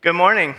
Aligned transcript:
Good 0.00 0.12
morning 0.12 0.54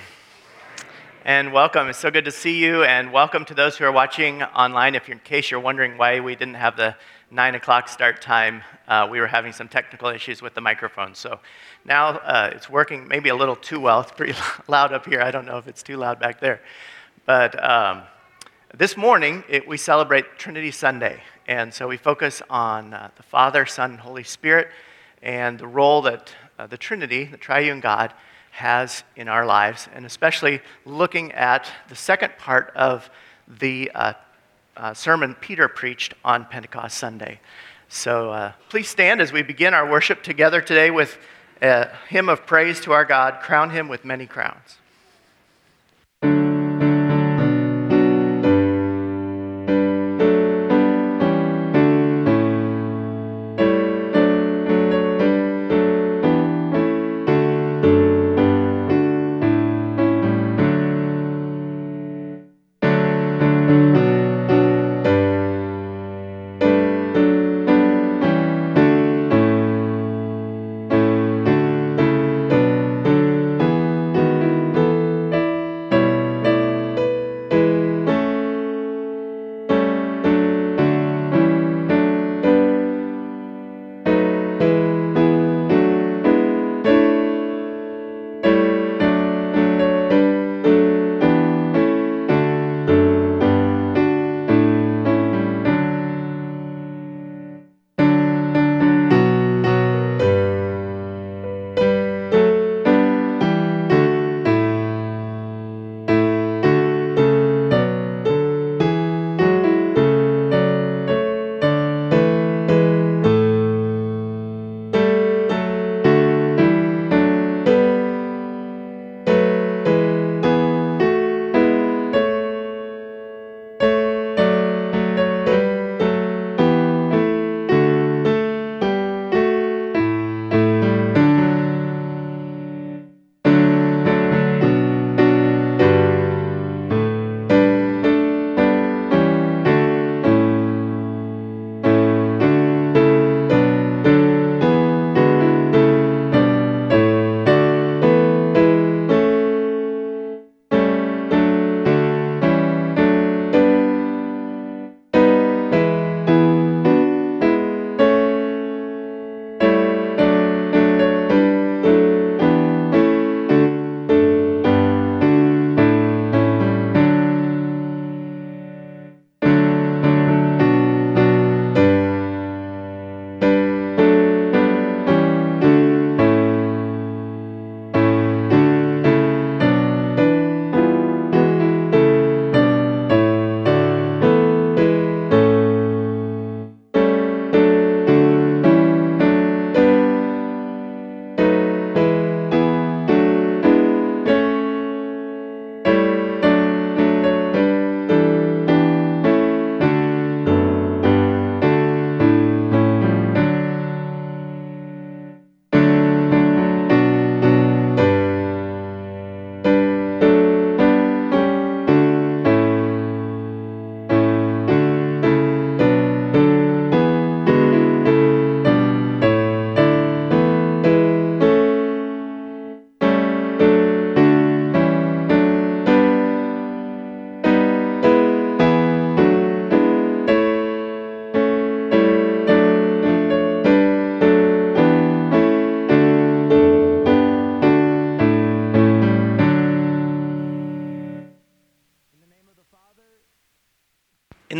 and 1.23 1.53
welcome. 1.53 1.87
It's 1.87 1.97
so 1.97 2.11
good 2.11 2.25
to 2.25 2.31
see 2.31 2.61
you, 2.61 2.83
and 2.83 3.13
welcome 3.13 3.45
to 3.45 3.53
those 3.53 3.77
who 3.77 3.85
are 3.85 3.91
watching 3.93 4.43
online. 4.43 4.95
If 4.95 5.07
in 5.07 5.19
case 5.19 5.49
you're 5.49 5.61
wondering 5.61 5.97
why 5.97 6.19
we 6.19 6.35
didn't 6.35 6.55
have 6.55 6.75
the 6.75 6.93
nine 7.31 7.55
o'clock 7.55 7.87
start 7.87 8.21
time, 8.21 8.63
uh, 8.89 9.07
we 9.09 9.21
were 9.21 9.27
having 9.27 9.53
some 9.53 9.69
technical 9.69 10.09
issues 10.09 10.41
with 10.41 10.55
the 10.55 10.59
microphone. 10.59 11.15
So 11.15 11.39
now 11.85 12.17
uh, 12.17 12.51
it's 12.53 12.69
working 12.69 13.07
maybe 13.07 13.29
a 13.29 13.35
little 13.35 13.55
too 13.55 13.79
well. 13.79 14.01
It's 14.01 14.11
pretty 14.11 14.37
loud 14.67 14.91
up 14.91 15.05
here. 15.05 15.21
I 15.21 15.31
don't 15.31 15.45
know 15.45 15.57
if 15.57 15.69
it's 15.69 15.83
too 15.83 15.95
loud 15.95 16.19
back 16.19 16.41
there. 16.41 16.59
But 17.25 17.63
um, 17.63 18.01
this 18.75 18.97
morning, 18.97 19.45
it, 19.47 19.65
we 19.65 19.77
celebrate 19.77 20.37
Trinity 20.37 20.71
Sunday. 20.71 21.23
And 21.47 21.73
so 21.73 21.87
we 21.87 21.95
focus 21.95 22.41
on 22.49 22.93
uh, 22.93 23.09
the 23.15 23.23
Father, 23.23 23.65
Son, 23.65 23.91
and 23.91 23.99
Holy 24.01 24.25
Spirit 24.25 24.67
and 25.21 25.57
the 25.57 25.67
role 25.67 26.01
that 26.01 26.35
uh, 26.57 26.67
the 26.67 26.77
Trinity, 26.77 27.23
the 27.23 27.37
triune 27.37 27.79
God, 27.79 28.13
has 28.51 29.03
in 29.15 29.27
our 29.27 29.45
lives, 29.45 29.87
and 29.93 30.05
especially 30.05 30.61
looking 30.85 31.31
at 31.31 31.71
the 31.87 31.95
second 31.95 32.37
part 32.37 32.71
of 32.75 33.09
the 33.59 33.91
uh, 33.95 34.13
uh, 34.77 34.93
sermon 34.93 35.35
Peter 35.39 35.67
preached 35.67 36.13
on 36.23 36.45
Pentecost 36.45 36.97
Sunday. 36.97 37.39
So 37.87 38.31
uh, 38.31 38.51
please 38.69 38.87
stand 38.87 39.21
as 39.21 39.31
we 39.31 39.41
begin 39.41 39.73
our 39.73 39.89
worship 39.89 40.23
together 40.23 40.61
today 40.61 40.91
with 40.91 41.17
a 41.61 41.89
hymn 42.07 42.29
of 42.29 42.45
praise 42.45 42.79
to 42.81 42.93
our 42.93 43.05
God, 43.05 43.41
Crown 43.41 43.71
Him 43.71 43.87
with 43.87 44.05
Many 44.05 44.25
Crowns. 44.25 44.77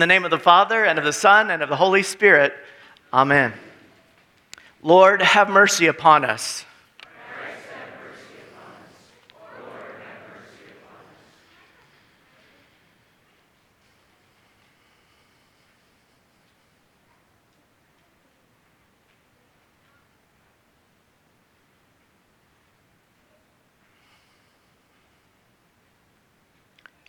Name 0.09 0.25
of 0.25 0.31
the 0.31 0.39
Father, 0.39 0.83
and 0.83 0.97
of 0.97 1.05
the 1.05 1.13
Son, 1.13 1.51
and 1.51 1.61
of 1.61 1.69
the 1.69 1.75
Holy 1.75 2.01
Spirit, 2.01 2.53
Amen. 3.13 3.53
Lord, 4.81 5.21
have 5.21 5.49
mercy 5.49 5.85
upon 5.85 6.25
us. 6.25 6.65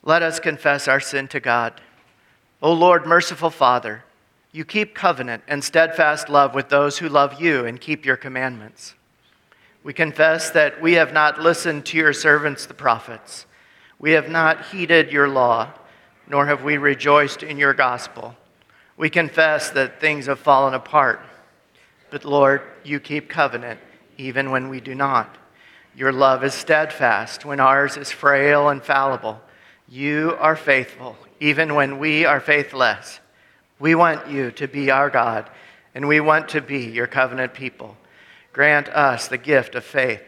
Let 0.02 0.22
us 0.22 0.40
confess 0.40 0.88
our 0.88 1.00
sin 1.00 1.28
to 1.28 1.40
God. 1.40 1.80
O 2.62 2.72
Lord, 2.74 3.06
merciful 3.06 3.48
Father, 3.48 4.04
you 4.52 4.66
keep 4.66 4.94
covenant 4.94 5.42
and 5.48 5.64
steadfast 5.64 6.28
love 6.28 6.54
with 6.54 6.68
those 6.68 6.98
who 6.98 7.08
love 7.08 7.40
you 7.40 7.64
and 7.64 7.80
keep 7.80 8.04
your 8.04 8.18
commandments. 8.18 8.94
We 9.82 9.94
confess 9.94 10.50
that 10.50 10.82
we 10.82 10.94
have 10.94 11.12
not 11.14 11.40
listened 11.40 11.86
to 11.86 11.96
your 11.96 12.12
servants, 12.12 12.66
the 12.66 12.74
prophets. 12.74 13.46
We 13.98 14.10
have 14.12 14.28
not 14.28 14.66
heeded 14.66 15.10
your 15.10 15.28
law, 15.28 15.72
nor 16.28 16.46
have 16.46 16.62
we 16.62 16.76
rejoiced 16.76 17.42
in 17.42 17.56
your 17.56 17.72
gospel. 17.72 18.36
We 18.98 19.08
confess 19.08 19.70
that 19.70 19.98
things 19.98 20.26
have 20.26 20.38
fallen 20.38 20.74
apart. 20.74 21.20
But 22.10 22.26
Lord, 22.26 22.60
you 22.84 23.00
keep 23.00 23.30
covenant 23.30 23.80
even 24.18 24.50
when 24.50 24.68
we 24.68 24.80
do 24.80 24.94
not. 24.94 25.34
Your 25.96 26.12
love 26.12 26.44
is 26.44 26.52
steadfast 26.52 27.46
when 27.46 27.58
ours 27.58 27.96
is 27.96 28.12
frail 28.12 28.68
and 28.68 28.82
fallible. 28.82 29.40
You 29.92 30.36
are 30.38 30.54
faithful, 30.54 31.16
even 31.40 31.74
when 31.74 31.98
we 31.98 32.24
are 32.24 32.38
faithless. 32.38 33.18
We 33.80 33.96
want 33.96 34.28
you 34.28 34.52
to 34.52 34.68
be 34.68 34.88
our 34.92 35.10
God, 35.10 35.50
and 35.96 36.06
we 36.06 36.20
want 36.20 36.50
to 36.50 36.60
be 36.60 36.84
your 36.84 37.08
covenant 37.08 37.54
people. 37.54 37.96
Grant 38.52 38.88
us 38.88 39.26
the 39.26 39.36
gift 39.36 39.74
of 39.74 39.82
faith 39.82 40.22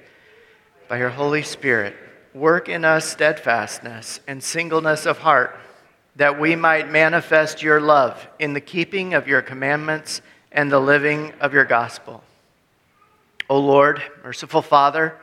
by 0.89 0.99
your 0.99 1.11
Holy 1.11 1.43
Spirit. 1.43 1.95
Work 2.35 2.69
in 2.69 2.85
us 2.85 3.09
steadfastness 3.09 4.19
and 4.27 4.43
singleness 4.43 5.07
of 5.07 5.19
heart, 5.19 5.57
that 6.17 6.41
we 6.41 6.57
might 6.57 6.91
manifest 6.91 7.63
your 7.63 7.81
love 7.81 8.27
in 8.41 8.55
the 8.55 8.61
keeping 8.61 9.15
of 9.15 9.29
your 9.29 9.43
commandments 9.43 10.23
and 10.51 10.73
the 10.73 10.81
living 10.81 11.35
of 11.41 11.55
your 11.55 11.67
gospel. 11.67 12.25
O 13.49 13.61
Lord, 13.61 14.03
merciful 14.25 14.63
Father, 14.63 15.17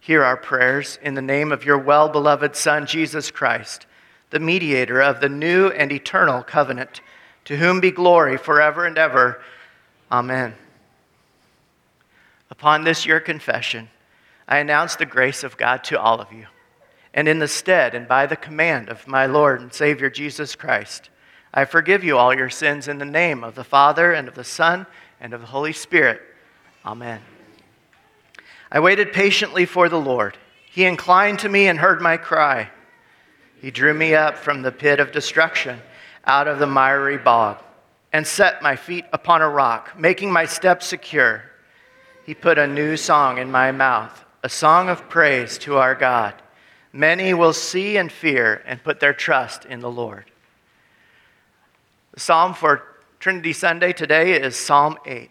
Hear 0.00 0.22
our 0.22 0.36
prayers 0.36 0.98
in 1.02 1.14
the 1.14 1.22
name 1.22 1.52
of 1.52 1.64
your 1.64 1.78
well 1.78 2.08
beloved 2.08 2.54
Son, 2.54 2.86
Jesus 2.86 3.30
Christ, 3.30 3.86
the 4.30 4.40
mediator 4.40 5.02
of 5.02 5.20
the 5.20 5.28
new 5.28 5.68
and 5.68 5.90
eternal 5.90 6.42
covenant, 6.42 7.00
to 7.46 7.56
whom 7.56 7.80
be 7.80 7.90
glory 7.90 8.36
forever 8.36 8.86
and 8.86 8.98
ever. 8.98 9.40
Amen. 10.10 10.54
Upon 12.50 12.84
this, 12.84 13.04
your 13.04 13.20
confession, 13.20 13.88
I 14.46 14.58
announce 14.58 14.96
the 14.96 15.06
grace 15.06 15.42
of 15.42 15.56
God 15.56 15.82
to 15.84 16.00
all 16.00 16.20
of 16.20 16.32
you. 16.32 16.46
And 17.12 17.28
in 17.28 17.38
the 17.38 17.48
stead 17.48 17.94
and 17.94 18.06
by 18.06 18.26
the 18.26 18.36
command 18.36 18.88
of 18.88 19.08
my 19.08 19.26
Lord 19.26 19.60
and 19.60 19.72
Savior 19.72 20.10
Jesus 20.10 20.54
Christ, 20.54 21.10
I 21.52 21.64
forgive 21.64 22.04
you 22.04 22.18
all 22.18 22.34
your 22.34 22.50
sins 22.50 22.86
in 22.86 22.98
the 22.98 23.04
name 23.04 23.42
of 23.42 23.54
the 23.54 23.64
Father 23.64 24.12
and 24.12 24.28
of 24.28 24.34
the 24.34 24.44
Son 24.44 24.86
and 25.20 25.32
of 25.32 25.40
the 25.40 25.46
Holy 25.46 25.72
Spirit. 25.72 26.20
Amen. 26.84 27.20
I 28.76 28.78
waited 28.78 29.14
patiently 29.14 29.64
for 29.64 29.88
the 29.88 29.98
Lord. 29.98 30.36
He 30.70 30.84
inclined 30.84 31.38
to 31.38 31.48
me 31.48 31.66
and 31.66 31.78
heard 31.78 32.02
my 32.02 32.18
cry. 32.18 32.68
He 33.62 33.70
drew 33.70 33.94
me 33.94 34.14
up 34.14 34.36
from 34.36 34.60
the 34.60 34.70
pit 34.70 35.00
of 35.00 35.12
destruction, 35.12 35.80
out 36.26 36.46
of 36.46 36.58
the 36.58 36.66
miry 36.66 37.16
bog, 37.16 37.56
and 38.12 38.26
set 38.26 38.60
my 38.60 38.76
feet 38.76 39.06
upon 39.14 39.40
a 39.40 39.48
rock, 39.48 39.98
making 39.98 40.30
my 40.30 40.44
steps 40.44 40.84
secure. 40.84 41.42
He 42.26 42.34
put 42.34 42.58
a 42.58 42.66
new 42.66 42.98
song 42.98 43.38
in 43.38 43.50
my 43.50 43.72
mouth, 43.72 44.26
a 44.42 44.50
song 44.50 44.90
of 44.90 45.08
praise 45.08 45.56
to 45.60 45.78
our 45.78 45.94
God. 45.94 46.34
Many 46.92 47.32
will 47.32 47.54
see 47.54 47.96
and 47.96 48.12
fear 48.12 48.62
and 48.66 48.84
put 48.84 49.00
their 49.00 49.14
trust 49.14 49.64
in 49.64 49.80
the 49.80 49.90
Lord. 49.90 50.26
The 52.12 52.20
psalm 52.20 52.52
for 52.52 52.82
Trinity 53.20 53.54
Sunday 53.54 53.94
today 53.94 54.38
is 54.38 54.54
Psalm 54.54 54.98
8. 55.06 55.30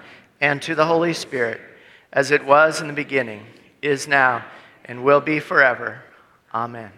and 0.41 0.61
to 0.63 0.75
the 0.75 0.85
Holy 0.85 1.13
Spirit, 1.13 1.61
as 2.11 2.31
it 2.31 2.43
was 2.43 2.81
in 2.81 2.87
the 2.87 2.93
beginning, 2.93 3.45
is 3.81 4.07
now, 4.07 4.43
and 4.83 5.03
will 5.03 5.21
be 5.21 5.39
forever. 5.39 6.01
Amen. 6.53 6.91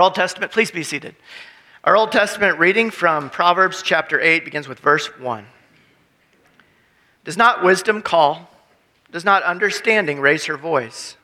Our 0.00 0.04
Old 0.04 0.14
Testament, 0.14 0.50
please 0.50 0.70
be 0.70 0.82
seated. 0.82 1.14
Our 1.84 1.94
Old 1.94 2.10
Testament 2.10 2.58
reading 2.58 2.90
from 2.90 3.28
Proverbs 3.28 3.82
chapter 3.82 4.18
8 4.18 4.46
begins 4.46 4.66
with 4.66 4.80
verse 4.80 5.08
1. 5.18 5.44
Does 7.24 7.36
not 7.36 7.62
wisdom 7.62 8.00
call? 8.00 8.48
Does 9.12 9.26
not 9.26 9.42
understanding 9.42 10.18
raise 10.18 10.46
her 10.46 10.56
voice? 10.56 11.18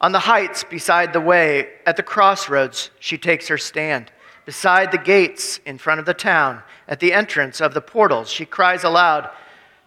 On 0.00 0.12
the 0.12 0.20
heights 0.20 0.62
beside 0.62 1.12
the 1.12 1.20
way, 1.20 1.70
at 1.84 1.96
the 1.96 2.04
crossroads, 2.04 2.92
she 3.00 3.18
takes 3.18 3.48
her 3.48 3.58
stand. 3.58 4.12
Beside 4.44 4.92
the 4.92 4.98
gates 4.98 5.58
in 5.66 5.76
front 5.76 5.98
of 5.98 6.06
the 6.06 6.14
town, 6.14 6.62
at 6.86 7.00
the 7.00 7.12
entrance 7.12 7.60
of 7.60 7.74
the 7.74 7.80
portals, 7.80 8.30
she 8.30 8.46
cries 8.46 8.84
aloud, 8.84 9.30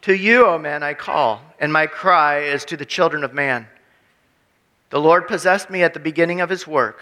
To 0.02 0.14
you, 0.14 0.46
O 0.46 0.58
man, 0.58 0.84
I 0.84 0.94
call, 0.94 1.42
and 1.58 1.72
my 1.72 1.88
cry 1.88 2.40
is 2.40 2.66
to 2.66 2.76
the 2.76 2.84
children 2.84 3.24
of 3.24 3.34
man. 3.34 3.70
The 4.90 5.00
Lord 5.00 5.26
possessed 5.26 5.70
me 5.70 5.84
at 5.84 5.94
the 5.94 6.02
beginning 6.02 6.42
of 6.42 6.50
his 6.50 6.68
work 6.68 7.02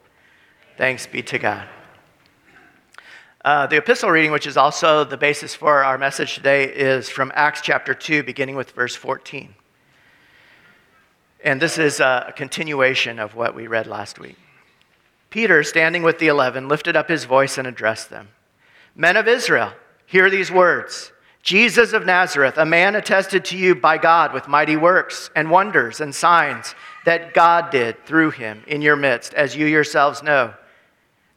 Thanks 0.81 1.05
be 1.05 1.21
to 1.21 1.37
God. 1.37 1.67
Uh, 3.45 3.67
the 3.67 3.77
epistle 3.77 4.09
reading, 4.09 4.31
which 4.31 4.47
is 4.47 4.57
also 4.57 5.03
the 5.03 5.15
basis 5.15 5.53
for 5.53 5.83
our 5.83 5.95
message 5.95 6.33
today, 6.33 6.63
is 6.63 7.07
from 7.07 7.31
Acts 7.35 7.61
chapter 7.61 7.93
2, 7.93 8.23
beginning 8.23 8.55
with 8.55 8.71
verse 8.71 8.95
14. 8.95 9.53
And 11.43 11.61
this 11.61 11.77
is 11.77 11.99
a 11.99 12.33
continuation 12.35 13.19
of 13.19 13.35
what 13.35 13.53
we 13.53 13.67
read 13.67 13.85
last 13.85 14.17
week. 14.17 14.37
Peter, 15.29 15.61
standing 15.61 16.01
with 16.01 16.17
the 16.17 16.29
eleven, 16.29 16.67
lifted 16.67 16.95
up 16.95 17.09
his 17.09 17.25
voice 17.25 17.59
and 17.59 17.67
addressed 17.67 18.09
them 18.09 18.29
Men 18.95 19.17
of 19.17 19.27
Israel, 19.27 19.73
hear 20.07 20.31
these 20.31 20.49
words 20.49 21.11
Jesus 21.43 21.93
of 21.93 22.07
Nazareth, 22.07 22.57
a 22.57 22.65
man 22.65 22.95
attested 22.95 23.45
to 23.45 23.55
you 23.55 23.75
by 23.75 23.99
God 23.99 24.33
with 24.33 24.47
mighty 24.47 24.77
works 24.77 25.29
and 25.35 25.51
wonders 25.51 26.01
and 26.01 26.15
signs 26.15 26.73
that 27.05 27.35
God 27.35 27.69
did 27.69 28.03
through 28.07 28.31
him 28.31 28.63
in 28.65 28.81
your 28.81 28.95
midst, 28.95 29.35
as 29.35 29.55
you 29.55 29.67
yourselves 29.67 30.23
know. 30.23 30.55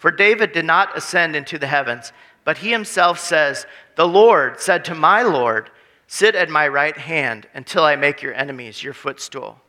For 0.00 0.10
David 0.10 0.52
did 0.52 0.64
not 0.64 0.96
ascend 0.96 1.36
into 1.36 1.58
the 1.58 1.66
heavens, 1.66 2.14
but 2.42 2.56
he 2.56 2.70
himself 2.70 3.18
says, 3.18 3.66
The 3.96 4.08
Lord 4.08 4.58
said 4.58 4.82
to 4.86 4.94
my 4.94 5.20
Lord, 5.20 5.70
Sit 6.06 6.34
at 6.34 6.48
my 6.48 6.66
right 6.68 6.96
hand 6.96 7.46
until 7.52 7.84
I 7.84 7.96
make 7.96 8.22
your 8.22 8.32
enemies 8.32 8.82
your 8.82 8.94
footstool. 8.94 9.60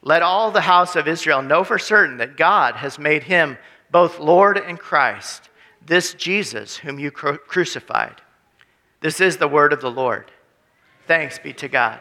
Let 0.00 0.22
all 0.22 0.50
the 0.50 0.62
house 0.62 0.96
of 0.96 1.06
Israel 1.06 1.42
know 1.42 1.62
for 1.62 1.78
certain 1.78 2.16
that 2.16 2.38
God 2.38 2.76
has 2.76 2.98
made 2.98 3.24
him 3.24 3.58
both 3.90 4.18
Lord 4.18 4.56
and 4.56 4.78
Christ, 4.78 5.50
this 5.84 6.14
Jesus 6.14 6.78
whom 6.78 6.98
you 6.98 7.10
crucified. 7.10 8.22
This 9.02 9.20
is 9.20 9.36
the 9.36 9.46
word 9.46 9.74
of 9.74 9.82
the 9.82 9.90
Lord. 9.90 10.32
Thanks 11.06 11.38
be 11.38 11.52
to 11.52 11.68
God. 11.68 12.00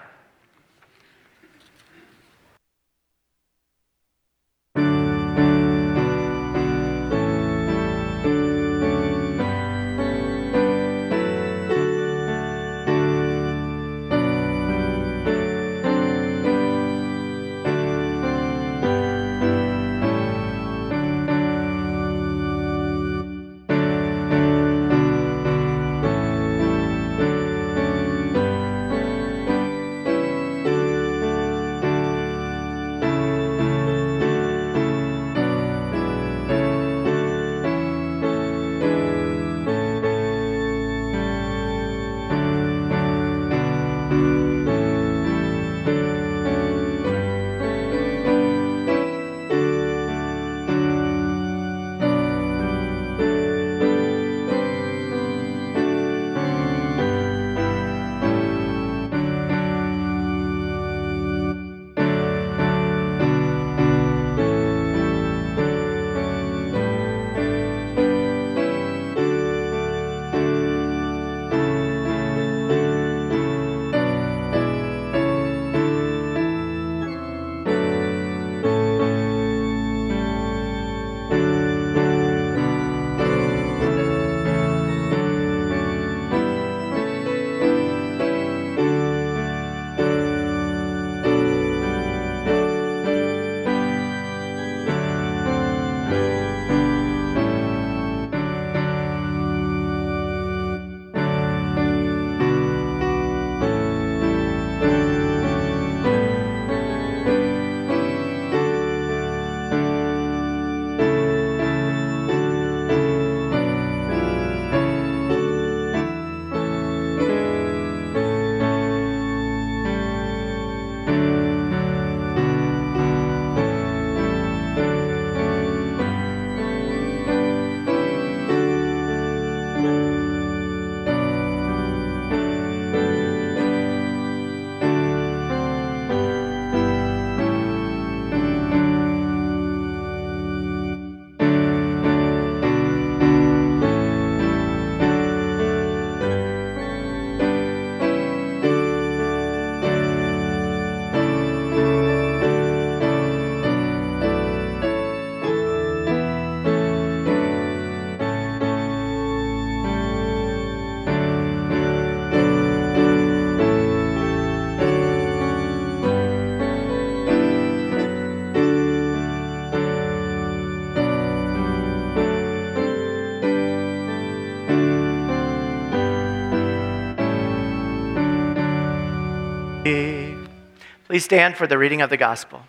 Please 181.15 181.23
stand 181.23 181.55
for 181.55 181.65
the 181.65 181.77
reading 181.77 182.01
of 182.01 182.09
the 182.09 182.17
gospel. 182.17 182.61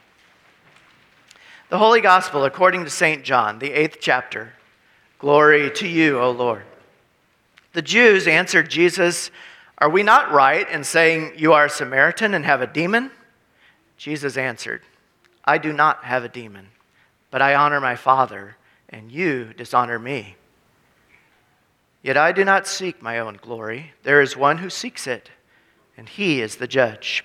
The 1.68 1.78
Holy 1.78 2.00
Gospel 2.00 2.44
according 2.44 2.84
to 2.84 2.90
St. 2.90 3.24
John, 3.24 3.58
the 3.58 3.72
eighth 3.72 3.98
chapter. 4.00 4.52
Glory 5.18 5.68
to 5.72 5.88
you, 5.88 6.20
O 6.20 6.30
Lord. 6.30 6.62
The 7.72 7.82
Jews 7.82 8.28
answered 8.28 8.70
Jesus, 8.70 9.32
Are 9.78 9.90
we 9.90 10.04
not 10.04 10.30
right 10.30 10.70
in 10.70 10.84
saying 10.84 11.32
you 11.36 11.54
are 11.54 11.64
a 11.64 11.68
Samaritan 11.68 12.34
and 12.34 12.44
have 12.44 12.62
a 12.62 12.68
demon? 12.68 13.10
Jesus 13.96 14.36
answered, 14.36 14.82
I 15.44 15.58
do 15.58 15.72
not 15.72 16.04
have 16.04 16.22
a 16.22 16.28
demon, 16.28 16.68
but 17.32 17.42
I 17.42 17.56
honor 17.56 17.80
my 17.80 17.96
Father, 17.96 18.56
and 18.88 19.10
you 19.10 19.54
dishonor 19.54 19.98
me. 19.98 20.36
Yet 22.00 22.16
I 22.16 22.30
do 22.30 22.44
not 22.44 22.68
seek 22.68 23.02
my 23.02 23.18
own 23.18 23.40
glory. 23.42 23.92
There 24.04 24.20
is 24.20 24.36
one 24.36 24.58
who 24.58 24.70
seeks 24.70 25.08
it, 25.08 25.30
and 25.96 26.08
he 26.08 26.40
is 26.40 26.54
the 26.54 26.68
judge. 26.68 27.24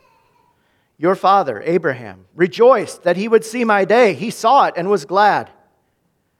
Your 1.01 1.15
father, 1.15 1.63
Abraham, 1.65 2.27
rejoiced 2.35 3.01
that 3.01 3.17
he 3.17 3.27
would 3.27 3.43
see 3.43 3.63
my 3.63 3.85
day. 3.85 4.13
He 4.13 4.29
saw 4.29 4.65
it 4.65 4.75
and 4.77 4.87
was 4.87 5.03
glad. 5.03 5.49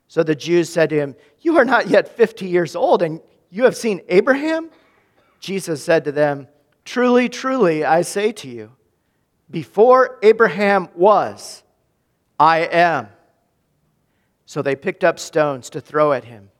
So 0.07 0.21
the 0.21 0.35
Jews 0.35 0.69
said 0.69 0.91
to 0.91 0.95
him, 0.95 1.15
You 1.39 1.57
are 1.57 1.65
not 1.65 1.89
yet 1.89 2.15
50 2.15 2.45
years 2.45 2.75
old, 2.75 3.01
and 3.01 3.21
you 3.49 3.63
have 3.63 3.75
seen 3.75 4.01
Abraham? 4.07 4.69
Jesus 5.39 5.83
said 5.83 6.03
to 6.03 6.11
them, 6.11 6.47
Truly, 6.85 7.27
truly, 7.27 7.83
I 7.83 8.03
say 8.03 8.31
to 8.33 8.47
you, 8.47 8.73
before 9.49 10.19
Abraham 10.21 10.89
was, 10.93 11.63
I 12.39 12.59
am. 12.59 13.07
So 14.45 14.61
they 14.61 14.75
picked 14.75 15.03
up 15.03 15.17
stones 15.17 15.71
to 15.71 15.81
throw 15.81 16.13
at 16.13 16.25
him. 16.25 16.51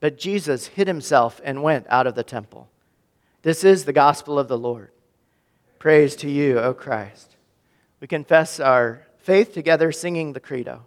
But 0.00 0.18
Jesus 0.18 0.66
hid 0.66 0.88
himself 0.88 1.40
and 1.42 1.62
went 1.62 1.86
out 1.88 2.06
of 2.06 2.16
the 2.16 2.22
temple. 2.22 2.68
This 3.40 3.64
is 3.64 3.86
the 3.86 3.94
gospel 3.94 4.38
of 4.38 4.48
the 4.48 4.58
Lord. 4.58 4.90
Praise 5.78 6.16
to 6.16 6.30
you, 6.30 6.58
O 6.58 6.74
Christ. 6.74 7.35
We 8.00 8.06
confess 8.06 8.60
our 8.60 9.06
faith 9.18 9.52
together, 9.54 9.90
singing 9.92 10.32
the 10.32 10.40
Credo. 10.40 10.82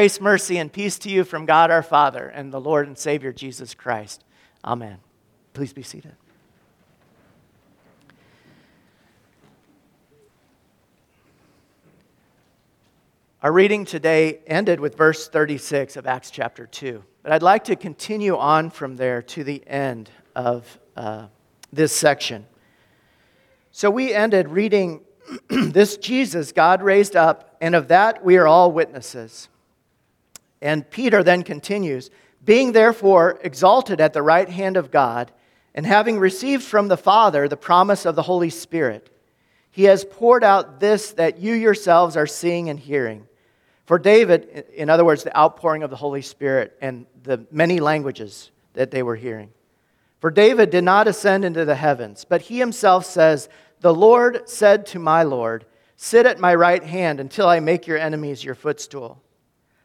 Grace, 0.00 0.18
mercy, 0.18 0.56
and 0.56 0.72
peace 0.72 0.98
to 0.98 1.10
you 1.10 1.24
from 1.24 1.44
God 1.44 1.70
our 1.70 1.82
Father 1.82 2.26
and 2.26 2.50
the 2.50 2.58
Lord 2.58 2.86
and 2.86 2.96
Savior 2.96 3.34
Jesus 3.34 3.74
Christ. 3.74 4.24
Amen. 4.64 4.96
Please 5.52 5.74
be 5.74 5.82
seated. 5.82 6.14
Our 13.42 13.52
reading 13.52 13.84
today 13.84 14.38
ended 14.46 14.80
with 14.80 14.96
verse 14.96 15.28
36 15.28 15.96
of 15.96 16.06
Acts 16.06 16.30
chapter 16.30 16.66
2. 16.66 17.04
But 17.22 17.32
I'd 17.32 17.42
like 17.42 17.64
to 17.64 17.76
continue 17.76 18.38
on 18.38 18.70
from 18.70 18.96
there 18.96 19.20
to 19.20 19.44
the 19.44 19.62
end 19.68 20.08
of 20.34 20.78
uh, 20.96 21.26
this 21.74 21.94
section. 21.94 22.46
So 23.70 23.90
we 23.90 24.14
ended 24.14 24.48
reading 24.48 25.02
this 25.50 25.98
Jesus 25.98 26.52
God 26.52 26.80
raised 26.80 27.16
up, 27.16 27.58
and 27.60 27.74
of 27.74 27.88
that 27.88 28.24
we 28.24 28.38
are 28.38 28.46
all 28.46 28.72
witnesses. 28.72 29.50
And 30.60 30.88
Peter 30.88 31.22
then 31.22 31.42
continues 31.42 32.10
Being 32.44 32.72
therefore 32.72 33.38
exalted 33.42 34.00
at 34.00 34.12
the 34.12 34.22
right 34.22 34.48
hand 34.48 34.76
of 34.76 34.90
God, 34.90 35.32
and 35.74 35.86
having 35.86 36.18
received 36.18 36.64
from 36.64 36.88
the 36.88 36.96
Father 36.96 37.48
the 37.48 37.56
promise 37.56 38.04
of 38.04 38.16
the 38.16 38.22
Holy 38.22 38.50
Spirit, 38.50 39.08
he 39.70 39.84
has 39.84 40.04
poured 40.04 40.42
out 40.42 40.80
this 40.80 41.12
that 41.12 41.38
you 41.38 41.54
yourselves 41.54 42.16
are 42.16 42.26
seeing 42.26 42.68
and 42.68 42.78
hearing. 42.78 43.26
For 43.86 43.98
David, 43.98 44.66
in 44.74 44.90
other 44.90 45.04
words, 45.04 45.24
the 45.24 45.36
outpouring 45.36 45.82
of 45.82 45.90
the 45.90 45.96
Holy 45.96 46.22
Spirit 46.22 46.76
and 46.80 47.06
the 47.22 47.44
many 47.50 47.80
languages 47.80 48.50
that 48.74 48.90
they 48.90 49.02
were 49.02 49.16
hearing. 49.16 49.50
For 50.20 50.30
David 50.30 50.70
did 50.70 50.84
not 50.84 51.08
ascend 51.08 51.44
into 51.44 51.64
the 51.64 51.74
heavens, 51.74 52.24
but 52.28 52.42
he 52.42 52.58
himself 52.58 53.06
says, 53.06 53.48
The 53.80 53.94
Lord 53.94 54.48
said 54.48 54.86
to 54.86 54.98
my 54.98 55.22
Lord, 55.22 55.64
Sit 55.96 56.26
at 56.26 56.38
my 56.38 56.54
right 56.54 56.82
hand 56.82 57.20
until 57.20 57.48
I 57.48 57.60
make 57.60 57.86
your 57.86 57.98
enemies 57.98 58.44
your 58.44 58.54
footstool. 58.54 59.20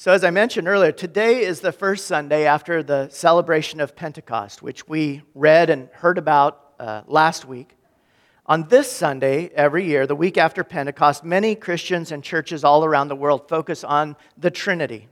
So, 0.00 0.12
as 0.12 0.24
I 0.24 0.30
mentioned 0.30 0.66
earlier, 0.66 0.92
today 0.92 1.44
is 1.44 1.60
the 1.60 1.72
first 1.72 2.06
Sunday 2.06 2.46
after 2.46 2.82
the 2.82 3.10
celebration 3.10 3.80
of 3.80 3.94
Pentecost, 3.94 4.62
which 4.62 4.88
we 4.88 5.20
read 5.34 5.68
and 5.68 5.90
heard 5.92 6.16
about 6.16 6.72
uh, 6.78 7.02
last 7.06 7.44
week. 7.44 7.76
On 8.46 8.66
this 8.68 8.90
Sunday, 8.90 9.50
every 9.54 9.84
year, 9.84 10.06
the 10.06 10.16
week 10.16 10.38
after 10.38 10.64
Pentecost, 10.64 11.22
many 11.22 11.54
Christians 11.54 12.12
and 12.12 12.24
churches 12.24 12.64
all 12.64 12.82
around 12.82 13.08
the 13.08 13.14
world 13.14 13.46
focus 13.46 13.84
on 13.84 14.16
the 14.38 14.50
Trinity. 14.50 15.06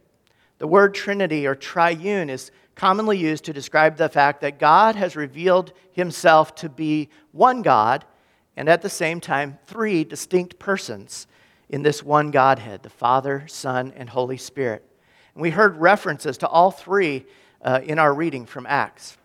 The 0.56 0.66
word 0.66 0.94
Trinity 0.94 1.46
or 1.46 1.54
triune 1.54 2.30
is 2.30 2.50
commonly 2.74 3.18
used 3.18 3.44
to 3.44 3.52
describe 3.52 3.98
the 3.98 4.08
fact 4.08 4.40
that 4.40 4.58
God 4.58 4.96
has 4.96 5.16
revealed 5.16 5.74
himself 5.92 6.54
to 6.54 6.70
be 6.70 7.10
one 7.32 7.60
God 7.60 8.06
and 8.56 8.70
at 8.70 8.80
the 8.80 8.88
same 8.88 9.20
time 9.20 9.58
three 9.66 10.02
distinct 10.02 10.58
persons 10.58 11.26
in 11.68 11.82
this 11.82 12.02
one 12.02 12.30
Godhead 12.30 12.82
the 12.82 12.90
Father, 12.90 13.44
Son, 13.46 13.92
and 13.96 14.08
Holy 14.08 14.36
Spirit. 14.36 14.84
And 15.34 15.42
we 15.42 15.50
heard 15.50 15.76
references 15.76 16.38
to 16.38 16.48
all 16.48 16.70
three 16.70 17.26
uh, 17.62 17.80
in 17.84 17.98
our 17.98 18.12
reading 18.14 18.46
from 18.46 18.66
Acts. 18.66 19.16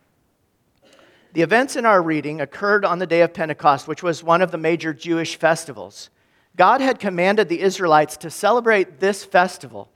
The 1.33 1.41
events 1.41 1.75
in 1.75 1.85
our 1.85 2.01
reading 2.01 2.41
occurred 2.41 2.85
on 2.85 2.99
the 2.99 3.07
day 3.07 3.21
of 3.21 3.33
Pentecost, 3.33 3.87
which 3.87 4.03
was 4.03 4.23
one 4.23 4.41
of 4.41 4.51
the 4.51 4.57
major 4.57 4.93
Jewish 4.93 5.35
festivals. 5.35 6.09
God 6.55 6.81
had 6.81 6.99
commanded 6.99 7.49
the 7.49 7.61
Israelites 7.61 8.17
to 8.17 8.29
celebrate 8.29 8.99
this 8.99 9.25
festival 9.25 9.89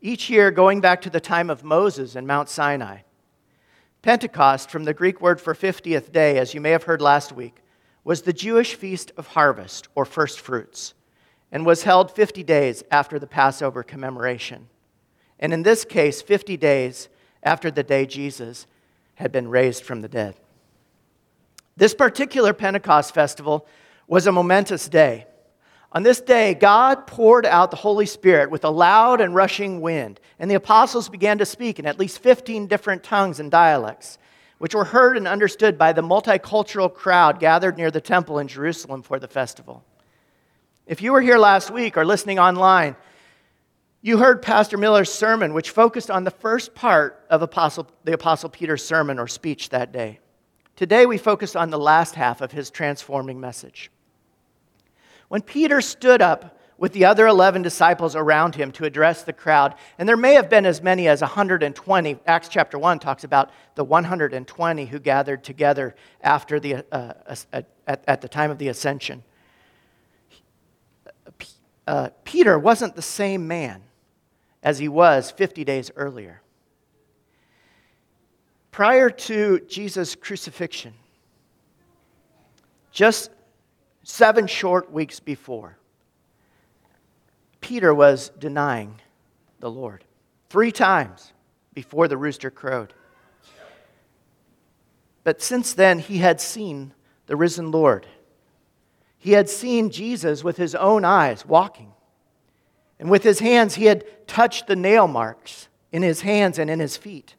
each 0.00 0.28
year 0.28 0.50
going 0.50 0.80
back 0.80 1.00
to 1.02 1.10
the 1.10 1.20
time 1.20 1.48
of 1.48 1.62
Moses 1.62 2.16
and 2.16 2.26
Mount 2.26 2.48
Sinai. 2.48 2.98
Pentecost, 4.02 4.68
from 4.68 4.82
the 4.82 4.94
Greek 4.94 5.20
word 5.20 5.40
for 5.40 5.54
50th 5.54 6.10
day, 6.10 6.38
as 6.38 6.54
you 6.54 6.60
may 6.60 6.70
have 6.70 6.82
heard 6.82 7.00
last 7.00 7.30
week, 7.30 7.62
was 8.02 8.22
the 8.22 8.32
Jewish 8.32 8.74
feast 8.74 9.12
of 9.16 9.28
harvest 9.28 9.86
or 9.94 10.04
first 10.04 10.40
fruits 10.40 10.94
and 11.52 11.66
was 11.66 11.82
held 11.82 12.10
50 12.10 12.42
days 12.42 12.82
after 12.90 13.18
the 13.18 13.26
Passover 13.26 13.82
commemoration. 13.82 14.68
And 15.38 15.52
in 15.52 15.62
this 15.62 15.84
case, 15.84 16.22
50 16.22 16.56
days 16.56 17.10
after 17.42 17.70
the 17.70 17.82
day 17.82 18.06
Jesus 18.06 18.66
had 19.16 19.30
been 19.30 19.48
raised 19.48 19.84
from 19.84 20.00
the 20.00 20.08
dead. 20.08 20.34
This 21.76 21.94
particular 21.94 22.54
Pentecost 22.54 23.14
festival 23.14 23.66
was 24.06 24.26
a 24.26 24.32
momentous 24.32 24.88
day. 24.88 25.26
On 25.92 26.02
this 26.02 26.22
day, 26.22 26.54
God 26.54 27.06
poured 27.06 27.44
out 27.44 27.70
the 27.70 27.76
Holy 27.76 28.06
Spirit 28.06 28.50
with 28.50 28.64
a 28.64 28.70
loud 28.70 29.20
and 29.20 29.34
rushing 29.34 29.82
wind, 29.82 30.20
and 30.38 30.50
the 30.50 30.54
apostles 30.54 31.10
began 31.10 31.36
to 31.36 31.44
speak 31.44 31.78
in 31.78 31.84
at 31.84 31.98
least 31.98 32.20
15 32.20 32.66
different 32.66 33.02
tongues 33.02 33.40
and 33.40 33.50
dialects, 33.50 34.16
which 34.56 34.74
were 34.74 34.84
heard 34.84 35.18
and 35.18 35.28
understood 35.28 35.76
by 35.76 35.92
the 35.92 36.02
multicultural 36.02 36.92
crowd 36.92 37.38
gathered 37.40 37.76
near 37.76 37.90
the 37.90 38.00
temple 38.00 38.38
in 38.38 38.48
Jerusalem 38.48 39.02
for 39.02 39.18
the 39.18 39.28
festival. 39.28 39.84
If 40.86 41.00
you 41.00 41.12
were 41.12 41.20
here 41.20 41.38
last 41.38 41.70
week 41.70 41.96
or 41.96 42.04
listening 42.04 42.40
online, 42.40 42.96
you 44.00 44.18
heard 44.18 44.42
Pastor 44.42 44.76
Miller's 44.76 45.12
sermon, 45.12 45.54
which 45.54 45.70
focused 45.70 46.10
on 46.10 46.24
the 46.24 46.30
first 46.32 46.74
part 46.74 47.24
of 47.30 47.40
Apostle, 47.40 47.88
the 48.02 48.12
Apostle 48.12 48.48
Peter's 48.48 48.84
sermon 48.84 49.20
or 49.20 49.28
speech 49.28 49.68
that 49.68 49.92
day. 49.92 50.18
Today, 50.74 51.06
we 51.06 51.18
focus 51.18 51.54
on 51.54 51.70
the 51.70 51.78
last 51.78 52.16
half 52.16 52.40
of 52.40 52.50
his 52.50 52.68
transforming 52.68 53.38
message. 53.38 53.92
When 55.28 55.40
Peter 55.40 55.80
stood 55.80 56.20
up 56.20 56.58
with 56.78 56.92
the 56.94 57.04
other 57.04 57.28
11 57.28 57.62
disciples 57.62 58.16
around 58.16 58.56
him 58.56 58.72
to 58.72 58.84
address 58.84 59.22
the 59.22 59.32
crowd, 59.32 59.76
and 59.98 60.08
there 60.08 60.16
may 60.16 60.34
have 60.34 60.50
been 60.50 60.66
as 60.66 60.82
many 60.82 61.06
as 61.06 61.20
120, 61.20 62.18
Acts 62.26 62.48
chapter 62.48 62.76
1 62.76 62.98
talks 62.98 63.22
about 63.22 63.50
the 63.76 63.84
120 63.84 64.86
who 64.86 64.98
gathered 64.98 65.44
together 65.44 65.94
after 66.22 66.58
the, 66.58 66.84
uh, 66.90 67.12
at, 67.52 67.66
at 67.86 68.20
the 68.20 68.28
time 68.28 68.50
of 68.50 68.58
the 68.58 68.66
ascension 68.66 69.22
uh, 71.86 72.10
Peter 72.24 72.58
wasn't 72.58 72.94
the 72.94 73.02
same 73.02 73.46
man 73.46 73.82
as 74.62 74.78
he 74.78 74.88
was 74.88 75.30
50 75.30 75.64
days 75.64 75.90
earlier. 75.96 76.42
Prior 78.70 79.10
to 79.10 79.60
Jesus' 79.68 80.14
crucifixion, 80.14 80.94
just 82.90 83.30
seven 84.02 84.46
short 84.46 84.92
weeks 84.92 85.20
before, 85.20 85.76
Peter 87.60 87.94
was 87.94 88.30
denying 88.38 89.00
the 89.60 89.70
Lord 89.70 90.04
three 90.48 90.72
times 90.72 91.32
before 91.74 92.08
the 92.08 92.16
rooster 92.16 92.50
crowed. 92.50 92.92
But 95.24 95.40
since 95.40 95.72
then, 95.72 95.98
he 95.98 96.18
had 96.18 96.40
seen 96.40 96.92
the 97.26 97.36
risen 97.36 97.70
Lord. 97.70 98.06
He 99.22 99.32
had 99.32 99.48
seen 99.48 99.90
Jesus 99.90 100.42
with 100.42 100.56
his 100.56 100.74
own 100.74 101.04
eyes 101.04 101.46
walking. 101.46 101.92
And 102.98 103.08
with 103.08 103.22
his 103.22 103.38
hands, 103.38 103.76
he 103.76 103.84
had 103.84 104.04
touched 104.26 104.66
the 104.66 104.74
nail 104.74 105.06
marks 105.06 105.68
in 105.92 106.02
his 106.02 106.22
hands 106.22 106.58
and 106.58 106.68
in 106.68 106.80
his 106.80 106.96
feet, 106.96 107.36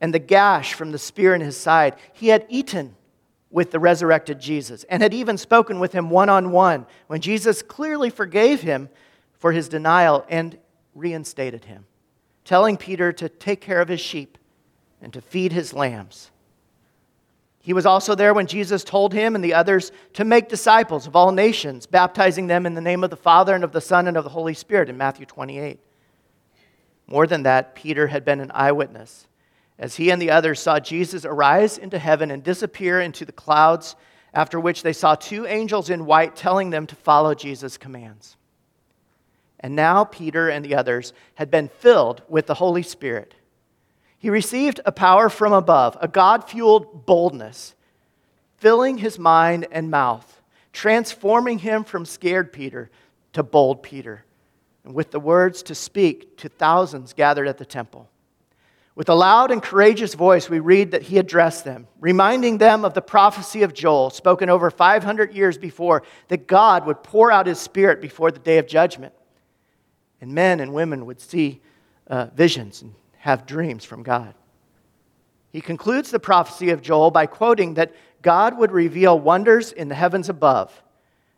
and 0.00 0.12
the 0.12 0.18
gash 0.18 0.74
from 0.74 0.90
the 0.90 0.98
spear 0.98 1.36
in 1.36 1.40
his 1.40 1.56
side. 1.56 1.94
He 2.12 2.28
had 2.28 2.46
eaten 2.48 2.96
with 3.48 3.70
the 3.70 3.78
resurrected 3.78 4.40
Jesus 4.40 4.82
and 4.90 5.00
had 5.00 5.14
even 5.14 5.38
spoken 5.38 5.78
with 5.78 5.92
him 5.92 6.10
one 6.10 6.28
on 6.28 6.50
one 6.50 6.84
when 7.06 7.20
Jesus 7.20 7.62
clearly 7.62 8.10
forgave 8.10 8.62
him 8.62 8.88
for 9.34 9.52
his 9.52 9.68
denial 9.68 10.26
and 10.28 10.58
reinstated 10.96 11.66
him, 11.66 11.86
telling 12.44 12.76
Peter 12.76 13.12
to 13.12 13.28
take 13.28 13.60
care 13.60 13.80
of 13.80 13.86
his 13.86 14.00
sheep 14.00 14.36
and 15.00 15.12
to 15.12 15.20
feed 15.20 15.52
his 15.52 15.72
lambs. 15.72 16.32
He 17.68 17.74
was 17.74 17.84
also 17.84 18.14
there 18.14 18.32
when 18.32 18.46
Jesus 18.46 18.82
told 18.82 19.12
him 19.12 19.34
and 19.34 19.44
the 19.44 19.52
others 19.52 19.92
to 20.14 20.24
make 20.24 20.48
disciples 20.48 21.06
of 21.06 21.14
all 21.14 21.32
nations, 21.32 21.84
baptizing 21.84 22.46
them 22.46 22.64
in 22.64 22.72
the 22.72 22.80
name 22.80 23.04
of 23.04 23.10
the 23.10 23.14
Father 23.16 23.54
and 23.54 23.62
of 23.62 23.72
the 23.72 23.80
Son 23.82 24.08
and 24.08 24.16
of 24.16 24.24
the 24.24 24.30
Holy 24.30 24.54
Spirit 24.54 24.88
in 24.88 24.96
Matthew 24.96 25.26
28. 25.26 25.78
More 27.06 27.26
than 27.26 27.42
that, 27.42 27.74
Peter 27.74 28.06
had 28.06 28.24
been 28.24 28.40
an 28.40 28.50
eyewitness 28.54 29.26
as 29.78 29.96
he 29.96 30.10
and 30.10 30.22
the 30.22 30.30
others 30.30 30.60
saw 30.60 30.80
Jesus 30.80 31.26
arise 31.26 31.76
into 31.76 31.98
heaven 31.98 32.30
and 32.30 32.42
disappear 32.42 33.02
into 33.02 33.26
the 33.26 33.32
clouds, 33.32 33.96
after 34.32 34.58
which 34.58 34.82
they 34.82 34.94
saw 34.94 35.14
two 35.14 35.44
angels 35.44 35.90
in 35.90 36.06
white 36.06 36.36
telling 36.36 36.70
them 36.70 36.86
to 36.86 36.96
follow 36.96 37.34
Jesus' 37.34 37.76
commands. 37.76 38.38
And 39.60 39.76
now 39.76 40.04
Peter 40.04 40.48
and 40.48 40.64
the 40.64 40.74
others 40.74 41.12
had 41.34 41.50
been 41.50 41.68
filled 41.68 42.22
with 42.30 42.46
the 42.46 42.54
Holy 42.54 42.82
Spirit 42.82 43.34
he 44.18 44.30
received 44.30 44.80
a 44.84 44.92
power 44.92 45.28
from 45.28 45.52
above, 45.52 45.96
a 46.00 46.08
God 46.08 46.48
fueled 46.48 47.06
boldness, 47.06 47.74
filling 48.56 48.98
his 48.98 49.18
mind 49.18 49.68
and 49.70 49.90
mouth, 49.90 50.42
transforming 50.72 51.60
him 51.60 51.84
from 51.84 52.04
scared 52.04 52.52
Peter 52.52 52.90
to 53.32 53.42
bold 53.44 53.82
Peter, 53.82 54.24
and 54.84 54.92
with 54.92 55.12
the 55.12 55.20
words 55.20 55.62
to 55.64 55.74
speak 55.74 56.36
to 56.38 56.48
thousands 56.48 57.12
gathered 57.12 57.46
at 57.46 57.58
the 57.58 57.64
temple. 57.64 58.08
With 58.96 59.08
a 59.08 59.14
loud 59.14 59.52
and 59.52 59.62
courageous 59.62 60.14
voice, 60.14 60.50
we 60.50 60.58
read 60.58 60.90
that 60.90 61.02
he 61.02 61.18
addressed 61.18 61.64
them, 61.64 61.86
reminding 62.00 62.58
them 62.58 62.84
of 62.84 62.94
the 62.94 63.00
prophecy 63.00 63.62
of 63.62 63.72
Joel, 63.72 64.10
spoken 64.10 64.50
over 64.50 64.72
500 64.72 65.32
years 65.32 65.56
before, 65.56 66.02
that 66.26 66.48
God 66.48 66.84
would 66.84 67.04
pour 67.04 67.30
out 67.30 67.46
his 67.46 67.60
spirit 67.60 68.00
before 68.00 68.32
the 68.32 68.40
day 68.40 68.58
of 68.58 68.66
judgment. 68.66 69.14
And 70.20 70.32
men 70.32 70.58
and 70.58 70.74
women 70.74 71.06
would 71.06 71.20
see 71.20 71.60
uh, 72.08 72.26
visions 72.34 72.82
and 72.82 72.92
have 73.28 73.44
dreams 73.44 73.84
from 73.84 74.02
God. 74.02 74.32
He 75.50 75.60
concludes 75.60 76.10
the 76.10 76.18
prophecy 76.18 76.70
of 76.70 76.80
Joel 76.80 77.10
by 77.10 77.26
quoting 77.26 77.74
that 77.74 77.94
God 78.22 78.56
would 78.56 78.72
reveal 78.72 79.20
wonders 79.20 79.70
in 79.70 79.88
the 79.88 79.94
heavens 79.94 80.30
above 80.30 80.82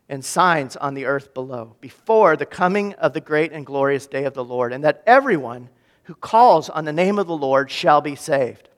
and 0.09 0.25
signs 0.25 0.77
on 0.77 0.95
the 0.95 1.07
earth 1.07 1.35
below 1.35 1.75
before 1.81 2.37
the 2.37 2.47
coming 2.47 2.95
of 2.95 3.13
the 3.13 3.21
great 3.21 3.51
and 3.51 3.67
glorious 3.67 4.07
day 4.07 4.23
of 4.23 4.35
the 4.35 4.45
Lord, 4.45 4.73
and 4.73 4.85
that 4.85 5.03
everyone 5.05 5.69
who 6.05 6.15
calls 6.15 6.71
on 6.71 6.85
the 6.85 6.93
name 6.93 7.19
of 7.19 7.27
the 7.27 7.37
Lord 7.37 7.73
shall 7.73 8.01
be 8.01 8.15
saved. 8.15 8.69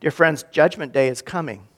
Dear 0.00 0.10
friends, 0.10 0.44
Judgment 0.50 0.92
Day 0.92 1.06
is 1.06 1.22
coming. 1.22 1.68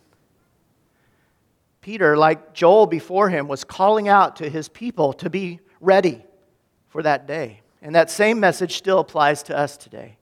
Peter, 1.83 2.17
like 2.17 2.55
Joel 2.55 2.87
before 2.87 3.29
him, 3.29 3.47
was 3.47 3.63
calling 3.63 4.09
out 4.09 4.37
to 4.37 4.49
his 4.49 4.71
people 4.71 5.13
to 5.13 5.29
be 5.29 5.61
ready 5.83 6.25
for 6.89 7.03
that 7.03 7.27
day. 7.27 7.62
And 7.83 7.95
that 7.95 8.11
same 8.11 8.41
message 8.41 8.77
still 8.77 9.01
applies 9.01 9.43
to 9.45 9.59
us 9.59 9.77
today. 9.77 10.17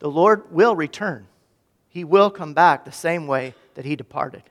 The 0.00 0.10
Lord 0.10 0.52
will 0.52 0.76
return, 0.76 1.26
He 1.88 2.04
will 2.04 2.30
come 2.30 2.52
back 2.52 2.84
the 2.84 2.92
same 2.92 3.26
way 3.26 3.54
that 3.74 3.84
He 3.84 3.96
departed. 3.96 4.42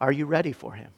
Are 0.00 0.12
you 0.12 0.26
ready 0.26 0.52
for 0.52 0.72
Him? 0.74 0.90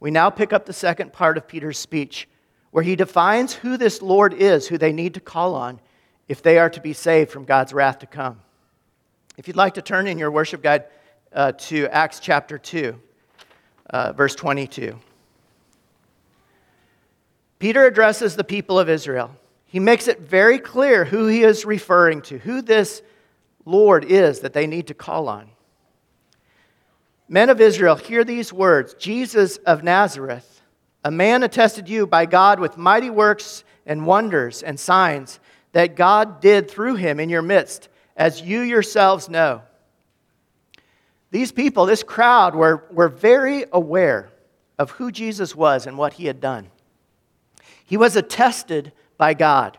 We 0.00 0.10
now 0.10 0.30
pick 0.30 0.52
up 0.52 0.66
the 0.66 0.72
second 0.72 1.12
part 1.12 1.36
of 1.36 1.48
Peter's 1.48 1.78
speech 1.78 2.28
where 2.74 2.82
he 2.82 2.96
defines 2.96 3.54
who 3.54 3.76
this 3.76 4.02
Lord 4.02 4.34
is, 4.34 4.66
who 4.66 4.76
they 4.76 4.92
need 4.92 5.14
to 5.14 5.20
call 5.20 5.54
on 5.54 5.78
if 6.26 6.42
they 6.42 6.58
are 6.58 6.68
to 6.70 6.80
be 6.80 6.92
saved 6.92 7.30
from 7.30 7.44
God's 7.44 7.72
wrath 7.72 8.00
to 8.00 8.06
come. 8.06 8.40
If 9.36 9.46
you'd 9.46 9.56
like 9.56 9.74
to 9.74 9.82
turn 9.82 10.08
in 10.08 10.18
your 10.18 10.32
worship 10.32 10.60
guide 10.60 10.86
uh, 11.32 11.52
to 11.52 11.86
Acts 11.86 12.18
chapter 12.18 12.58
2, 12.58 13.00
uh, 13.90 14.12
verse 14.14 14.34
22. 14.34 14.98
Peter 17.58 17.86
addresses 17.86 18.36
the 18.36 18.44
people 18.44 18.78
of 18.78 18.88
Israel. 18.88 19.34
He 19.66 19.80
makes 19.80 20.08
it 20.08 20.20
very 20.20 20.58
clear 20.58 21.04
who 21.04 21.26
he 21.26 21.42
is 21.42 21.64
referring 21.64 22.22
to, 22.22 22.38
who 22.38 22.62
this 22.62 23.02
Lord 23.64 24.04
is 24.04 24.40
that 24.40 24.52
they 24.52 24.66
need 24.66 24.88
to 24.88 24.94
call 24.94 25.28
on. 25.28 25.50
Men 27.28 27.50
of 27.50 27.60
Israel, 27.60 27.96
hear 27.96 28.22
these 28.22 28.52
words 28.52 28.94
Jesus 28.94 29.56
of 29.58 29.82
Nazareth, 29.82 30.62
a 31.02 31.10
man 31.10 31.42
attested 31.42 31.88
you 31.88 32.06
by 32.06 32.26
God 32.26 32.60
with 32.60 32.76
mighty 32.76 33.10
works 33.10 33.64
and 33.86 34.06
wonders 34.06 34.62
and 34.62 34.78
signs 34.78 35.40
that 35.72 35.96
God 35.96 36.40
did 36.40 36.70
through 36.70 36.94
him 36.96 37.18
in 37.18 37.28
your 37.28 37.42
midst, 37.42 37.88
as 38.16 38.40
you 38.40 38.60
yourselves 38.60 39.28
know. 39.28 39.62
These 41.30 41.50
people, 41.50 41.86
this 41.86 42.04
crowd, 42.04 42.54
were, 42.54 42.84
were 42.92 43.08
very 43.08 43.64
aware 43.72 44.30
of 44.78 44.92
who 44.92 45.10
Jesus 45.10 45.54
was 45.54 45.86
and 45.86 45.98
what 45.98 46.12
he 46.12 46.26
had 46.26 46.40
done. 46.40 46.70
He 47.94 47.96
was 47.96 48.16
attested 48.16 48.90
by 49.18 49.34
God. 49.34 49.78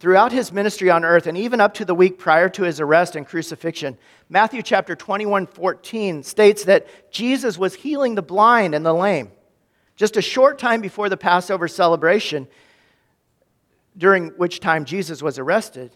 Throughout 0.00 0.32
his 0.32 0.50
ministry 0.50 0.88
on 0.88 1.04
earth, 1.04 1.26
and 1.26 1.36
even 1.36 1.60
up 1.60 1.74
to 1.74 1.84
the 1.84 1.94
week 1.94 2.18
prior 2.18 2.48
to 2.48 2.62
his 2.62 2.80
arrest 2.80 3.16
and 3.16 3.26
crucifixion, 3.26 3.98
Matthew 4.30 4.62
chapter 4.62 4.96
21 4.96 5.46
14 5.46 6.22
states 6.22 6.64
that 6.64 7.12
Jesus 7.12 7.58
was 7.58 7.74
healing 7.74 8.14
the 8.14 8.22
blind 8.22 8.74
and 8.74 8.86
the 8.86 8.94
lame. 8.94 9.30
Just 9.94 10.16
a 10.16 10.22
short 10.22 10.58
time 10.58 10.80
before 10.80 11.10
the 11.10 11.18
Passover 11.18 11.68
celebration, 11.68 12.48
during 13.94 14.28
which 14.38 14.58
time 14.58 14.86
Jesus 14.86 15.22
was 15.22 15.38
arrested, 15.38 15.94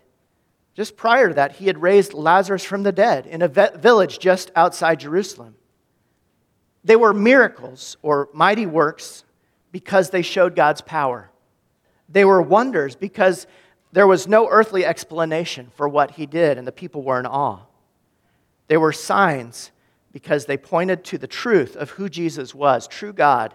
just 0.74 0.98
prior 0.98 1.28
to 1.28 1.34
that, 1.36 1.52
he 1.52 1.66
had 1.66 1.80
raised 1.80 2.12
Lazarus 2.12 2.62
from 2.62 2.82
the 2.82 2.92
dead 2.92 3.26
in 3.26 3.40
a 3.40 3.48
village 3.48 4.18
just 4.18 4.50
outside 4.54 5.00
Jerusalem. 5.00 5.54
They 6.84 6.96
were 6.96 7.14
miracles 7.14 7.96
or 8.02 8.28
mighty 8.34 8.66
works 8.66 9.24
because 9.72 10.10
they 10.10 10.22
showed 10.22 10.54
God's 10.54 10.82
power. 10.82 11.30
They 12.08 12.24
were 12.24 12.42
wonders 12.42 12.94
because 12.94 13.46
there 13.90 14.06
was 14.06 14.28
no 14.28 14.48
earthly 14.48 14.84
explanation 14.84 15.70
for 15.74 15.88
what 15.88 16.12
he 16.12 16.26
did, 16.26 16.58
and 16.58 16.66
the 16.66 16.72
people 16.72 17.02
were 17.02 17.18
in 17.18 17.26
awe. 17.26 17.60
They 18.68 18.76
were 18.76 18.92
signs 18.92 19.70
because 20.12 20.46
they 20.46 20.56
pointed 20.56 21.04
to 21.04 21.18
the 21.18 21.26
truth 21.26 21.74
of 21.74 21.90
who 21.90 22.08
Jesus 22.08 22.54
was 22.54 22.86
true 22.86 23.12
God, 23.12 23.54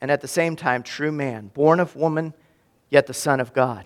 and 0.00 0.10
at 0.10 0.20
the 0.20 0.28
same 0.28 0.56
time, 0.56 0.82
true 0.82 1.12
man, 1.12 1.48
born 1.48 1.80
of 1.80 1.96
woman, 1.96 2.34
yet 2.88 3.06
the 3.06 3.14
Son 3.14 3.40
of 3.40 3.52
God. 3.52 3.84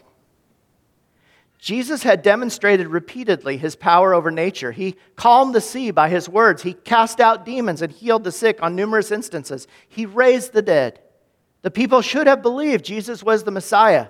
Jesus 1.58 2.02
had 2.02 2.22
demonstrated 2.22 2.88
repeatedly 2.88 3.56
his 3.56 3.76
power 3.76 4.12
over 4.12 4.32
nature. 4.32 4.72
He 4.72 4.96
calmed 5.14 5.54
the 5.54 5.60
sea 5.60 5.92
by 5.92 6.08
his 6.08 6.28
words. 6.28 6.62
He 6.64 6.72
cast 6.72 7.20
out 7.20 7.46
demons 7.46 7.82
and 7.82 7.92
healed 7.92 8.24
the 8.24 8.32
sick 8.32 8.60
on 8.60 8.74
numerous 8.74 9.12
instances. 9.12 9.68
He 9.88 10.04
raised 10.04 10.52
the 10.52 10.60
dead. 10.60 10.98
The 11.62 11.70
people 11.70 12.02
should 12.02 12.26
have 12.26 12.42
believed 12.42 12.84
Jesus 12.84 13.22
was 13.22 13.44
the 13.44 13.50
Messiah 13.50 14.08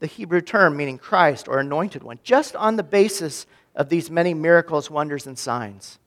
the 0.00 0.06
Hebrew 0.06 0.40
term 0.40 0.76
meaning 0.76 0.98
Christ 0.98 1.48
or 1.48 1.58
anointed 1.58 2.02
one, 2.02 2.18
just 2.22 2.54
on 2.56 2.76
the 2.76 2.82
basis 2.82 3.46
of 3.74 3.88
these 3.88 4.10
many 4.10 4.34
miracles, 4.34 4.90
wonders, 4.90 5.26
and 5.26 5.38
signs. 5.38 5.98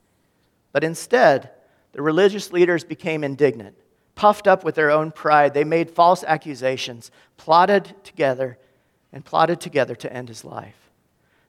But 0.72 0.84
instead, 0.84 1.52
the 1.94 2.02
religious 2.02 2.52
leaders 2.52 2.84
became 2.84 3.24
indignant. 3.24 3.76
Puffed 4.16 4.48
up 4.48 4.64
with 4.64 4.76
their 4.76 4.92
own 4.92 5.12
pride, 5.12 5.54
they 5.54 5.64
made 5.64 5.90
false 5.90 6.24
accusations, 6.24 7.10
plotted 7.38 7.96
together, 8.04 8.58
and 9.14 9.26
plotted 9.26 9.60
together 9.60 9.96
to 9.96 10.14
end 10.14 10.28
his 10.28 10.44
life. 10.44 10.76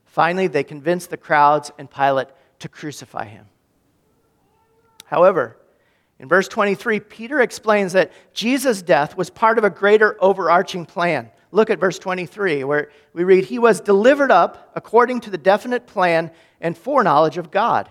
Finally, 0.06 0.46
they 0.46 0.64
convinced 0.64 1.11
the 1.11 1.16
crowds 1.16 1.70
and 1.78 1.90
Pilate 1.90 2.28
to 2.61 2.68
crucify 2.68 3.26
him. 3.26 3.46
However, 5.06 5.56
in 6.20 6.28
verse 6.28 6.46
23, 6.46 7.00
Peter 7.00 7.40
explains 7.40 7.94
that 7.94 8.12
Jesus' 8.33 8.83
death 8.83 9.16
was 9.16 9.28
part 9.30 9.59
of 9.59 9.64
a 9.64 9.70
greater 9.70 10.16
overarching 10.22 10.87
plan 10.87 11.30
look 11.52 11.70
at 11.70 11.80
verse 11.80 11.98
23, 11.98 12.64
where 12.64 12.90
we 13.12 13.24
read, 13.24 13.44
He 13.44 13.59
was 13.59 13.80
delivered 13.80 14.30
up 14.30 14.70
according 14.74 15.20
to 15.22 15.30
the 15.30 15.38
definite 15.38 15.87
plan 15.87 16.30
and 16.61 16.76
foreknowledge 16.76 17.38
of 17.38 17.50
God. 17.50 17.88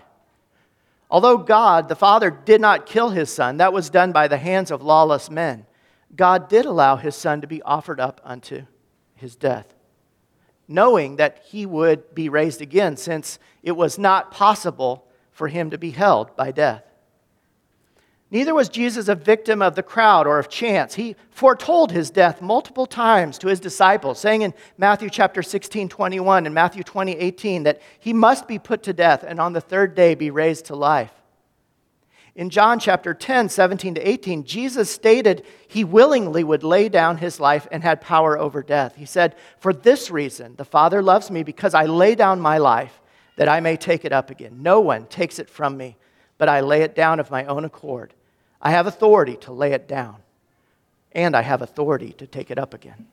Although 1.10 1.38
God, 1.38 1.88
the 1.88 1.96
Father, 1.96 2.30
did 2.30 2.60
not 2.60 2.86
kill 2.86 3.10
his 3.10 3.30
son, 3.30 3.56
that 3.56 3.72
was 3.72 3.90
done 3.90 4.12
by 4.12 4.28
the 4.28 4.38
hands 4.38 4.70
of 4.70 4.82
lawless 4.82 5.30
men. 5.30 5.66
God 6.14 6.48
did 6.48 6.66
allow 6.66 6.96
his 6.96 7.16
son 7.16 7.40
to 7.40 7.46
be 7.46 7.62
offered 7.62 8.00
up 8.00 8.20
unto 8.24 8.62
his 9.14 9.36
death, 9.36 9.74
knowing 10.68 11.16
that 11.16 11.42
he 11.44 11.66
would 11.66 12.14
be 12.14 12.28
raised 12.28 12.60
again, 12.60 12.96
since 12.96 13.38
it 13.62 13.72
was 13.72 13.98
not 13.98 14.30
possible 14.30 15.06
for 15.32 15.48
him 15.48 15.70
to 15.70 15.78
be 15.78 15.90
held 15.90 16.34
by 16.36 16.52
death. 16.52 16.84
Neither 18.32 18.54
was 18.54 18.68
Jesus 18.68 19.08
a 19.08 19.16
victim 19.16 19.60
of 19.60 19.74
the 19.74 19.82
crowd 19.82 20.28
or 20.28 20.38
of 20.38 20.48
chance. 20.48 20.94
He 20.94 21.16
foretold 21.30 21.90
his 21.90 22.10
death 22.10 22.40
multiple 22.40 22.86
times 22.86 23.38
to 23.38 23.48
his 23.48 23.58
disciples, 23.58 24.20
saying 24.20 24.42
in 24.42 24.54
Matthew 24.78 25.10
chapter 25.10 25.42
16, 25.42 25.88
21 25.88 26.46
and 26.46 26.54
Matthew 26.54 26.84
20, 26.84 27.12
18 27.12 27.64
that 27.64 27.82
he 27.98 28.12
must 28.12 28.46
be 28.46 28.58
put 28.58 28.84
to 28.84 28.92
death 28.92 29.24
and 29.26 29.40
on 29.40 29.52
the 29.52 29.60
third 29.60 29.96
day 29.96 30.14
be 30.14 30.30
raised 30.30 30.66
to 30.66 30.76
life. 30.76 31.10
In 32.36 32.50
John 32.50 32.78
chapter 32.78 33.12
10, 33.12 33.48
17 33.48 33.96
to 33.96 34.08
18, 34.08 34.44
Jesus 34.44 34.88
stated 34.88 35.44
he 35.66 35.82
willingly 35.82 36.44
would 36.44 36.62
lay 36.62 36.88
down 36.88 37.16
his 37.16 37.40
life 37.40 37.66
and 37.72 37.82
had 37.82 38.00
power 38.00 38.38
over 38.38 38.62
death. 38.62 38.94
He 38.94 39.06
said, 39.06 39.34
For 39.58 39.72
this 39.72 40.08
reason, 40.08 40.54
the 40.54 40.64
Father 40.64 41.02
loves 41.02 41.32
me 41.32 41.42
because 41.42 41.74
I 41.74 41.86
lay 41.86 42.14
down 42.14 42.40
my 42.40 42.58
life 42.58 43.00
that 43.36 43.48
I 43.48 43.58
may 43.58 43.76
take 43.76 44.04
it 44.04 44.12
up 44.12 44.30
again. 44.30 44.62
No 44.62 44.78
one 44.78 45.06
takes 45.06 45.40
it 45.40 45.50
from 45.50 45.76
me, 45.76 45.96
but 46.38 46.48
I 46.48 46.60
lay 46.60 46.82
it 46.82 46.94
down 46.94 47.18
of 47.18 47.32
my 47.32 47.44
own 47.46 47.64
accord. 47.64 48.14
I 48.60 48.70
have 48.70 48.86
authority 48.86 49.36
to 49.38 49.52
lay 49.52 49.72
it 49.72 49.88
down, 49.88 50.16
and 51.12 51.34
I 51.36 51.42
have 51.42 51.62
authority 51.62 52.12
to 52.14 52.26
take 52.26 52.50
it 52.50 52.58
up 52.58 52.74
again. 52.74 53.06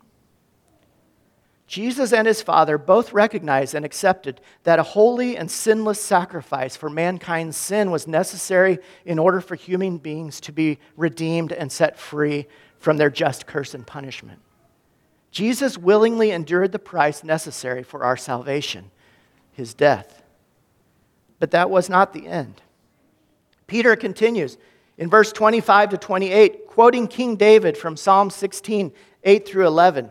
Jesus 1.67 2.13
and 2.13 2.25
his 2.25 2.41
Father 2.41 2.77
both 2.77 3.11
recognized 3.11 3.75
and 3.75 3.83
accepted 3.83 4.39
that 4.63 4.79
a 4.79 4.83
holy 4.83 5.35
and 5.35 5.51
sinless 5.51 6.01
sacrifice 6.01 6.77
for 6.77 6.89
mankind's 6.89 7.57
sin 7.57 7.91
was 7.91 8.07
necessary 8.07 8.79
in 9.05 9.19
order 9.19 9.41
for 9.41 9.55
human 9.55 9.97
beings 9.97 10.39
to 10.41 10.53
be 10.53 10.79
redeemed 10.95 11.51
and 11.51 11.69
set 11.69 11.99
free 11.99 12.47
from 12.79 12.95
their 12.95 13.09
just 13.09 13.45
curse 13.45 13.73
and 13.73 13.85
punishment. 13.85 14.39
Jesus 15.29 15.77
willingly 15.77 16.31
endured 16.31 16.71
the 16.71 16.79
price 16.79 17.21
necessary 17.21 17.83
for 17.83 18.05
our 18.05 18.15
salvation, 18.15 18.89
his 19.51 19.73
death. 19.73 20.23
But 21.37 21.51
that 21.51 21.69
was 21.69 21.89
not 21.89 22.13
the 22.13 22.27
end. 22.27 22.61
Peter 23.67 23.97
continues 23.97 24.57
in 24.97 25.09
verse 25.09 25.31
25 25.31 25.89
to 25.89 25.97
28, 25.97 26.67
quoting 26.67 27.07
King 27.07 27.35
David 27.35 27.77
from 27.77 27.95
Psalm 27.95 28.29
16, 28.29 28.91
8 29.23 29.47
through 29.47 29.67
11. 29.67 30.09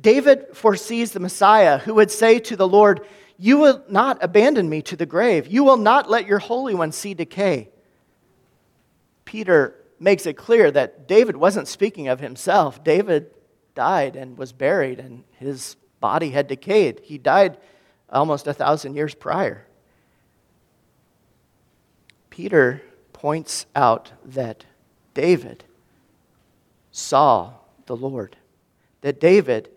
David 0.00 0.46
foresees 0.52 1.12
the 1.12 1.20
Messiah 1.20 1.78
who 1.78 1.94
would 1.94 2.10
say 2.10 2.38
to 2.40 2.56
the 2.56 2.66
Lord, 2.66 3.06
You 3.38 3.58
will 3.58 3.84
not 3.88 4.18
abandon 4.22 4.68
me 4.68 4.82
to 4.82 4.96
the 4.96 5.06
grave. 5.06 5.46
You 5.46 5.62
will 5.62 5.76
not 5.76 6.10
let 6.10 6.26
your 6.26 6.40
Holy 6.40 6.74
One 6.74 6.92
see 6.92 7.14
decay. 7.14 7.68
Peter 9.24 9.76
makes 10.00 10.26
it 10.26 10.34
clear 10.34 10.70
that 10.70 11.06
David 11.06 11.36
wasn't 11.36 11.68
speaking 11.68 12.08
of 12.08 12.18
himself. 12.18 12.82
David 12.82 13.30
died 13.74 14.16
and 14.16 14.36
was 14.36 14.52
buried, 14.52 14.98
and 14.98 15.22
his 15.38 15.76
body 16.00 16.30
had 16.30 16.48
decayed. 16.48 17.00
He 17.04 17.16
died 17.16 17.58
almost 18.10 18.46
a 18.48 18.52
thousand 18.52 18.94
years 18.94 19.14
prior. 19.14 19.66
Peter 22.28 22.82
points 23.22 23.66
out 23.76 24.10
that 24.24 24.64
David 25.14 25.62
saw 26.90 27.52
the 27.86 27.94
Lord, 27.94 28.36
that 29.02 29.20
David 29.20 29.70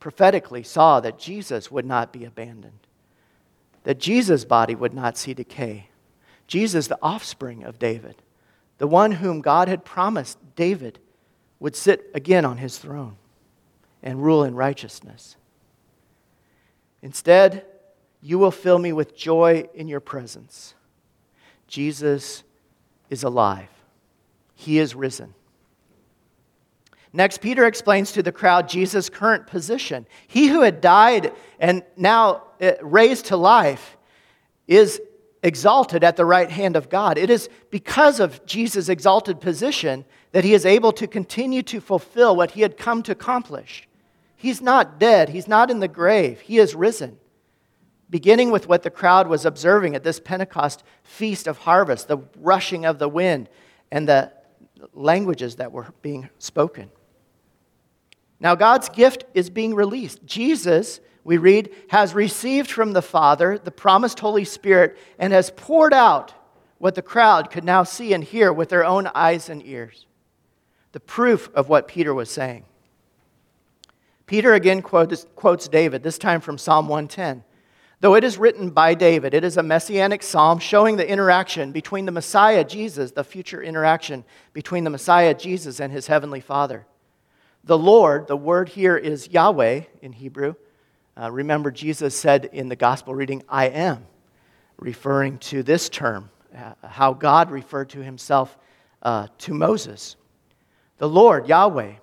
prophetically 0.00 0.64
saw 0.64 0.98
that 0.98 1.16
Jesus 1.16 1.70
would 1.70 1.86
not 1.86 2.12
be 2.12 2.24
abandoned, 2.24 2.80
that 3.84 4.00
Jesus' 4.00 4.44
body 4.44 4.74
would 4.74 4.92
not 4.92 5.16
see 5.16 5.32
decay. 5.32 5.90
Jesus, 6.48 6.88
the 6.88 6.98
offspring 7.00 7.62
of 7.62 7.78
David, 7.78 8.16
the 8.78 8.88
one 8.88 9.12
whom 9.12 9.42
God 9.42 9.68
had 9.68 9.84
promised 9.84 10.36
David 10.56 10.98
would 11.60 11.76
sit 11.76 12.10
again 12.14 12.44
on 12.44 12.56
his 12.56 12.78
throne 12.78 13.14
and 14.02 14.24
rule 14.24 14.42
in 14.42 14.56
righteousness. 14.56 15.36
Instead, 17.00 17.64
you 18.20 18.40
will 18.40 18.50
fill 18.50 18.80
me 18.80 18.92
with 18.92 19.16
joy 19.16 19.68
in 19.72 19.86
your 19.86 20.00
presence. 20.00 20.74
Jesus 21.68 22.42
is 23.10 23.22
alive, 23.22 23.70
he 24.54 24.78
is 24.78 24.94
risen. 24.94 25.34
Next, 27.12 27.40
Peter 27.40 27.66
explains 27.66 28.12
to 28.12 28.22
the 28.22 28.32
crowd 28.32 28.68
Jesus' 28.68 29.08
current 29.08 29.46
position. 29.46 30.06
He 30.26 30.48
who 30.48 30.60
had 30.60 30.80
died 30.80 31.32
and 31.58 31.82
now 31.96 32.42
uh, 32.60 32.72
raised 32.82 33.26
to 33.26 33.36
life 33.36 33.96
is 34.66 35.00
exalted 35.42 36.04
at 36.04 36.16
the 36.16 36.24
right 36.24 36.50
hand 36.50 36.76
of 36.76 36.90
God. 36.90 37.16
It 37.16 37.30
is 37.30 37.48
because 37.70 38.20
of 38.20 38.44
Jesus' 38.44 38.88
exalted 38.88 39.40
position 39.40 40.04
that 40.32 40.44
he 40.44 40.52
is 40.52 40.66
able 40.66 40.92
to 40.92 41.06
continue 41.06 41.62
to 41.62 41.80
fulfill 41.80 42.36
what 42.36 42.50
he 42.52 42.60
had 42.60 42.76
come 42.76 43.02
to 43.04 43.12
accomplish. 43.12 43.88
He's 44.36 44.60
not 44.60 45.00
dead, 45.00 45.30
he's 45.30 45.48
not 45.48 45.70
in 45.70 45.80
the 45.80 45.88
grave, 45.88 46.40
he 46.40 46.58
is 46.58 46.74
risen. 46.74 47.18
Beginning 48.10 48.50
with 48.50 48.68
what 48.68 48.82
the 48.82 48.90
crowd 48.90 49.28
was 49.28 49.44
observing 49.44 49.94
at 49.94 50.02
this 50.02 50.20
Pentecost 50.20 50.82
feast 51.02 51.46
of 51.46 51.58
harvest, 51.58 52.08
the 52.08 52.18
rushing 52.36 52.84
of 52.84 52.98
the 52.98 53.08
wind 53.08 53.48
and 53.90 54.08
the 54.08 54.32
languages 54.94 55.56
that 55.56 55.72
were 55.72 55.88
being 56.02 56.28
spoken. 56.38 56.90
Now, 58.40 58.54
God's 58.54 58.88
gift 58.88 59.24
is 59.34 59.50
being 59.50 59.74
released. 59.74 60.24
Jesus, 60.24 61.00
we 61.24 61.38
read, 61.38 61.74
has 61.88 62.14
received 62.14 62.70
from 62.70 62.92
the 62.92 63.02
Father 63.02 63.58
the 63.58 63.70
promised 63.70 64.20
Holy 64.20 64.44
Spirit 64.44 64.96
and 65.18 65.32
has 65.32 65.50
poured 65.50 65.92
out 65.92 66.32
what 66.78 66.94
the 66.94 67.02
crowd 67.02 67.50
could 67.50 67.64
now 67.64 67.82
see 67.82 68.14
and 68.14 68.22
hear 68.22 68.52
with 68.52 68.68
their 68.68 68.84
own 68.84 69.08
eyes 69.14 69.48
and 69.48 69.64
ears. 69.66 70.06
The 70.92 71.00
proof 71.00 71.50
of 71.54 71.68
what 71.68 71.88
Peter 71.88 72.14
was 72.14 72.30
saying. 72.30 72.64
Peter 74.26 74.54
again 74.54 74.82
quotes, 74.82 75.26
quotes 75.34 75.68
David, 75.68 76.02
this 76.02 76.18
time 76.18 76.40
from 76.40 76.58
Psalm 76.58 76.86
110. 76.86 77.42
Though 78.00 78.14
it 78.14 78.22
is 78.22 78.38
written 78.38 78.70
by 78.70 78.94
David, 78.94 79.34
it 79.34 79.42
is 79.42 79.56
a 79.56 79.62
messianic 79.62 80.22
psalm 80.22 80.60
showing 80.60 80.96
the 80.96 81.08
interaction 81.08 81.72
between 81.72 82.06
the 82.06 82.12
Messiah, 82.12 82.64
Jesus, 82.64 83.10
the 83.10 83.24
future 83.24 83.60
interaction 83.60 84.24
between 84.52 84.84
the 84.84 84.90
Messiah, 84.90 85.34
Jesus, 85.34 85.80
and 85.80 85.92
his 85.92 86.06
heavenly 86.06 86.40
Father. 86.40 86.86
The 87.64 87.78
Lord, 87.78 88.28
the 88.28 88.36
word 88.36 88.68
here 88.68 88.96
is 88.96 89.28
Yahweh 89.28 89.82
in 90.00 90.12
Hebrew. 90.12 90.54
Uh, 91.20 91.32
remember, 91.32 91.72
Jesus 91.72 92.16
said 92.16 92.44
in 92.52 92.68
the 92.68 92.76
gospel 92.76 93.16
reading, 93.16 93.42
I 93.48 93.66
am, 93.66 94.06
referring 94.78 95.38
to 95.38 95.64
this 95.64 95.88
term, 95.88 96.30
uh, 96.56 96.74
how 96.86 97.12
God 97.12 97.50
referred 97.50 97.90
to 97.90 98.02
himself 98.04 98.56
uh, 99.02 99.26
to 99.38 99.52
Moses. 99.52 100.14
The 100.98 101.08
Lord, 101.08 101.48
Yahweh, 101.48 101.94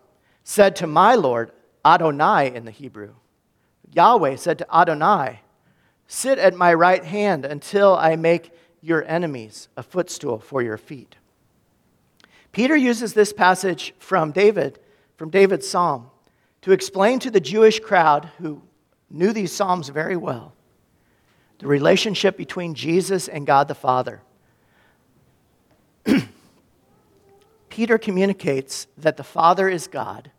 said 0.44 0.76
to 0.78 0.88
my 0.88 1.16
Lord, 1.16 1.52
Adonai 1.86 2.54
in 2.54 2.66
the 2.66 2.72
Hebrew. 2.72 3.16
Yahweh 3.94 4.36
said 4.36 4.58
to 4.58 4.76
Adonai, 4.76 5.40
Sit 6.08 6.38
at 6.38 6.56
my 6.56 6.74
right 6.74 7.04
hand 7.04 7.46
until 7.46 7.96
I 7.96 8.15
make 8.15 8.52
your 8.82 9.04
enemies 9.06 9.68
a 9.76 9.84
footstool 9.84 10.39
for 10.39 10.62
your 10.62 10.78
feet. 10.78 11.15
Peter 12.52 12.76
uses 12.76 13.13
this 13.13 13.34
passage 13.34 13.94
from 14.00 14.32
David 14.32 14.80
from 15.18 15.30
David's 15.30 15.68
psalm 15.68 16.10
to 16.62 16.72
explain 16.72 17.20
to 17.20 17.32
the 17.32 17.39
Jewish 17.39 17.80
crowd 17.80 18.30
who 18.38 18.62
knew 19.10 19.32
these 19.34 19.52
psalms 19.52 19.89
very 19.89 20.18
well 20.18 20.54
the 21.60 21.68
relationship 21.68 22.36
between 22.36 22.74
Jesus 22.74 23.30
and 23.30 23.48
God 23.48 23.70
the 23.70 23.76
Father. 23.76 24.22
Peter 27.70 27.98
communicates 27.98 28.88
that 28.98 29.15
the 29.15 29.24
Father 29.24 29.70
is 29.70 29.88
God 29.88 30.32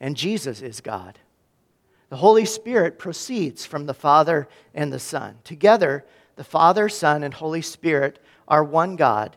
and 0.00 0.16
Jesus 0.16 0.60
is 0.60 0.80
God. 0.80 1.20
The 2.12 2.18
Holy 2.18 2.44
Spirit 2.44 2.98
proceeds 2.98 3.64
from 3.64 3.86
the 3.86 3.94
Father 3.94 4.46
and 4.74 4.92
the 4.92 4.98
Son. 4.98 5.38
Together, 5.44 6.04
the 6.36 6.44
Father, 6.44 6.90
Son, 6.90 7.22
and 7.22 7.32
Holy 7.32 7.62
Spirit 7.62 8.18
are 8.46 8.62
one 8.62 8.96
God 8.96 9.34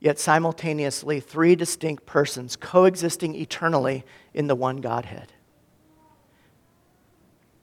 yet 0.00 0.18
simultaneously 0.18 1.20
three 1.20 1.54
distinct 1.54 2.04
persons 2.04 2.56
coexisting 2.56 3.36
eternally 3.36 4.04
in 4.34 4.48
the 4.48 4.56
one 4.56 4.78
Godhead. 4.78 5.34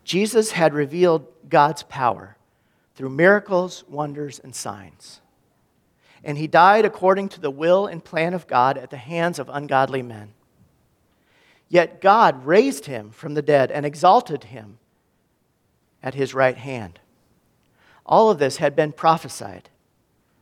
Jesus 0.05 0.51
had 0.51 0.73
revealed 0.73 1.27
God's 1.49 1.83
power 1.83 2.37
through 2.95 3.09
miracles, 3.09 3.83
wonders, 3.89 4.39
and 4.39 4.55
signs. 4.55 5.19
And 6.23 6.37
he 6.37 6.47
died 6.47 6.85
according 6.85 7.27
to 7.27 7.41
the 7.41 7.51
will 7.51 7.85
and 7.85 8.01
plan 8.01 8.33
of 8.33 8.47
God 8.47 8.77
at 8.77 8.91
the 8.91 8.95
hands 8.95 9.39
of 9.39 9.49
ungodly 9.49 10.01
men. 10.01 10.33
Yet 11.73 12.01
God 12.01 12.45
raised 12.45 12.85
him 12.85 13.09
from 13.09 13.33
the 13.33 13.41
dead 13.41 13.71
and 13.71 13.83
exalted 13.83 14.43
him 14.43 14.77
at 16.03 16.13
his 16.13 16.35
right 16.35 16.55
hand. 16.55 16.99
All 18.05 18.29
of 18.29 18.37
this 18.37 18.57
had 18.57 18.75
been 18.75 18.91
prophesied 18.91 19.71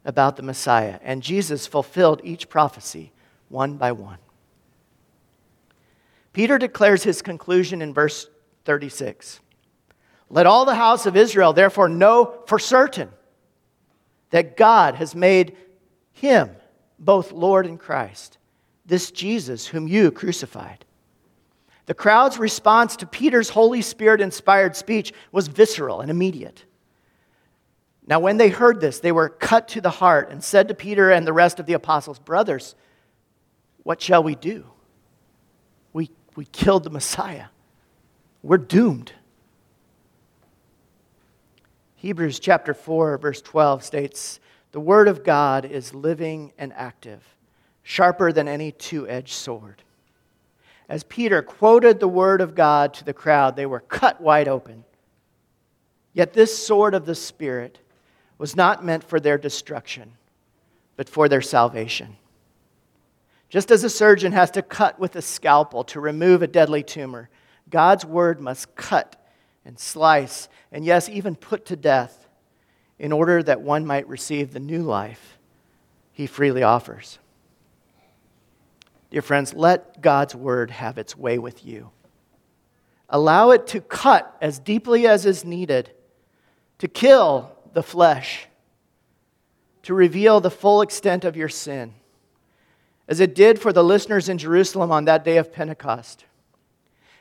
about 0.03 0.35
the 0.35 0.43
Messiah, 0.43 0.99
and 1.01 1.23
Jesus 1.23 1.67
fulfilled 1.67 2.19
each 2.25 2.49
prophecy 2.49 3.13
one 3.47 3.77
by 3.77 3.93
one. 3.93 4.17
Peter 6.33 6.57
declares 6.57 7.03
his 7.03 7.21
conclusion 7.21 7.81
in 7.81 7.93
verse 7.93 8.27
36. 8.65 9.39
Let 10.29 10.45
all 10.45 10.65
the 10.65 10.75
house 10.75 11.05
of 11.05 11.15
Israel 11.15 11.53
therefore 11.53 11.87
know 11.87 12.41
for 12.45 12.59
certain 12.59 13.09
that 14.31 14.57
God 14.57 14.95
has 14.95 15.15
made 15.15 15.55
him 16.11 16.49
both 16.99 17.31
Lord 17.31 17.65
and 17.65 17.79
Christ, 17.79 18.37
this 18.85 19.11
Jesus 19.11 19.67
whom 19.67 19.87
you 19.87 20.11
crucified. 20.11 20.83
The 21.91 21.95
crowd's 21.95 22.37
response 22.37 22.95
to 22.95 23.05
Peter's 23.05 23.49
Holy 23.49 23.81
Spirit 23.81 24.21
inspired 24.21 24.77
speech 24.77 25.11
was 25.33 25.49
visceral 25.49 25.99
and 25.99 26.09
immediate. 26.09 26.63
Now, 28.07 28.21
when 28.21 28.37
they 28.37 28.47
heard 28.47 28.79
this, 28.79 29.01
they 29.01 29.11
were 29.11 29.27
cut 29.27 29.67
to 29.67 29.81
the 29.81 29.89
heart 29.89 30.31
and 30.31 30.41
said 30.41 30.69
to 30.69 30.73
Peter 30.73 31.11
and 31.11 31.27
the 31.27 31.33
rest 31.33 31.59
of 31.59 31.65
the 31.65 31.73
apostles, 31.73 32.17
Brothers, 32.17 32.75
what 33.83 34.01
shall 34.01 34.23
we 34.23 34.35
do? 34.35 34.63
We, 35.91 36.11
we 36.37 36.45
killed 36.45 36.85
the 36.85 36.89
Messiah. 36.91 37.47
We're 38.41 38.57
doomed. 38.57 39.11
Hebrews 41.95 42.39
chapter 42.39 42.73
4, 42.73 43.17
verse 43.17 43.41
12 43.41 43.83
states 43.83 44.39
The 44.71 44.79
word 44.79 45.09
of 45.09 45.25
God 45.25 45.65
is 45.65 45.93
living 45.93 46.53
and 46.57 46.71
active, 46.71 47.21
sharper 47.83 48.31
than 48.31 48.47
any 48.47 48.71
two 48.71 49.09
edged 49.09 49.33
sword. 49.33 49.83
As 50.91 51.05
Peter 51.05 51.41
quoted 51.41 52.01
the 52.01 52.07
word 52.09 52.41
of 52.41 52.53
God 52.53 52.93
to 52.95 53.05
the 53.05 53.13
crowd, 53.13 53.55
they 53.55 53.65
were 53.65 53.79
cut 53.79 54.19
wide 54.19 54.49
open. 54.49 54.83
Yet 56.11 56.33
this 56.33 56.67
sword 56.67 56.93
of 56.93 57.05
the 57.05 57.15
Spirit 57.15 57.79
was 58.37 58.57
not 58.57 58.83
meant 58.83 59.05
for 59.05 59.17
their 59.17 59.37
destruction, 59.37 60.11
but 60.97 61.07
for 61.07 61.29
their 61.29 61.41
salvation. 61.41 62.17
Just 63.47 63.71
as 63.71 63.85
a 63.85 63.89
surgeon 63.89 64.33
has 64.33 64.51
to 64.51 64.61
cut 64.61 64.99
with 64.99 65.15
a 65.15 65.21
scalpel 65.21 65.85
to 65.85 66.01
remove 66.01 66.41
a 66.41 66.47
deadly 66.47 66.83
tumor, 66.83 67.29
God's 67.69 68.03
word 68.03 68.41
must 68.41 68.75
cut 68.75 69.15
and 69.63 69.79
slice, 69.79 70.49
and 70.73 70.83
yes, 70.83 71.07
even 71.07 71.37
put 71.37 71.67
to 71.67 71.77
death, 71.77 72.27
in 72.99 73.13
order 73.13 73.41
that 73.41 73.61
one 73.61 73.85
might 73.85 74.09
receive 74.09 74.51
the 74.51 74.59
new 74.59 74.81
life 74.81 75.37
he 76.11 76.27
freely 76.27 76.63
offers. 76.63 77.17
Dear 79.11 79.21
friends, 79.21 79.53
let 79.53 80.01
God's 80.01 80.33
word 80.33 80.71
have 80.71 80.97
its 80.97 81.15
way 81.15 81.37
with 81.37 81.65
you. 81.65 81.91
Allow 83.09 83.51
it 83.51 83.67
to 83.67 83.81
cut 83.81 84.35
as 84.41 84.57
deeply 84.57 85.05
as 85.05 85.25
is 85.25 85.45
needed, 85.45 85.91
to 86.79 86.87
kill 86.87 87.51
the 87.73 87.83
flesh 87.83 88.47
to 89.83 89.93
reveal 89.93 90.39
the 90.39 90.51
full 90.51 90.81
extent 90.81 91.25
of 91.25 91.35
your 91.35 91.49
sin, 91.49 91.93
as 93.07 93.19
it 93.19 93.35
did 93.35 93.59
for 93.59 93.73
the 93.73 93.83
listeners 93.83 94.29
in 94.29 94.37
Jerusalem 94.37 94.91
on 94.91 95.05
that 95.05 95.25
day 95.25 95.37
of 95.37 95.51
Pentecost. 95.51 96.25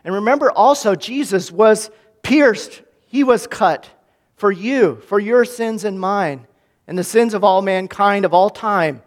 And 0.04 0.14
remember 0.14 0.50
also, 0.50 0.94
Jesus 0.94 1.50
was 1.50 1.90
pierced, 2.22 2.82
he 3.06 3.24
was 3.24 3.46
cut 3.46 3.88
for 4.36 4.52
you, 4.52 4.96
for 5.06 5.18
your 5.18 5.44
sins 5.44 5.84
and 5.84 5.98
mine, 5.98 6.46
and 6.86 6.98
the 6.98 7.04
sins 7.04 7.34
of 7.34 7.44
all 7.44 7.62
mankind 7.62 8.24
of 8.24 8.34
all 8.34 8.50
time, 8.50 9.02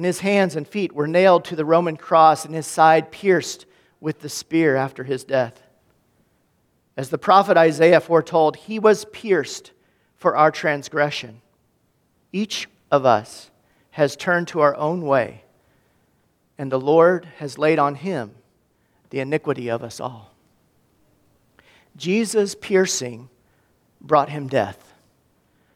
when 0.00 0.06
his 0.06 0.20
hands 0.20 0.56
and 0.56 0.66
feet 0.66 0.94
were 0.94 1.06
nailed 1.06 1.44
to 1.44 1.54
the 1.54 1.62
Roman 1.66 1.94
cross 1.94 2.46
and 2.46 2.54
his 2.54 2.66
side 2.66 3.12
pierced 3.12 3.66
with 4.00 4.20
the 4.20 4.30
spear 4.30 4.74
after 4.74 5.04
his 5.04 5.24
death. 5.24 5.62
As 6.96 7.10
the 7.10 7.18
prophet 7.18 7.58
Isaiah 7.58 8.00
foretold, 8.00 8.56
he 8.56 8.78
was 8.78 9.04
pierced 9.04 9.72
for 10.16 10.34
our 10.34 10.50
transgression. 10.50 11.42
Each 12.32 12.66
of 12.90 13.04
us 13.04 13.50
has 13.90 14.16
turned 14.16 14.48
to 14.48 14.60
our 14.60 14.74
own 14.76 15.02
way, 15.02 15.44
and 16.56 16.72
the 16.72 16.80
Lord 16.80 17.26
has 17.36 17.58
laid 17.58 17.78
on 17.78 17.96
him 17.96 18.30
the 19.10 19.20
iniquity 19.20 19.68
of 19.70 19.84
us 19.84 20.00
all. 20.00 20.32
Jesus' 21.94 22.54
piercing 22.54 23.28
brought 24.00 24.30
him 24.30 24.48
death, 24.48 24.94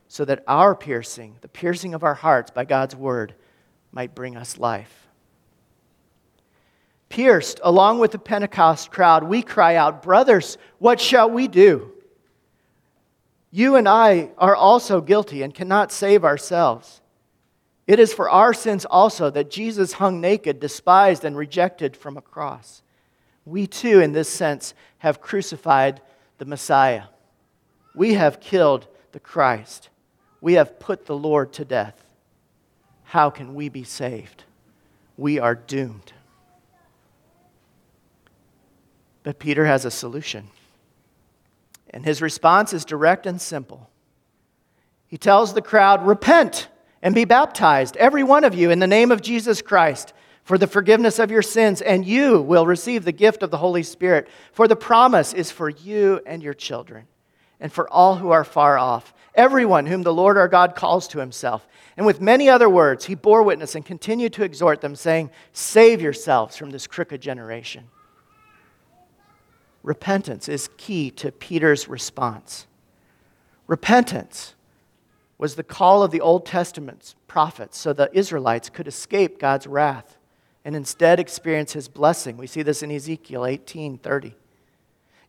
so 0.08 0.24
that 0.24 0.42
our 0.48 0.74
piercing, 0.74 1.36
the 1.42 1.48
piercing 1.48 1.92
of 1.92 2.02
our 2.02 2.14
hearts 2.14 2.50
by 2.50 2.64
God's 2.64 2.96
word, 2.96 3.34
might 3.94 4.14
bring 4.14 4.36
us 4.36 4.58
life. 4.58 5.06
Pierced 7.08 7.60
along 7.62 8.00
with 8.00 8.10
the 8.10 8.18
Pentecost 8.18 8.90
crowd, 8.90 9.22
we 9.22 9.40
cry 9.40 9.76
out, 9.76 10.02
Brothers, 10.02 10.58
what 10.78 11.00
shall 11.00 11.30
we 11.30 11.46
do? 11.46 11.92
You 13.52 13.76
and 13.76 13.88
I 13.88 14.30
are 14.36 14.56
also 14.56 15.00
guilty 15.00 15.42
and 15.42 15.54
cannot 15.54 15.92
save 15.92 16.24
ourselves. 16.24 17.00
It 17.86 18.00
is 18.00 18.12
for 18.12 18.28
our 18.28 18.52
sins 18.52 18.84
also 18.84 19.30
that 19.30 19.50
Jesus 19.50 19.92
hung 19.92 20.20
naked, 20.20 20.58
despised, 20.58 21.24
and 21.24 21.36
rejected 21.36 21.96
from 21.96 22.16
a 22.16 22.22
cross. 22.22 22.82
We 23.44 23.68
too, 23.68 24.00
in 24.00 24.10
this 24.10 24.28
sense, 24.28 24.74
have 24.98 25.20
crucified 25.20 26.00
the 26.38 26.46
Messiah. 26.46 27.04
We 27.94 28.14
have 28.14 28.40
killed 28.40 28.88
the 29.12 29.20
Christ. 29.20 29.88
We 30.40 30.54
have 30.54 30.80
put 30.80 31.06
the 31.06 31.16
Lord 31.16 31.52
to 31.52 31.64
death. 31.64 32.03
How 33.14 33.30
can 33.30 33.54
we 33.54 33.68
be 33.68 33.84
saved? 33.84 34.42
We 35.16 35.38
are 35.38 35.54
doomed. 35.54 36.12
But 39.22 39.38
Peter 39.38 39.66
has 39.66 39.84
a 39.84 39.90
solution. 39.92 40.48
And 41.90 42.04
his 42.04 42.20
response 42.20 42.72
is 42.72 42.84
direct 42.84 43.24
and 43.24 43.40
simple. 43.40 43.88
He 45.06 45.16
tells 45.16 45.54
the 45.54 45.62
crowd, 45.62 46.04
Repent 46.04 46.66
and 47.02 47.14
be 47.14 47.24
baptized, 47.24 47.96
every 47.98 48.24
one 48.24 48.42
of 48.42 48.52
you, 48.52 48.72
in 48.72 48.80
the 48.80 48.88
name 48.88 49.12
of 49.12 49.22
Jesus 49.22 49.62
Christ, 49.62 50.12
for 50.42 50.58
the 50.58 50.66
forgiveness 50.66 51.20
of 51.20 51.30
your 51.30 51.40
sins, 51.40 51.80
and 51.82 52.04
you 52.04 52.42
will 52.42 52.66
receive 52.66 53.04
the 53.04 53.12
gift 53.12 53.44
of 53.44 53.52
the 53.52 53.58
Holy 53.58 53.84
Spirit. 53.84 54.26
For 54.52 54.66
the 54.66 54.74
promise 54.74 55.32
is 55.32 55.52
for 55.52 55.68
you 55.68 56.20
and 56.26 56.42
your 56.42 56.52
children, 56.52 57.06
and 57.60 57.72
for 57.72 57.88
all 57.92 58.16
who 58.16 58.30
are 58.30 58.44
far 58.44 58.78
off, 58.78 59.14
everyone 59.34 59.86
whom 59.86 60.02
the 60.02 60.12
Lord 60.12 60.36
our 60.36 60.48
God 60.48 60.74
calls 60.74 61.08
to 61.08 61.18
himself. 61.18 61.66
And 61.96 62.06
with 62.06 62.20
many 62.20 62.48
other 62.48 62.68
words, 62.68 63.06
he 63.06 63.14
bore 63.14 63.42
witness 63.42 63.74
and 63.74 63.84
continued 63.84 64.32
to 64.34 64.44
exhort 64.44 64.80
them, 64.80 64.96
saying, 64.96 65.30
Save 65.52 66.02
yourselves 66.02 66.56
from 66.56 66.70
this 66.70 66.86
crooked 66.86 67.20
generation 67.20 67.88
repentance 69.84 70.48
is 70.48 70.70
key 70.78 71.10
to 71.12 71.30
Peter's 71.30 71.88
response. 71.88 72.66
Repentance 73.68 74.54
was 75.38 75.54
the 75.54 75.62
call 75.62 76.02
of 76.02 76.10
the 76.10 76.20
Old 76.20 76.46
Testament's 76.46 77.14
prophets 77.28 77.78
so 77.78 77.92
the 77.92 78.10
Israelites 78.12 78.70
could 78.70 78.88
escape 78.88 79.38
God's 79.38 79.66
wrath 79.66 80.18
and 80.64 80.74
instead 80.74 81.20
experience 81.20 81.74
his 81.74 81.86
blessing. 81.86 82.36
We 82.38 82.46
see 82.46 82.62
this 82.62 82.82
in 82.82 82.90
Ezekiel 82.90 83.42
18:30. 83.42 84.34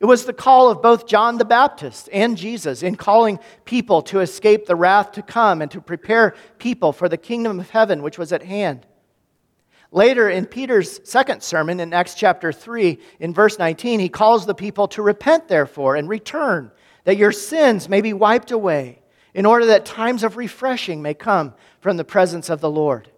It 0.05 0.07
was 0.07 0.25
the 0.25 0.33
call 0.33 0.69
of 0.69 0.83
both 0.83 1.07
John 1.07 1.39
the 1.39 1.45
Baptist 1.45 2.09
and 2.13 2.37
Jesus 2.37 2.83
in 2.83 2.95
calling 2.95 3.39
people 3.65 4.03
to 4.03 4.19
escape 4.19 4.67
the 4.67 4.75
wrath 4.75 5.13
to 5.13 5.23
come 5.23 5.63
and 5.63 5.71
to 5.71 5.81
prepare 5.81 6.35
people 6.59 6.93
for 6.93 7.09
the 7.09 7.17
kingdom 7.17 7.59
of 7.59 7.71
heaven 7.71 8.03
which 8.03 8.19
was 8.19 8.31
at 8.31 8.43
hand. 8.43 8.85
Later 9.91 10.29
in 10.29 10.45
Peter's 10.45 10.99
second 11.09 11.41
sermon 11.41 11.79
in 11.79 11.91
Acts 11.91 12.13
chapter 12.13 12.51
3, 12.51 12.99
in 13.19 13.33
verse 13.33 13.57
19, 13.57 13.99
he 13.99 14.07
calls 14.07 14.45
the 14.45 14.53
people 14.53 14.87
to 14.89 15.01
repent, 15.01 15.47
therefore, 15.47 15.95
and 15.95 16.07
return, 16.07 16.69
that 17.05 17.17
your 17.17 17.31
sins 17.31 17.89
may 17.89 18.01
be 18.01 18.13
wiped 18.13 18.51
away, 18.51 19.01
in 19.33 19.47
order 19.47 19.65
that 19.65 19.87
times 19.87 20.21
of 20.23 20.37
refreshing 20.37 21.01
may 21.01 21.15
come 21.15 21.55
from 21.79 21.97
the 21.97 22.05
presence 22.05 22.51
of 22.51 22.61
the 22.61 22.69
Lord. 22.69 23.09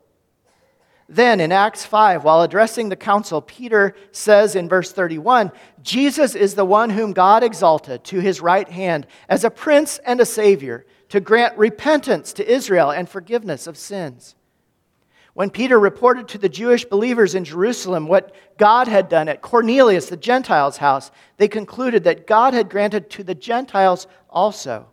Then 1.10 1.40
in 1.40 1.54
Acts 1.54 1.86
5, 1.86 2.24
while 2.24 2.42
addressing 2.42 2.90
the 2.90 2.98
council, 2.98 3.42
Peter 3.42 3.96
says 4.12 4.56
in 4.56 4.68
verse 4.68 4.92
31 4.92 5.52
Jesus 5.82 6.36
is 6.36 6.56
the 6.56 6.66
one 6.66 6.90
whom 6.90 7.14
God 7.14 7.44
exalted 7.44 8.04
to 8.06 8.20
his 8.20 8.42
right 8.42 8.68
hand 8.68 9.08
as 9.30 9.46
a 9.46 9.50
prince 9.50 10.00
and 10.06 10.20
a 10.20 10.26
savior 10.26 10.86
to 11.10 11.22
grant 11.22 11.58
repentance 11.58 12.34
to 12.34 12.52
Israel 12.52 12.92
and 12.92 13.08
forgiveness 13.08 13.68
of 13.68 13.78
sins. 13.78 14.36
When 15.34 15.50
Peter 15.50 15.80
reported 15.80 16.28
to 16.30 16.38
the 16.40 16.50
Jewish 16.50 16.84
believers 16.84 17.36
in 17.36 17.46
Jerusalem 17.46 18.08
what 18.08 18.34
God 18.58 18.88
had 18.88 19.08
done 19.08 19.30
at 19.30 19.42
Cornelius, 19.42 20.08
the 20.10 20.18
Gentiles' 20.18 20.78
house, 20.78 21.12
they 21.38 21.48
concluded 21.48 22.04
that 22.04 22.28
God 22.28 22.54
had 22.54 22.70
granted 22.70 23.10
to 23.12 23.24
the 23.24 23.36
Gentiles 23.36 24.08
also 24.30 24.88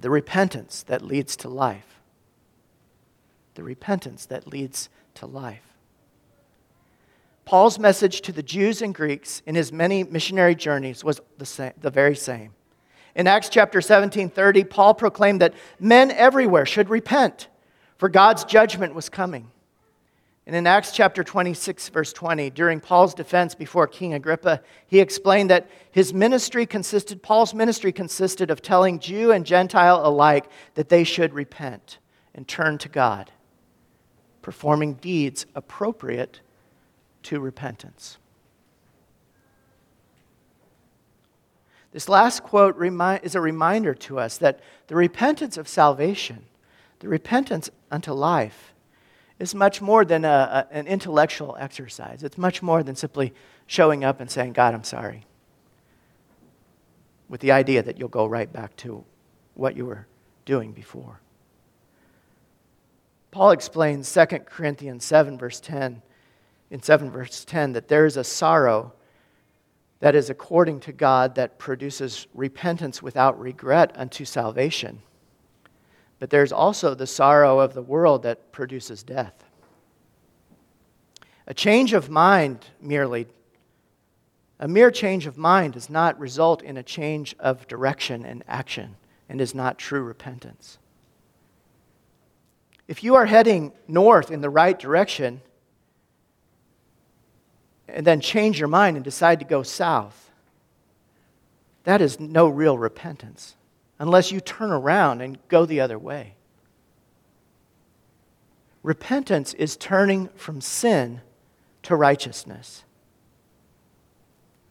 the 0.00 0.10
repentance 0.10 0.82
that 0.84 1.02
leads 1.02 1.36
to 1.36 1.48
life. 1.48 1.95
The 3.56 3.64
repentance 3.64 4.26
that 4.26 4.46
leads 4.46 4.88
to 5.14 5.26
life. 5.26 5.62
Paul's 7.46 7.78
message 7.78 8.20
to 8.22 8.32
the 8.32 8.42
Jews 8.42 8.82
and 8.82 8.94
Greeks 8.94 9.40
in 9.46 9.54
his 9.54 9.72
many 9.72 10.04
missionary 10.04 10.54
journeys 10.54 11.02
was 11.02 11.20
the, 11.38 11.46
same, 11.46 11.72
the 11.80 11.90
very 11.90 12.16
same. 12.16 12.52
In 13.14 13.26
Acts 13.26 13.48
chapter 13.48 13.80
17 13.80 14.28
30, 14.28 14.64
Paul 14.64 14.94
proclaimed 14.94 15.40
that 15.40 15.54
men 15.80 16.10
everywhere 16.10 16.66
should 16.66 16.90
repent 16.90 17.48
for 17.96 18.10
God's 18.10 18.44
judgment 18.44 18.94
was 18.94 19.08
coming. 19.08 19.50
And 20.46 20.54
in 20.54 20.66
Acts 20.66 20.92
chapter 20.92 21.24
26, 21.24 21.88
verse 21.88 22.12
20, 22.12 22.50
during 22.50 22.78
Paul's 22.78 23.14
defense 23.14 23.54
before 23.54 23.86
King 23.86 24.14
Agrippa, 24.14 24.60
he 24.86 25.00
explained 25.00 25.50
that 25.50 25.68
his 25.90 26.14
ministry 26.14 26.66
consisted, 26.66 27.22
Paul's 27.22 27.52
ministry 27.52 27.90
consisted 27.90 28.50
of 28.50 28.62
telling 28.62 29.00
Jew 29.00 29.32
and 29.32 29.46
Gentile 29.46 30.06
alike 30.06 30.48
that 30.74 30.88
they 30.88 31.02
should 31.04 31.34
repent 31.34 31.98
and 32.34 32.46
turn 32.46 32.78
to 32.78 32.88
God, 32.88 33.32
performing 34.46 34.94
deeds 34.94 35.44
appropriate 35.56 36.38
to 37.20 37.40
repentance. 37.40 38.16
This 41.90 42.08
last 42.08 42.44
quote 42.44 42.76
is 43.24 43.34
a 43.34 43.40
reminder 43.40 43.92
to 43.92 44.20
us 44.20 44.38
that 44.38 44.60
the 44.86 44.94
repentance 44.94 45.56
of 45.56 45.66
salvation 45.66 46.44
the 47.00 47.08
repentance 47.08 47.70
unto 47.90 48.12
life 48.12 48.72
is 49.40 49.52
much 49.52 49.82
more 49.82 50.04
than 50.04 50.24
a, 50.24 50.28
a, 50.70 50.74
an 50.74 50.86
intellectual 50.86 51.56
exercise. 51.58 52.22
It's 52.22 52.38
much 52.38 52.62
more 52.62 52.84
than 52.84 52.94
simply 52.94 53.34
showing 53.66 54.04
up 54.04 54.20
and 54.20 54.30
saying, 54.30 54.52
God, 54.52 54.74
I'm 54.74 54.84
sorry. 54.84 55.26
With 57.28 57.40
the 57.40 57.50
idea 57.50 57.82
that 57.82 57.98
you'll 57.98 58.08
go 58.08 58.26
right 58.26 58.50
back 58.50 58.76
to 58.76 59.04
what 59.54 59.76
you 59.76 59.86
were 59.86 60.06
doing 60.44 60.70
before. 60.70 61.20
Paul 63.30 63.50
explains 63.50 64.12
2 64.12 64.26
Corinthians 64.46 65.04
7, 65.04 65.38
verse 65.38 65.60
10, 65.60 66.02
in 66.70 66.82
7, 66.82 67.10
verse 67.10 67.44
10, 67.44 67.72
that 67.72 67.88
there 67.88 68.06
is 68.06 68.16
a 68.16 68.24
sorrow 68.24 68.92
that 70.00 70.14
is 70.14 70.30
according 70.30 70.80
to 70.80 70.92
God 70.92 71.34
that 71.34 71.58
produces 71.58 72.26
repentance 72.34 73.02
without 73.02 73.38
regret 73.38 73.92
unto 73.94 74.24
salvation 74.24 75.02
but 76.18 76.30
there's 76.30 76.52
also 76.52 76.94
the 76.94 77.06
sorrow 77.06 77.60
of 77.60 77.74
the 77.74 77.82
world 77.82 78.22
that 78.22 78.52
produces 78.52 79.02
death. 79.02 79.44
A 81.46 81.54
change 81.54 81.92
of 81.92 82.10
mind 82.10 82.66
merely, 82.80 83.26
a 84.58 84.66
mere 84.66 84.90
change 84.90 85.26
of 85.26 85.36
mind 85.36 85.74
does 85.74 85.90
not 85.90 86.18
result 86.18 86.62
in 86.62 86.76
a 86.76 86.82
change 86.82 87.36
of 87.38 87.68
direction 87.68 88.24
and 88.24 88.42
action 88.48 88.96
and 89.28 89.40
is 89.40 89.54
not 89.54 89.78
true 89.78 90.02
repentance. 90.02 90.78
If 92.88 93.02
you 93.02 93.16
are 93.16 93.26
heading 93.26 93.72
north 93.88 94.30
in 94.30 94.40
the 94.40 94.50
right 94.50 94.78
direction 94.78 95.40
and 97.88 98.06
then 98.06 98.20
change 98.20 98.58
your 98.58 98.68
mind 98.68 98.96
and 98.96 99.04
decide 99.04 99.40
to 99.40 99.44
go 99.44 99.62
south, 99.62 100.30
that 101.84 102.00
is 102.00 102.20
no 102.20 102.48
real 102.48 102.78
repentance 102.78 103.56
unless 103.98 104.30
you 104.30 104.40
turn 104.40 104.70
around 104.70 105.20
and 105.20 105.38
go 105.48 105.64
the 105.64 105.80
other 105.80 105.98
way. 105.98 106.34
Repentance 108.82 109.52
is 109.54 109.76
turning 109.76 110.28
from 110.36 110.60
sin 110.60 111.20
to 111.82 111.96
righteousness. 111.96 112.84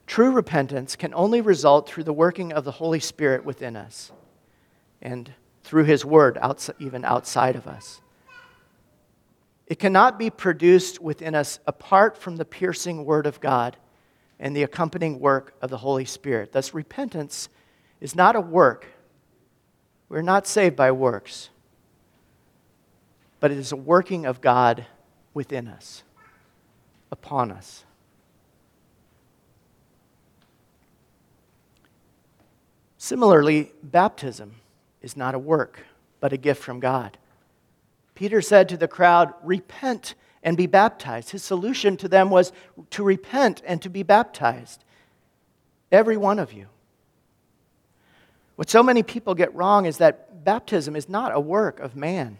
True 0.08 0.32
repentance 0.32 0.96
can 0.96 1.14
only 1.14 1.42
result 1.42 1.90
through 1.90 2.04
the 2.04 2.14
working 2.14 2.54
of 2.54 2.64
the 2.64 2.72
Holy 2.72 3.00
Spirit 3.00 3.44
within 3.44 3.76
us 3.76 4.12
and 5.02 5.34
through 5.64 5.86
His 5.86 6.06
Word, 6.06 6.38
outside, 6.42 6.76
even 6.80 7.04
outside 7.04 7.56
of 7.56 7.68
us. 7.68 8.02
It 9.68 9.80
cannot 9.80 10.20
be 10.20 10.30
produced 10.30 11.02
within 11.02 11.36
us 11.36 11.60
apart 11.66 12.18
from 12.18 12.36
the 12.36 12.46
piercing 12.46 13.06
Word 13.06 13.26
of 13.26 13.42
God 13.42 13.78
and 14.40 14.56
the 14.56 14.64
accompanying 14.64 15.20
work 15.20 15.56
of 15.62 15.70
the 15.70 15.78
Holy 15.78 16.06
Spirit. 16.06 16.52
Thus, 16.52 16.74
repentance 16.74 17.50
is 18.00 18.16
not 18.16 18.36
a 18.36 18.42
work 18.42 18.88
we're 20.10 20.22
not 20.22 20.48
saved 20.48 20.76
by 20.76 20.92
works, 20.92 21.50
but 23.40 23.52
it 23.52 23.58
is 23.58 23.72
a 23.72 23.76
working 23.76 24.26
of 24.26 24.42
God 24.42 24.86
within 25.34 25.68
us, 25.68 26.04
upon 27.12 27.52
us. 27.52 27.84
Similarly, 32.98 33.72
baptism 33.84 34.56
is 35.02 35.18
not 35.18 35.36
a 35.36 35.40
work, 35.40 35.86
but 36.20 36.34
a 36.34 36.38
gift 36.38 36.64
from 36.64 36.80
God. 36.80 37.18
Peter 38.16 38.42
said 38.42 38.70
to 38.70 38.78
the 38.78 38.88
crowd, 38.88 39.34
Repent 39.44 40.16
and 40.42 40.56
be 40.56 40.68
baptized. 40.68 41.32
His 41.32 41.44
solution 41.44 41.98
to 41.98 42.08
them 42.08 42.30
was 42.30 42.52
to 42.92 43.04
repent 43.04 43.62
and 43.66 43.82
to 43.82 43.90
be 43.90 44.04
baptized. 44.04 44.84
Every 45.92 46.18
one 46.18 46.40
of 46.40 46.54
you. 46.54 46.68
What 48.56 48.70
so 48.70 48.82
many 48.82 49.04
people 49.04 49.36
get 49.36 49.54
wrong 49.54 49.86
is 49.86 49.98
that 49.98 50.46
baptism 50.46 50.96
is 50.96 51.10
not 51.10 51.36
a 51.36 51.40
work 51.40 51.80
of 51.80 51.96
man, 51.96 52.38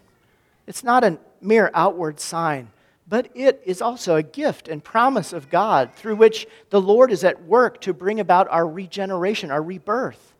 it's 0.68 0.84
not 0.84 1.04
a 1.04 1.18
mere 1.42 1.70
outward 1.74 2.20
sign, 2.20 2.72
but 3.08 3.30
it 3.36 3.62
is 3.66 3.82
also 3.82 4.16
a 4.16 4.24
gift 4.24 4.68
and 4.68 4.84
promise 4.84 5.34
of 5.34 5.50
God 5.50 5.94
through 5.94 6.16
which 6.16 6.48
the 6.70 6.82
Lord 6.82 7.12
is 7.12 7.24
at 7.24 7.44
work 7.44 7.82
to 7.82 7.94
bring 7.94 8.20
about 8.20 8.48
our 8.50 8.68
regeneration, 8.68 9.52
our 9.52 9.62
rebirth. 9.62 10.34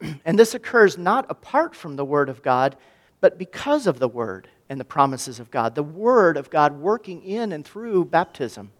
and 0.24 0.38
this 0.38 0.54
occurs 0.54 0.96
not 0.98 1.26
apart 1.28 1.74
from 1.74 1.96
the 1.96 2.04
Word 2.04 2.28
of 2.28 2.42
God, 2.42 2.76
but 3.20 3.38
because 3.38 3.86
of 3.86 3.98
the 3.98 4.08
Word 4.08 4.48
and 4.68 4.80
the 4.80 4.84
promises 4.84 5.40
of 5.40 5.50
God. 5.50 5.74
The 5.74 5.82
Word 5.82 6.36
of 6.36 6.50
God 6.50 6.78
working 6.78 7.22
in 7.22 7.52
and 7.52 7.64
through 7.64 8.06
baptism, 8.06 8.70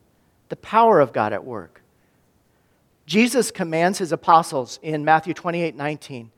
the 0.49 0.57
power 0.57 1.01
of 1.01 1.13
God 1.13 1.33
at 1.33 1.45
work. 1.45 1.83
Jesus 3.07 3.51
commands 3.51 3.99
his 3.99 4.13
apostles 4.13 4.81
in 4.83 5.05
Matthew 5.05 5.33
28 5.33 5.77
19 5.77 6.31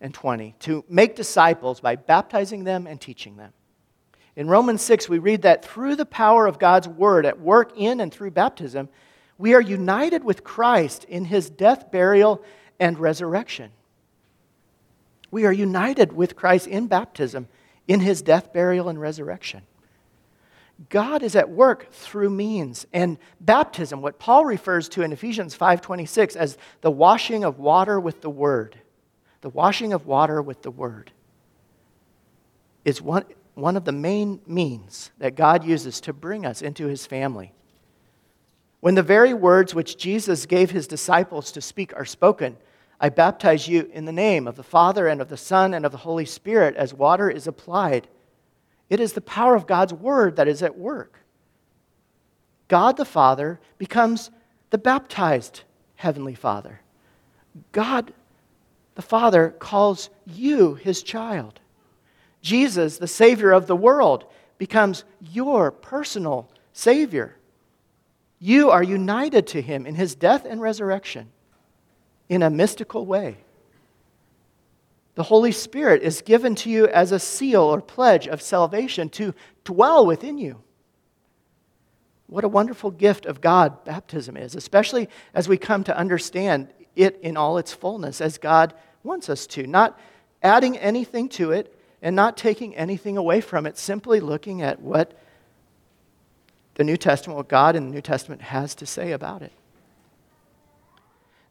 and 0.00 0.14
20 0.14 0.54
to 0.60 0.84
make 0.88 1.14
disciples 1.14 1.80
by 1.80 1.94
baptizing 1.94 2.64
them 2.64 2.86
and 2.86 3.00
teaching 3.00 3.36
them. 3.36 3.52
In 4.34 4.48
Romans 4.48 4.82
6, 4.82 5.08
we 5.08 5.18
read 5.18 5.42
that 5.42 5.64
through 5.64 5.96
the 5.96 6.06
power 6.06 6.46
of 6.46 6.58
God's 6.58 6.88
word 6.88 7.26
at 7.26 7.40
work 7.40 7.72
in 7.76 8.00
and 8.00 8.12
through 8.12 8.30
baptism, 8.30 8.88
we 9.38 9.54
are 9.54 9.60
united 9.60 10.24
with 10.24 10.44
Christ 10.44 11.04
in 11.04 11.26
his 11.26 11.50
death, 11.50 11.90
burial, 11.90 12.42
and 12.78 12.98
resurrection. 12.98 13.70
We 15.30 15.46
are 15.46 15.52
united 15.52 16.12
with 16.12 16.36
Christ 16.36 16.66
in 16.66 16.86
baptism, 16.86 17.48
in 17.86 18.00
his 18.00 18.22
death, 18.22 18.52
burial, 18.52 18.88
and 18.88 19.00
resurrection. 19.00 19.62
God 20.88 21.22
is 21.22 21.36
at 21.36 21.50
work 21.50 21.92
through 21.92 22.30
means. 22.30 22.86
And 22.92 23.18
baptism, 23.40 24.00
what 24.00 24.18
Paul 24.18 24.44
refers 24.44 24.88
to 24.90 25.02
in 25.02 25.12
Ephesians 25.12 25.54
5:26 25.54 26.36
as 26.36 26.56
the 26.80 26.90
washing 26.90 27.44
of 27.44 27.58
water 27.58 28.00
with 28.00 28.22
the 28.22 28.30
word, 28.30 28.78
the 29.42 29.50
washing 29.50 29.92
of 29.92 30.06
water 30.06 30.40
with 30.40 30.62
the 30.62 30.70
word, 30.70 31.12
is 32.84 33.02
one, 33.02 33.24
one 33.54 33.76
of 33.76 33.84
the 33.84 33.92
main 33.92 34.40
means 34.46 35.10
that 35.18 35.34
God 35.34 35.64
uses 35.64 36.00
to 36.00 36.14
bring 36.14 36.46
us 36.46 36.62
into 36.62 36.86
his 36.86 37.06
family. 37.06 37.52
When 38.80 38.94
the 38.94 39.02
very 39.02 39.34
words 39.34 39.74
which 39.74 39.98
Jesus 39.98 40.46
gave 40.46 40.70
his 40.70 40.86
disciples 40.86 41.52
to 41.52 41.60
speak 41.60 41.94
are 41.94 42.06
spoken, 42.06 42.56
I 43.00 43.08
baptize 43.08 43.66
you 43.66 43.90
in 43.92 44.04
the 44.04 44.12
name 44.12 44.46
of 44.46 44.56
the 44.56 44.62
Father 44.62 45.08
and 45.08 45.20
of 45.20 45.28
the 45.28 45.36
Son 45.36 45.72
and 45.72 45.86
of 45.86 45.92
the 45.92 45.98
Holy 45.98 46.26
Spirit 46.26 46.76
as 46.76 46.92
water 46.92 47.30
is 47.30 47.46
applied 47.46 48.08
it 48.90 48.98
is 48.98 49.12
the 49.12 49.20
power 49.20 49.54
of 49.54 49.68
God's 49.68 49.94
word 49.94 50.36
that 50.36 50.48
is 50.48 50.62
at 50.62 50.76
work. 50.76 51.20
God 52.66 52.96
the 52.96 53.04
Father 53.04 53.60
becomes 53.78 54.30
the 54.70 54.78
baptized 54.78 55.62
Heavenly 55.94 56.34
Father. 56.34 56.80
God 57.70 58.12
the 58.96 59.02
Father 59.02 59.54
calls 59.58 60.10
you 60.26 60.74
his 60.74 61.02
child. 61.04 61.60
Jesus, 62.42 62.98
the 62.98 63.06
Savior 63.06 63.52
of 63.52 63.66
the 63.66 63.76
world, 63.76 64.24
becomes 64.58 65.04
your 65.20 65.70
personal 65.70 66.50
Savior. 66.72 67.36
You 68.40 68.70
are 68.70 68.82
united 68.82 69.46
to 69.48 69.62
him 69.62 69.86
in 69.86 69.94
his 69.94 70.14
death 70.14 70.44
and 70.44 70.60
resurrection 70.60 71.30
in 72.30 72.42
a 72.42 72.48
mystical 72.48 73.04
way. 73.04 73.36
The 75.16 75.24
Holy 75.24 75.52
Spirit 75.52 76.02
is 76.02 76.22
given 76.22 76.54
to 76.54 76.70
you 76.70 76.86
as 76.86 77.12
a 77.12 77.18
seal 77.18 77.62
or 77.62 77.82
pledge 77.82 78.26
of 78.26 78.40
salvation 78.40 79.10
to 79.10 79.34
dwell 79.64 80.06
within 80.06 80.38
you. 80.38 80.62
What 82.28 82.44
a 82.44 82.48
wonderful 82.48 82.92
gift 82.92 83.26
of 83.26 83.40
God 83.40 83.84
baptism 83.84 84.36
is, 84.36 84.54
especially 84.54 85.08
as 85.34 85.48
we 85.48 85.58
come 85.58 85.82
to 85.84 85.96
understand 85.96 86.68
it 86.94 87.18
in 87.20 87.36
all 87.36 87.58
its 87.58 87.74
fullness 87.74 88.20
as 88.20 88.38
God 88.38 88.72
wants 89.02 89.28
us 89.28 89.46
to, 89.48 89.66
not 89.66 89.98
adding 90.40 90.78
anything 90.78 91.28
to 91.30 91.50
it 91.50 91.76
and 92.00 92.14
not 92.14 92.36
taking 92.36 92.76
anything 92.76 93.16
away 93.16 93.40
from 93.40 93.66
it, 93.66 93.76
simply 93.76 94.20
looking 94.20 94.62
at 94.62 94.80
what 94.80 95.18
the 96.74 96.84
New 96.84 96.96
Testament, 96.96 97.36
what 97.36 97.48
God 97.48 97.74
in 97.74 97.86
the 97.86 97.94
New 97.94 98.00
Testament 98.00 98.40
has 98.40 98.76
to 98.76 98.86
say 98.86 99.10
about 99.10 99.42
it. 99.42 99.52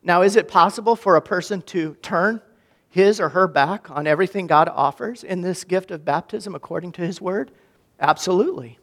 Now, 0.02 0.22
is 0.22 0.36
it 0.36 0.48
possible 0.48 0.96
for 0.96 1.16
a 1.16 1.22
person 1.22 1.62
to 1.64 1.96
turn 2.02 2.42
his 2.90 3.20
or 3.20 3.30
her 3.30 3.48
back 3.48 3.92
on 3.92 4.08
everything 4.08 4.48
God 4.48 4.70
offers 4.70 5.24
in 5.24 5.42
this 5.42 5.64
gift 5.64 5.92
of 5.92 6.06
baptism 6.06 6.56
according 6.56 6.94
to 6.94 7.02
his 7.02 7.22
word? 7.22 7.52
Absolutely. 8.00 8.80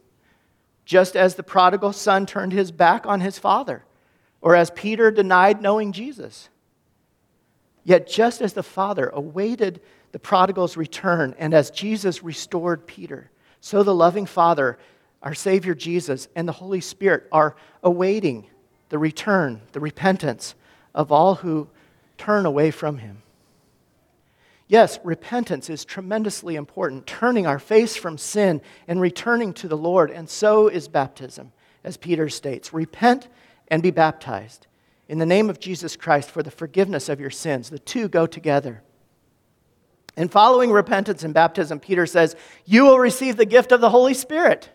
Just 0.85 1.15
as 1.15 1.35
the 1.35 1.43
prodigal 1.43 1.91
son 1.91 2.25
turned 2.25 2.53
his 2.53 2.71
back 2.71 3.05
on 3.05 3.19
his 3.19 3.39
father, 3.39 3.83
or 4.41 4.55
as 4.55 4.69
Peter 4.71 5.11
denied 5.11 5.61
knowing 5.61 5.91
Jesus. 5.91 6.49
Yet, 7.83 8.07
just 8.07 8.41
as 8.41 8.53
the 8.53 8.63
father 8.63 9.09
awaited 9.13 9.81
the 10.11 10.19
prodigal's 10.19 10.77
return, 10.77 11.35
and 11.37 11.53
as 11.53 11.71
Jesus 11.71 12.23
restored 12.23 12.85
Peter, 12.85 13.31
so 13.59 13.83
the 13.83 13.95
loving 13.95 14.25
Father, 14.25 14.77
our 15.21 15.33
Savior 15.33 15.73
Jesus, 15.73 16.27
and 16.35 16.47
the 16.47 16.53
Holy 16.53 16.79
Spirit 16.79 17.27
are 17.31 17.55
awaiting 17.83 18.47
the 18.89 18.99
return, 18.99 19.61
the 19.73 19.79
repentance 19.79 20.55
of 20.93 21.11
all 21.11 21.35
who 21.35 21.69
turn 22.17 22.45
away 22.45 22.71
from 22.71 22.97
him. 22.99 23.21
Yes, 24.67 24.99
repentance 25.03 25.69
is 25.69 25.85
tremendously 25.85 26.55
important, 26.55 27.07
turning 27.07 27.47
our 27.47 27.59
face 27.59 27.95
from 27.95 28.17
sin 28.17 28.61
and 28.87 28.99
returning 28.99 29.53
to 29.53 29.67
the 29.67 29.77
Lord, 29.77 30.11
and 30.11 30.29
so 30.29 30.67
is 30.67 30.89
baptism, 30.89 31.53
as 31.83 31.95
Peter 31.95 32.27
states. 32.27 32.73
Repent 32.73 33.29
and 33.69 33.81
be 33.81 33.91
baptized 33.91 34.67
in 35.07 35.19
the 35.19 35.25
name 35.25 35.49
of 35.49 35.59
Jesus 35.59 35.95
Christ 35.95 36.29
for 36.29 36.43
the 36.43 36.51
forgiveness 36.51 37.07
of 37.07 37.21
your 37.21 37.29
sins. 37.29 37.69
The 37.69 37.79
two 37.79 38.09
go 38.09 38.27
together. 38.27 38.81
And 40.17 40.31
following 40.31 40.71
repentance 40.71 41.23
and 41.23 41.33
baptism, 41.33 41.79
Peter 41.79 42.05
says, 42.05 42.35
You 42.65 42.85
will 42.85 42.99
receive 42.99 43.37
the 43.37 43.45
gift 43.45 43.71
of 43.71 43.81
the 43.81 43.89
Holy 43.89 44.15
Spirit. 44.15 44.69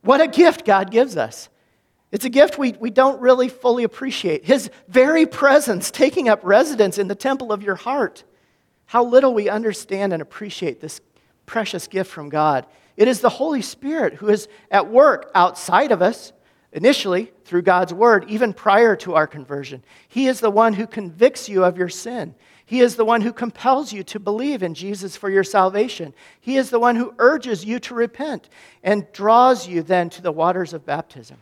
What 0.00 0.20
a 0.20 0.28
gift 0.28 0.64
God 0.64 0.90
gives 0.90 1.16
us. 1.16 1.48
It's 2.12 2.26
a 2.26 2.30
gift 2.30 2.58
we, 2.58 2.72
we 2.72 2.90
don't 2.90 3.20
really 3.20 3.48
fully 3.48 3.84
appreciate. 3.84 4.44
His 4.44 4.70
very 4.86 5.24
presence 5.24 5.90
taking 5.90 6.28
up 6.28 6.40
residence 6.44 6.98
in 6.98 7.08
the 7.08 7.14
temple 7.14 7.50
of 7.50 7.62
your 7.62 7.74
heart. 7.74 8.22
How 8.84 9.02
little 9.02 9.32
we 9.32 9.48
understand 9.48 10.12
and 10.12 10.20
appreciate 10.20 10.80
this 10.80 11.00
precious 11.46 11.86
gift 11.88 12.10
from 12.10 12.28
God. 12.28 12.66
It 12.98 13.08
is 13.08 13.20
the 13.20 13.30
Holy 13.30 13.62
Spirit 13.62 14.14
who 14.14 14.28
is 14.28 14.46
at 14.70 14.90
work 14.90 15.30
outside 15.34 15.90
of 15.90 16.02
us, 16.02 16.34
initially 16.72 17.32
through 17.46 17.62
God's 17.62 17.94
Word, 17.94 18.26
even 18.28 18.52
prior 18.52 18.94
to 18.96 19.14
our 19.14 19.26
conversion. 19.26 19.82
He 20.08 20.26
is 20.26 20.40
the 20.40 20.50
one 20.50 20.74
who 20.74 20.86
convicts 20.86 21.48
you 21.48 21.64
of 21.64 21.78
your 21.78 21.88
sin. 21.88 22.34
He 22.66 22.80
is 22.80 22.96
the 22.96 23.04
one 23.06 23.22
who 23.22 23.32
compels 23.32 23.92
you 23.92 24.02
to 24.04 24.20
believe 24.20 24.62
in 24.62 24.74
Jesus 24.74 25.16
for 25.16 25.30
your 25.30 25.44
salvation. 25.44 26.14
He 26.40 26.58
is 26.58 26.68
the 26.68 26.78
one 26.78 26.96
who 26.96 27.14
urges 27.18 27.64
you 27.64 27.78
to 27.80 27.94
repent 27.94 28.50
and 28.82 29.10
draws 29.12 29.66
you 29.66 29.82
then 29.82 30.10
to 30.10 30.22
the 30.22 30.32
waters 30.32 30.74
of 30.74 30.84
baptism. 30.84 31.38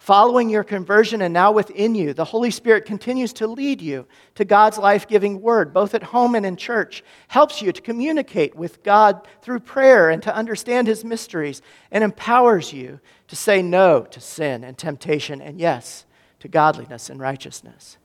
Following 0.00 0.48
your 0.48 0.64
conversion 0.64 1.20
and 1.20 1.34
now 1.34 1.52
within 1.52 1.94
you, 1.94 2.14
the 2.14 2.24
Holy 2.24 2.50
Spirit 2.50 2.86
continues 2.86 3.34
to 3.34 3.46
lead 3.46 3.82
you 3.82 4.06
to 4.36 4.46
God's 4.46 4.78
life 4.78 5.06
giving 5.06 5.42
word, 5.42 5.74
both 5.74 5.94
at 5.94 6.02
home 6.02 6.34
and 6.34 6.46
in 6.46 6.56
church, 6.56 7.04
helps 7.28 7.60
you 7.60 7.70
to 7.70 7.82
communicate 7.82 8.56
with 8.56 8.82
God 8.82 9.28
through 9.42 9.60
prayer 9.60 10.08
and 10.08 10.22
to 10.22 10.34
understand 10.34 10.86
His 10.86 11.04
mysteries, 11.04 11.60
and 11.90 12.02
empowers 12.02 12.72
you 12.72 12.98
to 13.28 13.36
say 13.36 13.60
no 13.60 14.00
to 14.04 14.20
sin 14.20 14.64
and 14.64 14.78
temptation 14.78 15.42
and 15.42 15.60
yes 15.60 16.06
to 16.38 16.48
godliness 16.48 17.10
and 17.10 17.20
righteousness. 17.20 17.98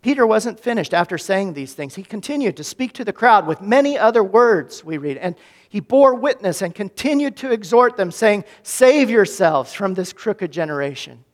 Peter 0.00 0.24
wasn't 0.24 0.60
finished 0.60 0.94
after 0.94 1.18
saying 1.18 1.54
these 1.54 1.72
things. 1.72 1.96
He 1.96 2.04
continued 2.04 2.56
to 2.58 2.62
speak 2.62 2.92
to 2.92 3.04
the 3.04 3.12
crowd 3.12 3.48
with 3.48 3.60
many 3.60 3.98
other 3.98 4.22
words, 4.22 4.84
we 4.84 4.96
read. 4.96 5.16
And 5.16 5.34
he 5.68 5.80
bore 5.80 6.14
witness 6.14 6.62
and 6.62 6.74
continued 6.74 7.36
to 7.38 7.50
exhort 7.50 7.96
them, 7.96 8.10
saying, 8.10 8.44
Save 8.62 9.10
yourselves 9.10 9.72
from 9.72 9.94
this 9.94 10.12
crooked 10.12 10.52
generation. 10.52 11.24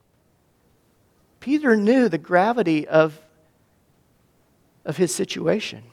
Peter 1.39 1.75
knew 1.75 2.09
the 2.09 2.17
gravity 2.17 2.87
of, 2.87 3.19
of 4.85 4.97
his 4.97 5.13
situation. 5.13 5.83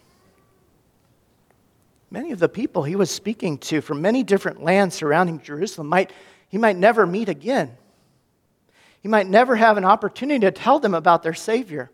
Many 2.10 2.32
of 2.32 2.38
the 2.38 2.48
people 2.48 2.82
he 2.82 2.96
was 2.96 3.10
speaking 3.10 3.58
to 3.58 3.80
from 3.80 4.02
many 4.02 4.22
different 4.22 4.62
lands 4.62 4.94
surrounding 4.96 5.40
Jerusalem 5.40 5.88
might, 5.88 6.12
he 6.48 6.58
might 6.58 6.76
never 6.76 7.06
meet 7.06 7.28
again. 7.28 7.76
He 9.00 9.08
might 9.08 9.28
never 9.28 9.56
have 9.56 9.76
an 9.76 9.84
opportunity 9.84 10.40
to 10.40 10.50
tell 10.50 10.80
them 10.80 10.94
about 10.94 11.22
their 11.22 11.34
Savior. 11.34 11.90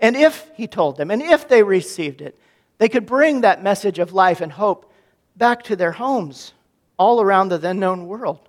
And 0.00 0.16
if 0.16 0.50
he 0.54 0.66
told 0.66 0.96
them, 0.96 1.10
and 1.10 1.22
if 1.22 1.48
they 1.48 1.62
received 1.62 2.20
it, 2.20 2.38
they 2.78 2.88
could 2.88 3.06
bring 3.06 3.42
that 3.42 3.62
message 3.62 3.98
of 3.98 4.12
life 4.12 4.40
and 4.40 4.50
hope 4.50 4.92
back 5.36 5.62
to 5.64 5.76
their 5.76 5.92
homes 5.92 6.52
all 6.96 7.20
around 7.20 7.48
the 7.48 7.58
then 7.58 7.80
known 7.80 8.06
world. 8.06 8.48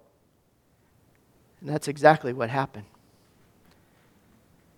And 1.62 1.70
that's 1.70 1.88
exactly 1.88 2.34
what 2.34 2.50
happened. 2.50 2.86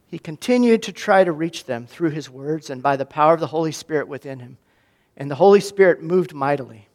He 0.07 0.19
continued 0.19 0.83
to 0.83 0.93
try 0.93 1.23
to 1.23 1.31
reach 1.31 1.65
them 1.65 1.85
through 1.85 2.11
his 2.11 2.29
words 2.29 2.69
and 2.69 2.81
by 2.81 2.95
the 2.95 3.05
power 3.05 3.33
of 3.33 3.41
the 3.41 3.47
Holy 3.47 3.73
Spirit 3.73 4.07
within 4.07 4.39
him. 4.39 4.57
And 5.17 5.29
the 5.29 5.35
Holy 5.35 5.59
Spirit 5.59 6.01
moved 6.01 6.33
mightily. 6.33 6.87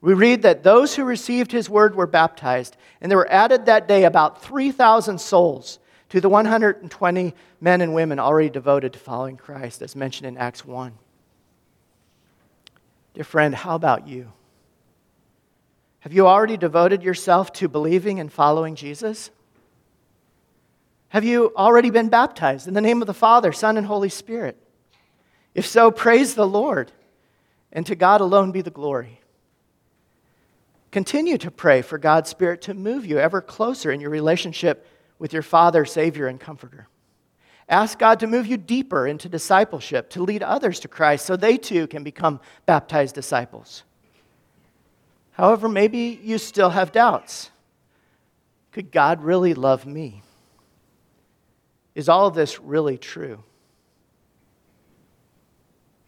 We 0.00 0.14
read 0.14 0.42
that 0.42 0.62
those 0.62 0.94
who 0.94 1.04
received 1.04 1.52
his 1.52 1.68
word 1.68 1.94
were 1.94 2.06
baptized, 2.06 2.76
and 3.00 3.10
there 3.10 3.18
were 3.18 3.30
added 3.30 3.66
that 3.66 3.88
day 3.88 4.04
about 4.04 4.42
3,000 4.42 5.18
souls 5.18 5.78
to 6.10 6.20
the 6.20 6.28
120 6.28 7.34
men 7.60 7.80
and 7.80 7.94
women 7.94 8.18
already 8.18 8.50
devoted 8.50 8.92
to 8.92 8.98
following 8.98 9.36
Christ, 9.36 9.82
as 9.82 9.96
mentioned 9.96 10.26
in 10.26 10.36
Acts 10.36 10.64
1. 10.64 10.92
Dear 13.14 13.24
friend, 13.24 13.54
how 13.54 13.74
about 13.74 14.06
you? 14.06 14.30
Have 16.04 16.12
you 16.12 16.26
already 16.26 16.58
devoted 16.58 17.02
yourself 17.02 17.50
to 17.54 17.66
believing 17.66 18.20
and 18.20 18.30
following 18.30 18.74
Jesus? 18.74 19.30
Have 21.08 21.24
you 21.24 21.50
already 21.56 21.88
been 21.88 22.10
baptized 22.10 22.68
in 22.68 22.74
the 22.74 22.82
name 22.82 23.00
of 23.00 23.06
the 23.06 23.14
Father, 23.14 23.52
Son, 23.52 23.78
and 23.78 23.86
Holy 23.86 24.10
Spirit? 24.10 24.58
If 25.54 25.64
so, 25.64 25.90
praise 25.90 26.34
the 26.34 26.46
Lord, 26.46 26.92
and 27.72 27.86
to 27.86 27.94
God 27.94 28.20
alone 28.20 28.52
be 28.52 28.60
the 28.60 28.68
glory. 28.68 29.22
Continue 30.90 31.38
to 31.38 31.50
pray 31.50 31.80
for 31.80 31.96
God's 31.96 32.28
Spirit 32.28 32.60
to 32.62 32.74
move 32.74 33.06
you 33.06 33.18
ever 33.18 33.40
closer 33.40 33.90
in 33.90 34.02
your 34.02 34.10
relationship 34.10 34.86
with 35.18 35.32
your 35.32 35.40
Father, 35.40 35.86
Savior, 35.86 36.26
and 36.26 36.38
Comforter. 36.38 36.86
Ask 37.66 37.98
God 37.98 38.20
to 38.20 38.26
move 38.26 38.46
you 38.46 38.58
deeper 38.58 39.06
into 39.06 39.30
discipleship, 39.30 40.10
to 40.10 40.22
lead 40.22 40.42
others 40.42 40.80
to 40.80 40.88
Christ 40.88 41.24
so 41.24 41.34
they 41.34 41.56
too 41.56 41.86
can 41.86 42.04
become 42.04 42.40
baptized 42.66 43.14
disciples. 43.14 43.84
However, 45.34 45.68
maybe 45.68 46.18
you 46.22 46.38
still 46.38 46.70
have 46.70 46.92
doubts. 46.92 47.50
Could 48.72 48.90
God 48.90 49.22
really 49.22 49.54
love 49.54 49.84
me? 49.84 50.22
Is 51.94 52.08
all 52.08 52.30
this 52.30 52.60
really 52.60 52.98
true? 52.98 53.42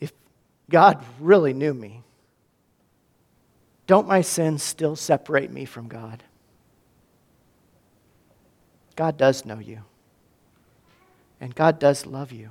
If 0.00 0.12
God 0.70 1.04
really 1.20 1.52
knew 1.52 1.74
me, 1.74 2.02
don't 3.86 4.08
my 4.08 4.20
sins 4.20 4.62
still 4.62 4.96
separate 4.96 5.52
me 5.52 5.64
from 5.64 5.88
God? 5.88 6.22
God 8.96 9.16
does 9.16 9.44
know 9.44 9.58
you. 9.58 9.82
And 11.40 11.54
God 11.54 11.78
does 11.78 12.06
love 12.06 12.32
you. 12.32 12.50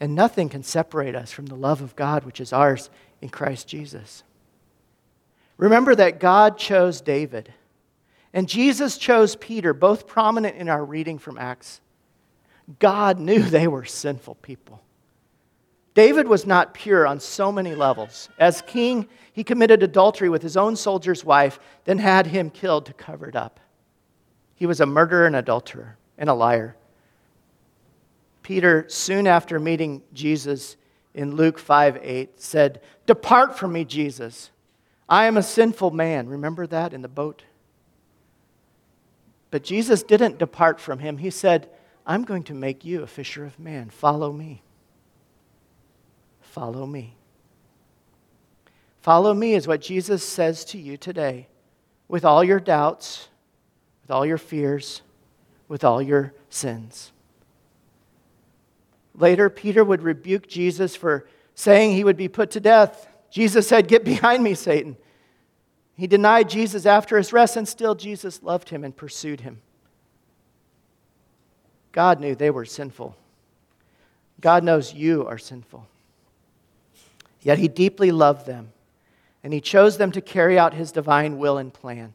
And 0.00 0.14
nothing 0.14 0.48
can 0.48 0.62
separate 0.62 1.14
us 1.14 1.32
from 1.32 1.46
the 1.46 1.54
love 1.54 1.82
of 1.82 1.96
God, 1.96 2.24
which 2.24 2.40
is 2.40 2.52
ours 2.52 2.90
in 3.20 3.28
Christ 3.28 3.68
Jesus. 3.68 4.22
Remember 5.58 5.94
that 5.94 6.20
God 6.20 6.58
chose 6.58 7.00
David, 7.00 7.52
and 8.32 8.48
Jesus 8.48 8.98
chose 8.98 9.36
Peter, 9.36 9.72
both 9.72 10.06
prominent 10.06 10.56
in 10.56 10.68
our 10.68 10.84
reading 10.84 11.18
from 11.18 11.38
Acts. 11.38 11.80
God 12.78 13.18
knew 13.18 13.40
they 13.42 13.66
were 13.66 13.84
sinful 13.84 14.36
people. 14.36 14.82
David 15.94 16.28
was 16.28 16.46
not 16.46 16.74
pure 16.74 17.06
on 17.06 17.20
so 17.20 17.50
many 17.50 17.74
levels. 17.74 18.28
As 18.38 18.60
king, 18.60 19.08
he 19.32 19.42
committed 19.42 19.82
adultery 19.82 20.28
with 20.28 20.42
his 20.42 20.56
own 20.56 20.76
soldier's 20.76 21.24
wife, 21.24 21.58
then 21.86 21.98
had 21.98 22.26
him 22.26 22.50
killed 22.50 22.84
to 22.86 22.92
cover 22.92 23.26
it 23.26 23.34
up. 23.34 23.60
He 24.54 24.66
was 24.66 24.80
a 24.80 24.86
murderer 24.86 25.26
and 25.26 25.36
adulterer 25.36 25.96
and 26.18 26.28
a 26.28 26.34
liar. 26.34 26.76
Peter, 28.42 28.84
soon 28.88 29.26
after 29.26 29.58
meeting 29.58 30.02
Jesus 30.12 30.76
in 31.14 31.34
Luke 31.34 31.58
5 31.58 31.98
8, 32.02 32.40
said, 32.40 32.82
Depart 33.06 33.58
from 33.58 33.72
me, 33.72 33.86
Jesus. 33.86 34.50
I 35.08 35.26
am 35.26 35.36
a 35.36 35.42
sinful 35.42 35.92
man. 35.92 36.28
Remember 36.28 36.66
that 36.66 36.92
in 36.92 37.02
the 37.02 37.08
boat? 37.08 37.44
But 39.50 39.62
Jesus 39.62 40.02
didn't 40.02 40.38
depart 40.38 40.80
from 40.80 40.98
him. 40.98 41.18
He 41.18 41.30
said, 41.30 41.68
I'm 42.06 42.24
going 42.24 42.42
to 42.44 42.54
make 42.54 42.84
you 42.84 43.02
a 43.02 43.06
fisher 43.06 43.44
of 43.44 43.58
men. 43.58 43.90
Follow 43.90 44.32
me. 44.32 44.62
Follow 46.40 46.86
me. 46.86 47.16
Follow 49.00 49.34
me 49.34 49.54
is 49.54 49.68
what 49.68 49.80
Jesus 49.80 50.24
says 50.24 50.64
to 50.66 50.78
you 50.78 50.96
today 50.96 51.46
with 52.08 52.24
all 52.24 52.42
your 52.42 52.58
doubts, 52.58 53.28
with 54.02 54.10
all 54.10 54.26
your 54.26 54.38
fears, 54.38 55.02
with 55.68 55.84
all 55.84 56.02
your 56.02 56.34
sins. 56.50 57.12
Later, 59.14 59.48
Peter 59.48 59.84
would 59.84 60.02
rebuke 60.02 60.48
Jesus 60.48 60.94
for 60.96 61.26
saying 61.54 61.92
he 61.92 62.04
would 62.04 62.16
be 62.16 62.28
put 62.28 62.50
to 62.52 62.60
death. 62.60 63.08
Jesus 63.30 63.68
said, 63.68 63.88
Get 63.88 64.04
behind 64.04 64.42
me, 64.42 64.54
Satan. 64.54 64.96
He 65.94 66.06
denied 66.06 66.50
Jesus 66.50 66.84
after 66.86 67.16
his 67.16 67.32
rest, 67.32 67.56
and 67.56 67.66
still 67.66 67.94
Jesus 67.94 68.42
loved 68.42 68.68
him 68.68 68.84
and 68.84 68.94
pursued 68.94 69.40
him. 69.40 69.60
God 71.92 72.20
knew 72.20 72.34
they 72.34 72.50
were 72.50 72.66
sinful. 72.66 73.16
God 74.40 74.62
knows 74.62 74.92
you 74.92 75.26
are 75.26 75.38
sinful. 75.38 75.86
Yet 77.40 77.58
he 77.58 77.68
deeply 77.68 78.10
loved 78.10 78.46
them, 78.46 78.72
and 79.42 79.52
he 79.52 79.60
chose 79.60 79.96
them 79.96 80.12
to 80.12 80.20
carry 80.20 80.58
out 80.58 80.74
his 80.74 80.92
divine 80.92 81.38
will 81.38 81.56
and 81.56 81.72
plan. 81.72 82.12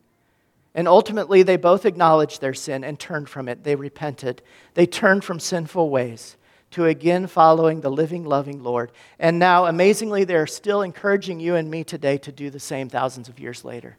And 0.75 0.87
ultimately, 0.87 1.43
they 1.43 1.57
both 1.57 1.85
acknowledged 1.85 2.39
their 2.39 2.53
sin 2.53 2.83
and 2.83 2.99
turned 2.99 3.27
from 3.27 3.49
it. 3.49 3.63
They 3.63 3.75
repented. 3.75 4.41
They 4.75 4.85
turned 4.85 5.23
from 5.23 5.39
sinful 5.39 5.89
ways 5.89 6.37
to 6.71 6.85
again 6.85 7.27
following 7.27 7.81
the 7.81 7.91
living, 7.91 8.23
loving 8.23 8.63
Lord. 8.63 8.91
And 9.19 9.37
now, 9.37 9.65
amazingly, 9.65 10.23
they're 10.23 10.47
still 10.47 10.81
encouraging 10.81 11.39
you 11.39 11.55
and 11.55 11.69
me 11.69 11.83
today 11.83 12.17
to 12.19 12.31
do 12.31 12.49
the 12.49 12.59
same 12.59 12.89
thousands 12.89 13.29
of 13.29 13.39
years 13.39 13.63
later. 13.63 13.97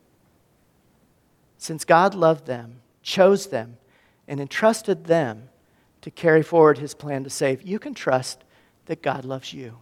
Since 1.58 1.84
God 1.84 2.14
loved 2.14 2.46
them, 2.46 2.80
chose 3.02 3.48
them, 3.48 3.76
and 4.26 4.40
entrusted 4.40 5.04
them 5.04 5.48
to 6.00 6.10
carry 6.10 6.42
forward 6.42 6.78
his 6.78 6.94
plan 6.94 7.24
to 7.24 7.30
save, 7.30 7.62
you 7.62 7.78
can 7.78 7.94
trust 7.94 8.42
that 8.86 9.02
God 9.02 9.24
loves 9.24 9.52
you, 9.52 9.78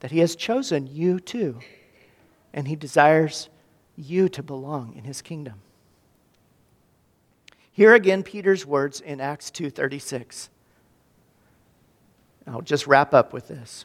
that 0.00 0.10
he 0.10 0.18
has 0.18 0.34
chosen 0.34 0.86
you 0.86 1.20
too, 1.20 1.60
and 2.52 2.66
he 2.66 2.76
desires 2.76 3.48
you 3.96 4.28
to 4.30 4.42
belong 4.42 4.94
in 4.96 5.04
his 5.04 5.22
kingdom. 5.22 5.60
Here 7.70 7.94
again 7.94 8.22
Peter's 8.22 8.64
words 8.64 9.00
in 9.00 9.20
Acts 9.20 9.50
2:36. 9.50 10.48
I'll 12.46 12.60
just 12.60 12.86
wrap 12.86 13.14
up 13.14 13.32
with 13.32 13.48
this. 13.48 13.84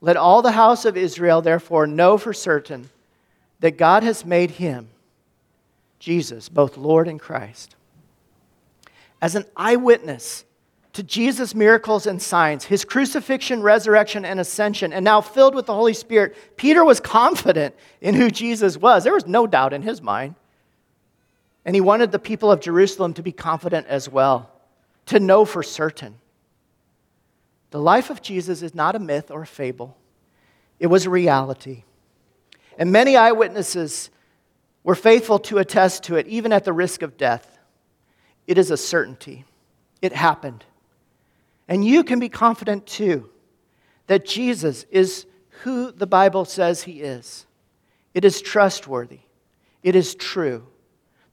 Let 0.00 0.16
all 0.16 0.42
the 0.42 0.52
house 0.52 0.84
of 0.84 0.96
Israel, 0.96 1.42
therefore, 1.42 1.86
know 1.86 2.18
for 2.18 2.32
certain 2.32 2.90
that 3.60 3.78
God 3.78 4.02
has 4.02 4.24
made 4.24 4.52
him, 4.52 4.88
Jesus, 5.98 6.48
both 6.48 6.76
Lord 6.76 7.08
and 7.08 7.18
Christ. 7.18 7.74
As 9.20 9.34
an 9.34 9.46
eyewitness 9.56 10.44
to 10.92 11.02
Jesus' 11.02 11.54
miracles 11.54 12.06
and 12.06 12.20
signs, 12.20 12.64
his 12.64 12.84
crucifixion, 12.84 13.62
resurrection, 13.62 14.24
and 14.24 14.40
ascension, 14.40 14.92
and 14.92 15.04
now 15.04 15.20
filled 15.20 15.54
with 15.54 15.66
the 15.66 15.74
Holy 15.74 15.94
Spirit, 15.94 16.34
Peter 16.56 16.84
was 16.84 17.00
confident 17.00 17.74
in 18.00 18.14
who 18.14 18.30
Jesus 18.30 18.76
was. 18.76 19.04
There 19.04 19.12
was 19.12 19.26
no 19.26 19.46
doubt 19.46 19.72
in 19.72 19.82
his 19.82 20.00
mind. 20.00 20.34
And 21.64 21.74
he 21.74 21.80
wanted 21.80 22.12
the 22.12 22.18
people 22.18 22.50
of 22.50 22.60
Jerusalem 22.60 23.12
to 23.14 23.22
be 23.22 23.32
confident 23.32 23.86
as 23.88 24.08
well, 24.08 24.50
to 25.06 25.18
know 25.18 25.44
for 25.44 25.62
certain. 25.62 26.16
The 27.70 27.80
life 27.80 28.10
of 28.10 28.22
Jesus 28.22 28.62
is 28.62 28.74
not 28.74 28.96
a 28.96 29.00
myth 29.00 29.30
or 29.30 29.42
a 29.42 29.46
fable, 29.46 29.96
it 30.78 30.86
was 30.86 31.06
a 31.06 31.10
reality. 31.10 31.84
And 32.78 32.92
many 32.92 33.16
eyewitnesses 33.16 34.10
were 34.84 34.94
faithful 34.94 35.38
to 35.40 35.58
attest 35.58 36.04
to 36.04 36.16
it, 36.16 36.26
even 36.26 36.52
at 36.52 36.64
the 36.64 36.72
risk 36.72 37.02
of 37.02 37.16
death. 37.16 37.58
It 38.46 38.58
is 38.58 38.70
a 38.70 38.76
certainty. 38.76 39.44
It 40.02 40.12
happened. 40.12 40.64
And 41.68 41.84
you 41.84 42.04
can 42.04 42.20
be 42.20 42.28
confident 42.28 42.86
too 42.86 43.30
that 44.06 44.24
Jesus 44.24 44.84
is 44.90 45.26
who 45.62 45.90
the 45.90 46.06
Bible 46.06 46.44
says 46.44 46.82
he 46.82 47.00
is. 47.00 47.46
It 48.14 48.24
is 48.24 48.40
trustworthy, 48.40 49.20
it 49.82 49.96
is 49.96 50.14
true. 50.14 50.66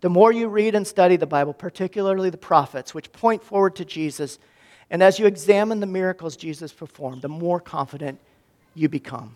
The 0.02 0.10
more 0.10 0.34
you 0.34 0.50
read 0.50 0.76
and 0.76 0.86
study 0.86 1.16
the 1.16 1.26
Bible, 1.26 1.54
particularly 1.54 2.30
the 2.30 2.38
prophets, 2.38 2.94
which 2.94 3.14
point 3.14 3.42
forward 3.42 3.78
to 3.78 3.86
Jesus, 3.86 4.38
and 4.94 5.02
as 5.02 5.18
you 5.18 5.26
examine 5.26 5.80
the 5.80 5.88
miracles 5.88 6.38
Jesus 6.38 6.72
performed, 6.72 7.24
the 7.24 7.28
more 7.28 7.60
confident 7.60 8.20
you 8.76 8.88
become. 8.88 9.36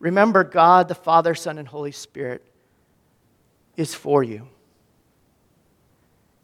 Remember, 0.00 0.42
God, 0.42 0.88
the 0.88 0.96
Father, 0.96 1.32
Son, 1.36 1.58
and 1.58 1.68
Holy 1.68 1.92
Spirit 1.92 2.44
is 3.76 3.94
for 3.94 4.24
you. 4.24 4.48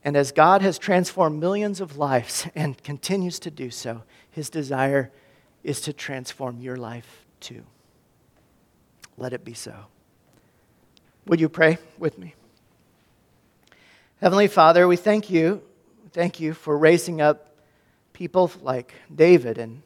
And 0.05 0.17
as 0.17 0.31
God 0.31 0.63
has 0.63 0.79
transformed 0.79 1.41
millions 1.41 1.81
of 1.81 1.97
lives 1.97 2.47
and 2.55 2.81
continues 2.85 3.41
to 3.41 3.51
do 3.51 3.69
so, 3.69 4.05
his 4.31 4.49
desire 4.49 5.11
is 5.65 5.81
to 5.81 5.93
transform 5.93 6.61
your 6.61 6.77
life 6.77 7.27
too. 7.41 7.65
Let 9.17 9.33
it 9.33 9.45
be 9.45 9.55
so. 9.55 9.75
Would 11.27 11.41
you 11.41 11.49
pray 11.49 11.79
with 11.99 12.17
me? 12.17 12.37
Heavenly 14.21 14.47
Father, 14.47 14.87
we 14.87 14.95
thank 14.95 15.31
you 15.31 15.65
thank 16.15 16.39
you 16.39 16.55
for 16.55 16.79
raising 16.79 17.21
up 17.21 17.57
people 18.13 18.51
like 18.63 18.95
David 19.13 19.59
and 19.59 19.83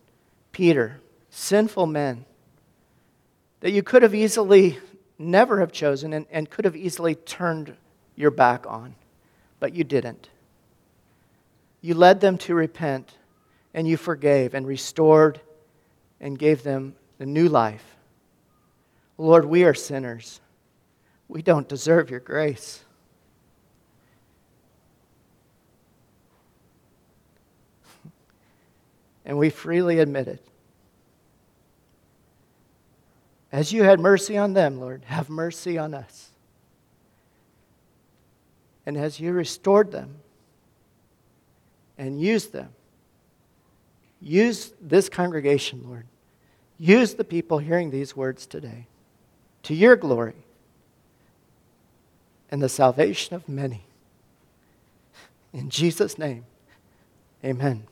Peter, 0.52 1.00
sinful 1.30 1.86
men 1.86 2.26
that 3.60 3.72
you 3.72 3.82
could 3.82 4.02
have 4.02 4.14
easily 4.14 4.78
never 5.18 5.58
have 5.60 5.72
chosen 5.72 6.12
and, 6.12 6.26
and 6.30 6.50
could 6.50 6.66
have 6.66 6.76
easily 6.76 7.14
turned 7.14 7.74
your 8.14 8.30
back 8.30 8.66
on, 8.66 8.94
but 9.58 9.74
you 9.74 9.82
didn't. 9.84 10.28
You 11.80 11.94
led 11.94 12.20
them 12.20 12.36
to 12.38 12.54
repent, 12.54 13.14
and 13.72 13.88
you 13.88 13.96
forgave 13.96 14.52
and 14.52 14.66
restored 14.66 15.40
and 16.20 16.38
gave 16.38 16.62
them 16.62 16.94
a 17.18 17.24
new 17.24 17.48
life. 17.48 17.96
Lord, 19.16 19.46
we 19.46 19.64
are 19.64 19.74
sinners. 19.74 20.40
We 21.26 21.40
don't 21.40 21.68
deserve 21.68 22.10
your 22.10 22.20
grace. 22.20 22.84
And 29.28 29.36
we 29.38 29.50
freely 29.50 30.00
admit 30.00 30.26
it. 30.26 30.42
As 33.52 33.72
you 33.72 33.82
had 33.82 34.00
mercy 34.00 34.36
on 34.36 34.54
them, 34.54 34.80
Lord, 34.80 35.02
have 35.06 35.28
mercy 35.28 35.78
on 35.78 35.94
us. 35.94 36.30
And 38.86 38.96
as 38.96 39.20
you 39.20 39.32
restored 39.32 39.92
them 39.92 40.16
and 41.98 42.20
used 42.20 42.52
them, 42.52 42.70
use 44.20 44.72
this 44.80 45.10
congregation, 45.10 45.82
Lord. 45.86 46.06
Use 46.78 47.14
the 47.14 47.24
people 47.24 47.58
hearing 47.58 47.90
these 47.90 48.16
words 48.16 48.46
today 48.46 48.86
to 49.64 49.74
your 49.74 49.94
glory 49.96 50.36
and 52.50 52.62
the 52.62 52.68
salvation 52.68 53.36
of 53.36 53.46
many. 53.46 53.84
In 55.52 55.68
Jesus' 55.68 56.16
name, 56.16 56.46
Amen. 57.44 57.84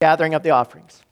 Gathering 0.00 0.34
up 0.34 0.44
the 0.44 0.50
offerings. 0.50 1.02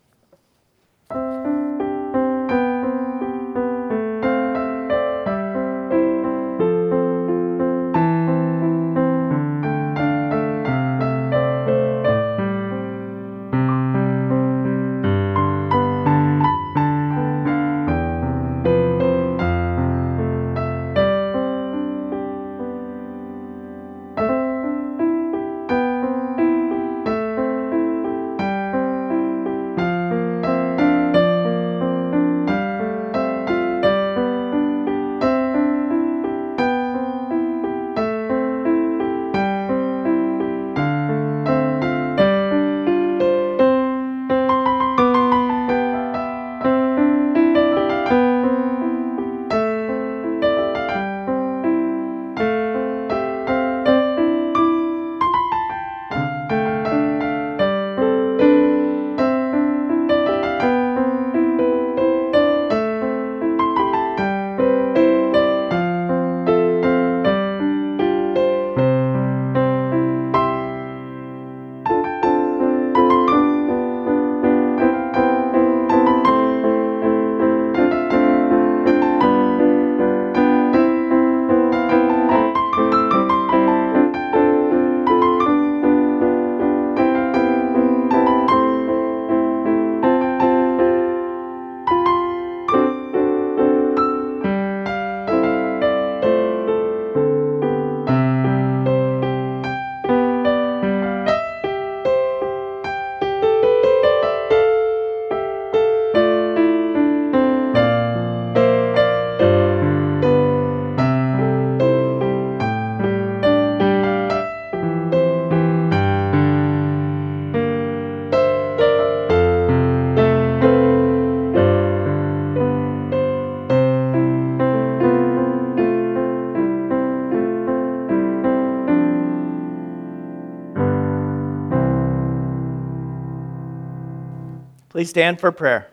Stand 135.17 135.41
for 135.41 135.51
prayer. 135.51 135.89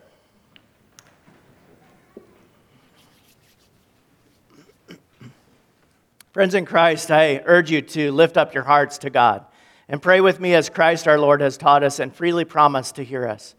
Friends 6.34 6.54
in 6.56 6.66
Christ, 6.66 7.10
I 7.10 7.42
urge 7.46 7.72
you 7.72 7.82
to 7.82 8.12
lift 8.12 8.36
up 8.36 8.54
your 8.54 8.64
hearts 8.64 8.98
to 8.98 9.10
God 9.10 9.46
and 9.88 10.02
pray 10.02 10.20
with 10.20 10.42
me 10.42 10.54
as 10.56 10.68
Christ 10.68 11.08
our 11.08 11.18
Lord 11.18 11.40
has 11.40 11.56
taught 11.56 11.84
us 11.84 12.00
and 12.00 12.14
freely 12.14 12.44
promised 12.44 12.96
to 12.96 13.06
hear 13.06 13.26
us. 13.26 13.56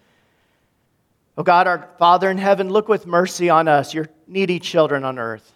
O 1.38 1.42
God, 1.42 1.66
our 1.66 1.88
Father 1.98 2.30
in 2.30 2.36
heaven, 2.36 2.68
look 2.68 2.86
with 2.86 3.06
mercy 3.06 3.48
on 3.48 3.66
us, 3.66 3.94
your 3.94 4.10
needy 4.26 4.58
children 4.58 5.02
on 5.02 5.18
earth. 5.18 5.50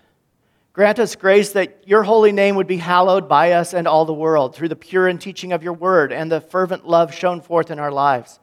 Grant 0.72 0.98
us 0.98 1.16
grace 1.16 1.52
that 1.52 1.86
your 1.86 2.02
holy 2.02 2.32
name 2.32 2.56
would 2.56 2.66
be 2.66 2.78
hallowed 2.78 3.28
by 3.28 3.52
us 3.52 3.74
and 3.74 3.86
all 3.86 4.06
the 4.06 4.14
world 4.14 4.54
through 4.54 4.70
the 4.70 4.74
pure 4.74 5.06
and 5.06 5.20
teaching 5.20 5.52
of 5.52 5.62
your 5.62 5.74
word 5.74 6.12
and 6.14 6.32
the 6.32 6.40
fervent 6.40 6.88
love 6.88 7.12
shown 7.12 7.42
forth 7.42 7.70
in 7.70 7.78
our 7.78 7.92
lives. 7.92 8.40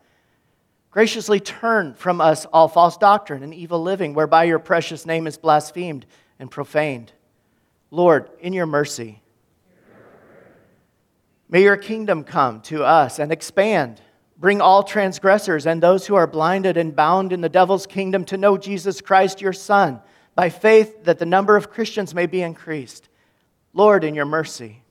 Graciously 0.96 1.42
turn 1.42 1.94
from 1.94 2.22
us 2.22 2.46
all 2.54 2.70
false 2.70 2.96
doctrine 2.96 3.44
and 3.44 3.54
evil 3.54 3.82
living, 3.82 4.14
whereby 4.14 4.46
your 4.46 4.60
precious 4.60 5.06
name 5.06 5.28
is 5.28 5.38
blasphemed 5.38 6.06
and 6.40 6.50
profaned. 6.50 7.12
Lord, 7.92 8.30
in 8.40 8.54
your 8.54 8.66
mercy, 8.66 9.22
may 11.50 11.64
your 11.64 11.76
kingdom 11.76 12.24
come 12.24 12.62
to 12.62 12.86
us 12.86 13.20
and 13.20 13.30
expand. 13.30 14.00
Bring 14.38 14.62
all 14.62 14.84
transgressors 14.84 15.66
and 15.66 15.84
those 15.84 16.08
who 16.08 16.16
are 16.16 16.28
blinded 16.28 16.78
and 16.78 16.96
bound 16.96 17.34
in 17.34 17.42
the 17.42 17.50
devil's 17.50 17.86
kingdom 17.86 18.24
to 18.24 18.38
know 18.38 18.58
Jesus 18.58 19.02
Christ, 19.02 19.42
your 19.42 19.52
Son, 19.52 20.00
by 20.34 20.48
faith 20.48 21.04
that 21.04 21.20
the 21.20 21.26
number 21.26 21.58
of 21.58 21.70
Christians 21.70 22.16
may 22.16 22.26
be 22.26 22.42
increased. 22.42 23.10
Lord, 23.74 24.06
in 24.06 24.16
your 24.16 24.24
mercy, 24.24 24.82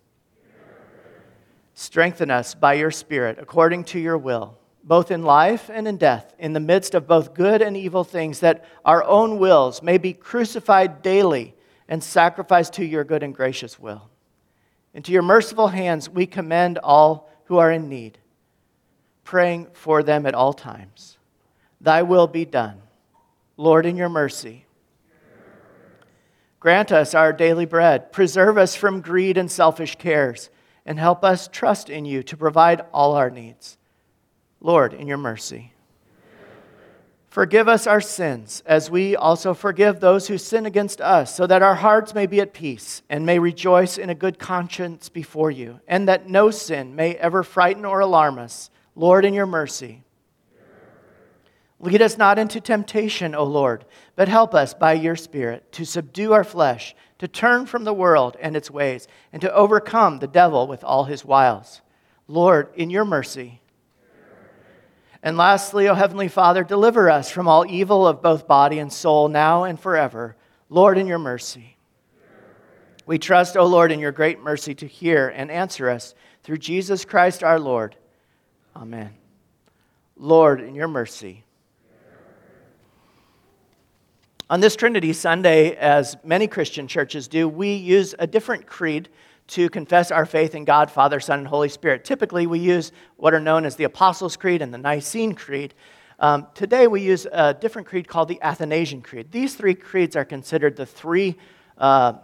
strengthen 1.72 2.30
us 2.30 2.54
by 2.54 2.74
your 2.74 2.90
Spirit 2.90 3.38
according 3.40 3.84
to 3.84 3.98
your 3.98 4.18
will 4.18 4.58
both 4.84 5.10
in 5.10 5.22
life 5.22 5.70
and 5.72 5.88
in 5.88 5.96
death, 5.96 6.34
in 6.38 6.52
the 6.52 6.60
midst 6.60 6.94
of 6.94 7.08
both 7.08 7.34
good 7.34 7.62
and 7.62 7.76
evil 7.76 8.04
things, 8.04 8.40
that 8.40 8.64
our 8.84 9.02
own 9.02 9.38
wills 9.38 9.82
may 9.82 9.96
be 9.96 10.12
crucified 10.12 11.00
daily 11.00 11.54
and 11.88 12.04
sacrificed 12.04 12.74
to 12.74 12.84
your 12.84 13.02
good 13.02 13.22
and 13.22 13.34
gracious 13.34 13.80
will. 13.80 14.10
Into 14.92 15.10
your 15.10 15.22
merciful 15.22 15.68
hands 15.68 16.08
we 16.08 16.26
commend 16.26 16.78
all 16.78 17.30
who 17.46 17.56
are 17.56 17.72
in 17.72 17.88
need, 17.88 18.18
praying 19.24 19.68
for 19.72 20.02
them 20.02 20.26
at 20.26 20.34
all 20.34 20.52
times. 20.52 21.18
Thy 21.80 22.02
will 22.02 22.26
be 22.26 22.44
done. 22.44 22.80
Lord, 23.56 23.86
in 23.86 23.96
your 23.96 24.08
mercy, 24.08 24.66
grant 26.60 26.92
us 26.92 27.14
our 27.14 27.32
daily 27.32 27.66
bread, 27.66 28.12
preserve 28.12 28.58
us 28.58 28.74
from 28.74 29.00
greed 29.00 29.38
and 29.38 29.50
selfish 29.50 29.96
cares, 29.96 30.50
and 30.84 30.98
help 30.98 31.24
us 31.24 31.48
trust 31.48 31.88
in 31.88 32.04
you 32.04 32.22
to 32.24 32.36
provide 32.36 32.84
all 32.92 33.14
our 33.14 33.30
needs. 33.30 33.78
Lord, 34.64 34.94
in 34.94 35.06
your 35.06 35.18
mercy. 35.18 35.74
Forgive 37.28 37.68
us 37.68 37.86
our 37.86 38.00
sins, 38.00 38.62
as 38.64 38.90
we 38.90 39.14
also 39.14 39.52
forgive 39.52 40.00
those 40.00 40.26
who 40.26 40.38
sin 40.38 40.64
against 40.64 41.02
us, 41.02 41.34
so 41.34 41.46
that 41.46 41.62
our 41.62 41.74
hearts 41.74 42.14
may 42.14 42.26
be 42.26 42.40
at 42.40 42.54
peace 42.54 43.02
and 43.10 43.26
may 43.26 43.38
rejoice 43.38 43.98
in 43.98 44.08
a 44.08 44.14
good 44.14 44.38
conscience 44.38 45.10
before 45.10 45.50
you, 45.50 45.80
and 45.86 46.08
that 46.08 46.30
no 46.30 46.50
sin 46.50 46.96
may 46.96 47.14
ever 47.16 47.42
frighten 47.42 47.84
or 47.84 48.00
alarm 48.00 48.38
us. 48.38 48.70
Lord, 48.96 49.26
in 49.26 49.34
your 49.34 49.44
mercy. 49.44 50.02
Lead 51.78 52.00
us 52.00 52.16
not 52.16 52.38
into 52.38 52.58
temptation, 52.58 53.34
O 53.34 53.44
Lord, 53.44 53.84
but 54.16 54.28
help 54.28 54.54
us 54.54 54.72
by 54.72 54.94
your 54.94 55.16
Spirit 55.16 55.70
to 55.72 55.84
subdue 55.84 56.32
our 56.32 56.44
flesh, 56.44 56.96
to 57.18 57.28
turn 57.28 57.66
from 57.66 57.84
the 57.84 57.92
world 57.92 58.38
and 58.40 58.56
its 58.56 58.70
ways, 58.70 59.08
and 59.30 59.42
to 59.42 59.54
overcome 59.54 60.20
the 60.20 60.26
devil 60.26 60.66
with 60.66 60.82
all 60.82 61.04
his 61.04 61.22
wiles. 61.22 61.82
Lord, 62.28 62.72
in 62.74 62.88
your 62.88 63.04
mercy. 63.04 63.60
And 65.24 65.38
lastly, 65.38 65.88
O 65.88 65.94
Heavenly 65.94 66.28
Father, 66.28 66.62
deliver 66.62 67.08
us 67.08 67.30
from 67.30 67.48
all 67.48 67.64
evil 67.64 68.06
of 68.06 68.20
both 68.20 68.46
body 68.46 68.78
and 68.78 68.92
soul, 68.92 69.28
now 69.28 69.64
and 69.64 69.80
forever. 69.80 70.36
Lord, 70.68 70.98
in 70.98 71.06
your 71.06 71.18
mercy. 71.18 71.78
We 73.06 73.18
trust, 73.18 73.56
O 73.56 73.64
Lord, 73.64 73.90
in 73.90 74.00
your 74.00 74.12
great 74.12 74.42
mercy 74.42 74.74
to 74.74 74.86
hear 74.86 75.28
and 75.28 75.50
answer 75.50 75.88
us 75.88 76.14
through 76.42 76.58
Jesus 76.58 77.06
Christ 77.06 77.42
our 77.42 77.58
Lord. 77.58 77.96
Amen. 78.76 79.14
Lord, 80.18 80.60
in 80.60 80.74
your 80.74 80.88
mercy. 80.88 81.44
On 84.50 84.60
this 84.60 84.76
Trinity 84.76 85.14
Sunday, 85.14 85.74
as 85.74 86.18
many 86.22 86.46
Christian 86.46 86.86
churches 86.86 87.28
do, 87.28 87.48
we 87.48 87.72
use 87.72 88.14
a 88.18 88.26
different 88.26 88.66
creed 88.66 89.08
to 89.46 89.68
confess 89.68 90.10
our 90.10 90.26
faith 90.26 90.54
in 90.54 90.64
God, 90.64 90.90
Father, 90.90 91.20
Son, 91.20 91.40
and 91.40 91.48
Holy 91.48 91.68
Spirit. 91.68 92.04
Typically, 92.04 92.46
we 92.46 92.58
use 92.58 92.92
what 93.16 93.34
are 93.34 93.40
known 93.40 93.64
as 93.66 93.76
the 93.76 93.84
Apostles' 93.84 94.36
Creed 94.36 94.62
and 94.62 94.72
the 94.72 94.78
Nicene 94.78 95.34
Creed. 95.34 95.74
Um, 96.18 96.46
today, 96.54 96.86
we 96.86 97.02
use 97.02 97.26
a 97.30 97.52
different 97.52 97.86
creed 97.88 98.08
called 98.08 98.28
the 98.28 98.40
Athanasian 98.40 99.02
Creed. 99.02 99.30
These 99.30 99.54
three 99.56 99.74
creeds 99.74 100.16
are 100.16 100.24
considered 100.24 100.76
the 100.76 100.86
three 100.86 101.36
uh, 101.76 102.14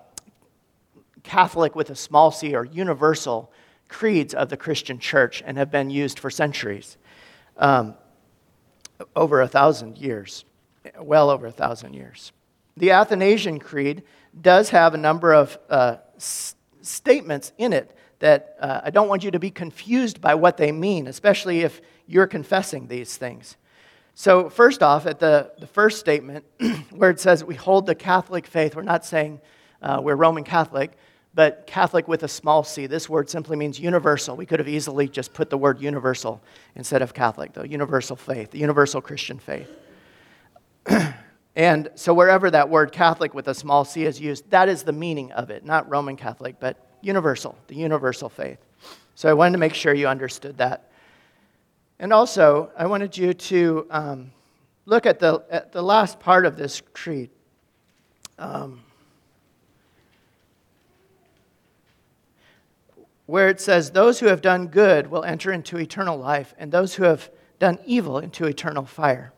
Catholic 1.23 1.75
with 1.75 1.91
a 1.91 1.95
small 1.95 2.31
c 2.31 2.55
or 2.55 2.65
universal 2.65 3.53
creeds 3.89 4.33
of 4.33 4.49
the 4.49 4.57
Christian 4.57 4.99
church 4.99 5.43
and 5.45 5.59
have 5.59 5.71
been 5.71 5.91
used 5.91 6.19
for 6.19 6.31
centuries, 6.31 6.97
um, 7.59 7.95
over 9.17 9.41
a 9.41 9.49
thousand 9.49 9.99
years, 9.99 10.45
well 10.99 11.29
over 11.29 11.47
a 11.47 11.53
thousand 11.53 11.95
years. 11.95 12.33
The 12.77 12.93
Athanasian 12.93 13.59
Creed 13.59 14.05
does 14.41 14.71
have 14.71 14.95
a 14.95 14.99
number 14.99 15.35
of 15.35 15.59
uh, 15.69 15.97
statements 16.83 17.53
in 17.59 17.73
it 17.73 17.97
that 18.21 18.57
uh, 18.61 18.83
I 18.85 18.91
don't 18.91 19.09
want 19.09 19.25
you 19.25 19.31
to 19.31 19.39
be 19.39 19.51
confused 19.51 20.21
by 20.21 20.35
what 20.35 20.57
they 20.57 20.73
mean, 20.73 21.07
especially 21.07 21.61
if 21.61 21.81
you're 22.07 22.27
confessing 22.27 22.87
these 22.87 23.17
things. 23.17 23.57
So, 24.15 24.51
first 24.51 24.83
off, 24.83 25.07
at 25.07 25.19
the, 25.19 25.53
the 25.59 25.67
first 25.67 25.99
statement, 25.99 26.45
where 26.91 27.11
it 27.11 27.21
says 27.21 27.43
we 27.43 27.55
hold 27.55 27.87
the 27.87 27.95
Catholic 27.95 28.47
faith, 28.47 28.77
we're 28.77 28.83
not 28.83 29.05
saying 29.05 29.41
uh, 29.81 30.01
we're 30.03 30.17
Roman 30.17 30.45
Catholic, 30.45 30.93
but 31.33 31.67
Catholic 31.67 32.09
with 32.09 32.23
a 32.23 32.29
small 32.29 32.63
c. 32.63 32.87
This 32.87 33.09
word 33.09 33.31
simply 33.31 33.57
means 33.57 33.79
universal. 33.79 34.37
We 34.37 34.47
could 34.47 34.59
have 34.59 34.69
easily 34.69 35.09
just 35.09 35.33
put 35.33 35.49
the 35.49 35.57
word 35.57 35.81
universal 35.81 36.43
instead 36.75 37.03
of 37.03 37.15
Catholic, 37.15 37.53
though. 37.55 37.63
Universal 37.63 38.17
faith, 38.17 38.51
the 38.51 38.59
universal 38.59 39.01
Christian 39.01 39.39
faith. 39.39 39.71
and 41.57 41.91
so, 41.97 42.15
wherever 42.15 42.51
that 42.51 42.69
word 42.69 42.93
Catholic 42.93 43.35
with 43.35 43.49
a 43.49 43.55
small 43.55 43.85
c 43.85 44.05
is 44.05 44.21
used, 44.21 44.49
that 44.51 44.69
is 44.69 44.85
the 44.85 44.93
meaning 44.93 45.33
of 45.33 45.51
it, 45.51 45.65
not 45.65 45.89
Roman 45.91 46.17
Catholic, 46.17 46.57
but 46.61 46.77
universal, 47.01 47.59
the 47.67 47.75
universal 47.75 48.29
faith. 48.29 48.59
So, 49.15 49.29
I 49.29 49.33
wanted 49.33 49.53
to 49.53 49.59
make 49.59 49.75
sure 49.75 49.93
you 49.93 50.07
understood 50.07 50.59
that. 50.59 50.91
And 51.99 52.13
also, 52.13 52.71
I 52.77 52.87
wanted 52.87 53.17
you 53.19 53.35
to 53.35 53.87
um, 53.91 54.31
look 54.87 55.07
at 55.07 55.19
the, 55.19 55.43
at 55.51 55.73
the 55.73 55.83
last 55.83 56.21
part 56.21 56.47
of 56.47 56.57
this 56.57 56.83
creed. 56.95 57.31
Um, 58.39 58.81
where 63.27 63.49
it 63.49 63.61
says, 63.61 63.91
Those 63.91 64.19
who 64.19 64.27
have 64.27 64.41
done 64.41 64.69
good 64.69 65.09
will 65.09 65.25
enter 65.25 65.53
into 65.53 65.79
eternal 65.79 66.17
life, 66.17 66.55
and 66.59 66.73
those 66.73 66.95
who 66.95 67.05
have 67.05 67.31
done 67.59 67.79
evil 67.85 68.19
into 68.19 68.47
eternal 68.47 68.85
fire. 68.85 69.33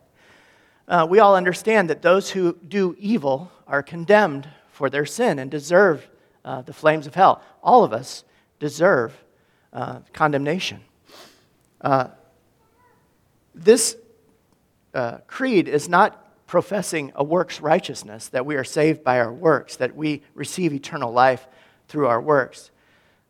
Uh, 0.87 1.07
we 1.09 1.19
all 1.19 1.35
understand 1.35 1.89
that 1.89 2.01
those 2.01 2.31
who 2.31 2.57
do 2.67 2.95
evil 2.99 3.51
are 3.67 3.81
condemned 3.81 4.49
for 4.69 4.89
their 4.89 5.05
sin 5.05 5.39
and 5.39 5.49
deserve 5.49 6.09
uh, 6.43 6.61
the 6.61 6.73
flames 6.73 7.07
of 7.07 7.15
hell. 7.15 7.41
All 7.61 7.83
of 7.83 7.93
us 7.93 8.25
deserve 8.59 9.13
uh, 9.71 9.99
condemnation. 10.11 10.81
Uh, 11.79 12.07
this 13.55 13.95
uh, 14.93 15.19
creed 15.27 15.67
is 15.67 15.87
not 15.87 16.19
professing 16.47 17.11
a 17.15 17.23
works 17.23 17.61
righteousness, 17.61 18.27
that 18.29 18.45
we 18.45 18.55
are 18.55 18.63
saved 18.63 19.03
by 19.03 19.19
our 19.19 19.31
works, 19.31 19.77
that 19.77 19.95
we 19.95 20.21
receive 20.35 20.73
eternal 20.73 21.11
life 21.11 21.47
through 21.87 22.07
our 22.07 22.21
works. 22.21 22.71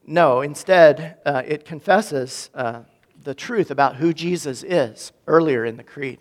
No, 0.06 0.42
instead, 0.42 1.18
uh, 1.26 1.44
it 1.46 1.66
confesses 1.66 2.50
the 2.54 3.34
truth 3.34 3.72
about 3.72 3.96
who 3.96 4.14
Jesus 4.14 4.64
is 4.64 5.14
earlier 5.28 5.64
in 5.64 5.78
the 5.78 5.84
creed. 5.84 6.20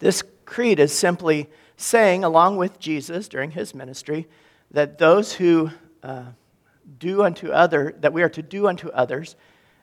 This 0.00 0.24
creed 0.44 0.80
is 0.80 0.92
simply 0.92 1.48
saying, 1.76 2.24
along 2.24 2.56
with 2.56 2.78
Jesus 2.78 3.28
during 3.28 3.52
his 3.52 3.74
ministry, 3.74 4.26
that 4.72 4.98
those 4.98 5.34
who 5.34 5.70
uh, 6.02 6.24
do 6.98 7.22
unto 7.22 7.50
other, 7.50 7.94
that 8.00 8.12
we 8.12 8.22
are 8.22 8.28
to 8.30 8.42
do 8.42 8.66
unto 8.66 8.88
others 8.88 9.36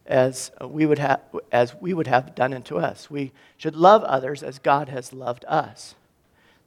as 0.06 0.52
we 0.62 0.86
would 0.86 1.00
have, 1.00 1.22
as 1.52 1.76
we 1.76 1.94
would 1.94 2.08
have 2.08 2.36
done 2.36 2.54
unto 2.54 2.78
us. 2.78 3.10
We 3.10 3.32
should 3.58 3.76
love 3.76 4.04
others 4.04 4.44
as 4.44 4.60
God 4.60 4.90
has 4.90 5.14
loved 5.14 5.46
us. 5.48 5.96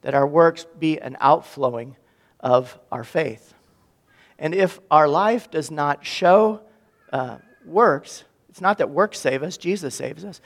That 0.03 0.14
our 0.14 0.26
works 0.26 0.66
be 0.78 0.98
an 1.01 1.16
outflowing 1.20 1.96
of 2.38 2.78
our 2.90 3.05
faith. 3.05 3.55
And 4.38 4.55
if 4.55 4.80
our 4.90 5.09
life 5.09 5.51
does 5.51 5.70
not 5.70 6.05
show 6.05 6.61
uh, 7.12 7.38
works, 7.64 8.24
it's 8.48 8.61
not 8.61 8.78
that 8.78 8.90
works 8.90 9.18
save 9.18 9.42
us, 9.42 9.57
Jesus 9.57 9.94
saves 9.94 10.24
us, 10.24 10.40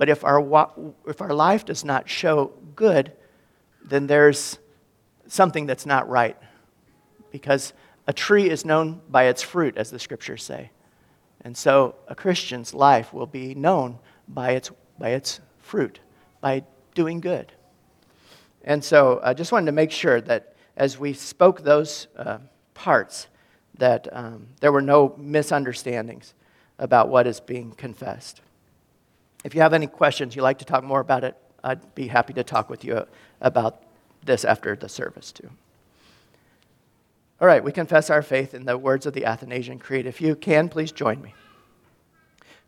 but 0.00 0.08
if 0.08 0.24
our, 0.24 0.40
if 1.06 1.20
our 1.20 1.34
life 1.34 1.66
does 1.66 1.84
not 1.84 2.08
show 2.08 2.52
good, 2.74 3.12
then 3.84 4.06
there's 4.06 4.58
something 5.26 5.66
that's 5.66 5.84
not 5.84 6.08
right. 6.08 6.38
Because 7.30 7.74
a 8.06 8.12
tree 8.14 8.48
is 8.48 8.64
known 8.64 9.02
by 9.10 9.24
its 9.24 9.42
fruit, 9.42 9.76
as 9.76 9.90
the 9.90 9.98
scriptures 9.98 10.42
say. 10.42 10.70
And 11.42 11.54
so 11.54 11.96
a 12.08 12.14
Christian's 12.14 12.72
life 12.72 13.12
will 13.12 13.26
be 13.26 13.54
known 13.54 13.98
by 14.26 14.52
its, 14.52 14.70
by 14.98 15.10
its 15.10 15.38
fruit, 15.58 16.00
by 16.40 16.64
doing 16.94 17.20
good. 17.20 17.52
And 18.64 18.82
so 18.82 19.20
I 19.22 19.34
just 19.34 19.52
wanted 19.52 19.66
to 19.66 19.72
make 19.72 19.90
sure 19.90 20.18
that 20.22 20.54
as 20.78 20.98
we 20.98 21.12
spoke 21.12 21.60
those 21.60 22.06
uh, 22.16 22.38
parts, 22.72 23.26
that 23.76 24.08
um, 24.12 24.46
there 24.60 24.72
were 24.72 24.80
no 24.80 25.14
misunderstandings 25.18 26.32
about 26.78 27.10
what 27.10 27.26
is 27.26 27.38
being 27.38 27.72
confessed. 27.72 28.40
If 29.44 29.54
you 29.54 29.60
have 29.62 29.72
any 29.72 29.86
questions, 29.86 30.36
you'd 30.36 30.42
like 30.42 30.58
to 30.58 30.64
talk 30.64 30.84
more 30.84 31.00
about 31.00 31.24
it, 31.24 31.36
I'd 31.62 31.94
be 31.94 32.08
happy 32.08 32.32
to 32.34 32.44
talk 32.44 32.70
with 32.70 32.84
you 32.84 33.06
about 33.40 33.82
this 34.24 34.44
after 34.44 34.76
the 34.76 34.88
service, 34.88 35.32
too. 35.32 35.50
All 37.40 37.46
right, 37.46 37.64
we 37.64 37.72
confess 37.72 38.10
our 38.10 38.22
faith 38.22 38.52
in 38.52 38.66
the 38.66 38.76
words 38.76 39.06
of 39.06 39.14
the 39.14 39.24
Athanasian 39.24 39.78
Creed. 39.78 40.04
If 40.06 40.20
you 40.20 40.36
can, 40.36 40.68
please 40.68 40.92
join 40.92 41.22
me. 41.22 41.34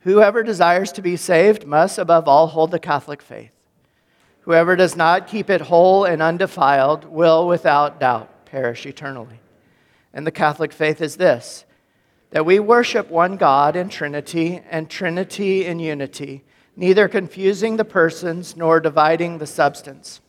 Whoever 0.01 0.43
desires 0.43 0.93
to 0.93 1.03
be 1.03 1.17
saved 1.17 1.67
must, 1.67 1.99
above 1.99 2.27
all, 2.27 2.49
hold 2.49 2.71
the 2.71 2.79
Catholic 2.79 3.21
faith. 3.23 3.53
Whoever 4.41 4.75
does 4.75 4.97
not 4.97 5.29
keep 5.29 5.51
it 5.51 5.61
whole 5.61 6.05
and 6.05 6.21
undefiled 6.21 7.05
will, 7.05 7.47
without 7.47 8.01
doubt, 8.01 8.47
perish 8.47 8.87
eternally. 8.87 9.41
And 10.13 10.27
the 10.27 10.33
Catholic 10.33 10.73
faith 10.73 11.01
is 11.01 11.17
this 11.17 11.65
that 12.31 12.47
we 12.47 12.59
worship 12.59 13.11
one 13.11 13.37
God 13.37 13.77
in 13.77 13.91
Trinity 13.91 14.63
and 14.71 14.89
Trinity 14.89 15.67
in 15.67 15.79
unity, 15.79 16.43
neither 16.77 17.09
confusing 17.09 17.77
the 17.77 17.85
persons 17.85 18.57
nor 18.57 18.81
dividing 18.81 19.39
the 19.39 19.47
substance. 19.47 20.21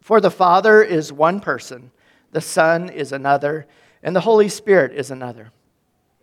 For 0.00 0.20
the 0.20 0.30
Father 0.30 0.82
is 0.82 1.12
one 1.12 1.40
person, 1.40 1.90
the 2.32 2.40
Son 2.40 2.88
is 2.88 3.12
another, 3.12 3.66
and 4.02 4.14
the 4.14 4.20
Holy 4.20 4.48
Spirit 4.48 4.92
is 4.92 5.10
another. 5.10 5.50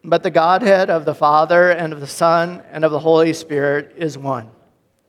But 0.04 0.24
the 0.24 0.32
Godhead 0.32 0.90
of 0.90 1.06
the 1.06 1.16
Father 1.16 1.72
and 1.72 1.94
of 1.94 2.00
the 2.00 2.08
Son 2.08 2.62
and 2.72 2.84
of 2.84 2.92
the 2.92 3.00
Holy 3.00 3.34
Spirit 3.34 3.94
is 3.98 4.18
one. 4.18 4.50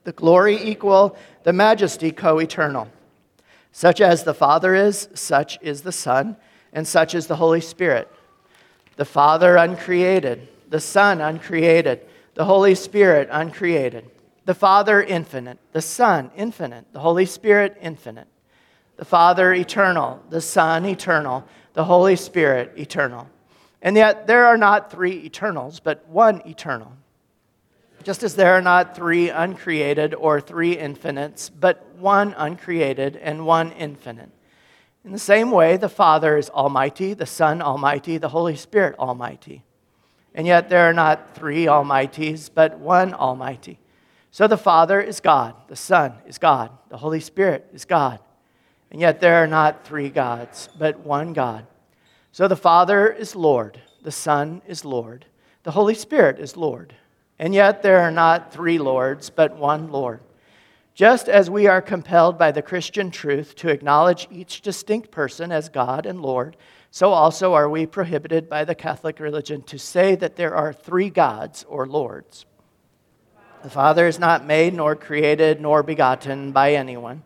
The 0.04 0.12
glory 0.12 0.56
equal, 0.62 1.16
the 1.42 1.52
majesty 1.52 2.12
co 2.12 2.38
eternal. 2.38 2.88
Such 3.72 4.00
as 4.00 4.22
the 4.22 4.34
Father 4.34 4.74
is, 4.74 5.08
such 5.14 5.58
is 5.62 5.82
the 5.82 5.92
Son 5.92 6.36
and 6.72 6.86
such 6.86 7.14
is 7.14 7.26
the 7.26 7.36
Holy 7.36 7.60
Spirit. 7.60 8.10
The 8.96 9.04
Father 9.04 9.56
uncreated, 9.56 10.48
the 10.68 10.80
Son 10.80 11.20
uncreated, 11.20 12.06
the 12.34 12.44
Holy 12.44 12.74
Spirit 12.74 13.28
uncreated. 13.30 14.10
The 14.44 14.54
Father 14.54 15.02
infinite, 15.02 15.58
the 15.72 15.80
Son 15.80 16.30
infinite, 16.36 16.86
the 16.92 17.00
Holy 17.00 17.26
Spirit 17.26 17.78
infinite. 17.80 18.28
The 18.96 19.04
Father 19.04 19.52
eternal, 19.52 20.22
the 20.30 20.40
Son 20.40 20.84
eternal, 20.84 21.44
the 21.72 21.84
Holy 21.84 22.16
Spirit 22.16 22.72
eternal. 22.76 23.28
And 23.82 23.96
yet 23.96 24.26
there 24.26 24.46
are 24.46 24.56
not 24.56 24.90
three 24.90 25.24
eternals, 25.24 25.80
but 25.80 26.06
one 26.08 26.42
eternal. 26.46 26.92
Just 28.02 28.22
as 28.22 28.36
there 28.36 28.52
are 28.52 28.62
not 28.62 28.94
three 28.94 29.30
uncreated 29.30 30.14
or 30.14 30.40
three 30.40 30.76
infinites, 30.78 31.48
but 31.48 31.86
one 31.96 32.34
uncreated 32.36 33.16
and 33.16 33.46
one 33.46 33.72
infinite. 33.72 34.30
In 35.04 35.12
the 35.12 35.18
same 35.18 35.50
way, 35.50 35.76
the 35.76 35.88
Father 35.88 36.36
is 36.36 36.48
Almighty, 36.50 37.14
the 37.14 37.26
Son 37.26 37.60
Almighty, 37.60 38.18
the 38.18 38.28
Holy 38.28 38.56
Spirit 38.56 38.94
Almighty. 38.98 39.64
And 40.34 40.46
yet 40.46 40.68
there 40.68 40.88
are 40.88 40.94
not 40.94 41.34
three 41.34 41.64
Almighties, 41.64 42.50
but 42.52 42.78
one 42.78 43.12
Almighty. 43.14 43.78
So 44.34 44.48
the 44.48 44.56
Father 44.56 45.00
is 45.00 45.20
God, 45.20 45.54
the 45.68 45.76
Son 45.76 46.14
is 46.26 46.38
God, 46.38 46.72
the 46.88 46.96
Holy 46.96 47.20
Spirit 47.20 47.68
is 47.72 47.84
God. 47.84 48.18
And 48.90 49.00
yet 49.00 49.20
there 49.20 49.36
are 49.36 49.46
not 49.46 49.86
three 49.86 50.08
gods, 50.08 50.68
but 50.76 50.98
one 50.98 51.34
God. 51.34 51.68
So 52.32 52.48
the 52.48 52.56
Father 52.56 53.08
is 53.08 53.36
Lord, 53.36 53.80
the 54.02 54.10
Son 54.10 54.60
is 54.66 54.84
Lord, 54.84 55.24
the 55.62 55.70
Holy 55.70 55.94
Spirit 55.94 56.40
is 56.40 56.56
Lord. 56.56 56.96
And 57.38 57.54
yet 57.54 57.84
there 57.84 58.00
are 58.00 58.10
not 58.10 58.52
three 58.52 58.76
Lords, 58.76 59.30
but 59.30 59.56
one 59.56 59.92
Lord. 59.92 60.18
Just 60.94 61.28
as 61.28 61.48
we 61.48 61.68
are 61.68 61.80
compelled 61.80 62.36
by 62.36 62.50
the 62.50 62.60
Christian 62.60 63.12
truth 63.12 63.54
to 63.54 63.68
acknowledge 63.68 64.26
each 64.32 64.62
distinct 64.62 65.12
person 65.12 65.52
as 65.52 65.68
God 65.68 66.06
and 66.06 66.20
Lord, 66.20 66.56
so 66.90 67.10
also 67.10 67.54
are 67.54 67.68
we 67.68 67.86
prohibited 67.86 68.48
by 68.48 68.64
the 68.64 68.74
Catholic 68.74 69.20
religion 69.20 69.62
to 69.62 69.78
say 69.78 70.16
that 70.16 70.34
there 70.34 70.56
are 70.56 70.72
three 70.72 71.08
gods 71.08 71.64
or 71.68 71.86
lords. 71.86 72.46
The 73.64 73.70
Father 73.70 74.06
is 74.06 74.20
not 74.20 74.46
made, 74.46 74.74
nor 74.74 74.94
created, 74.94 75.60
nor 75.60 75.82
begotten 75.82 76.52
by 76.52 76.74
anyone. 76.74 77.24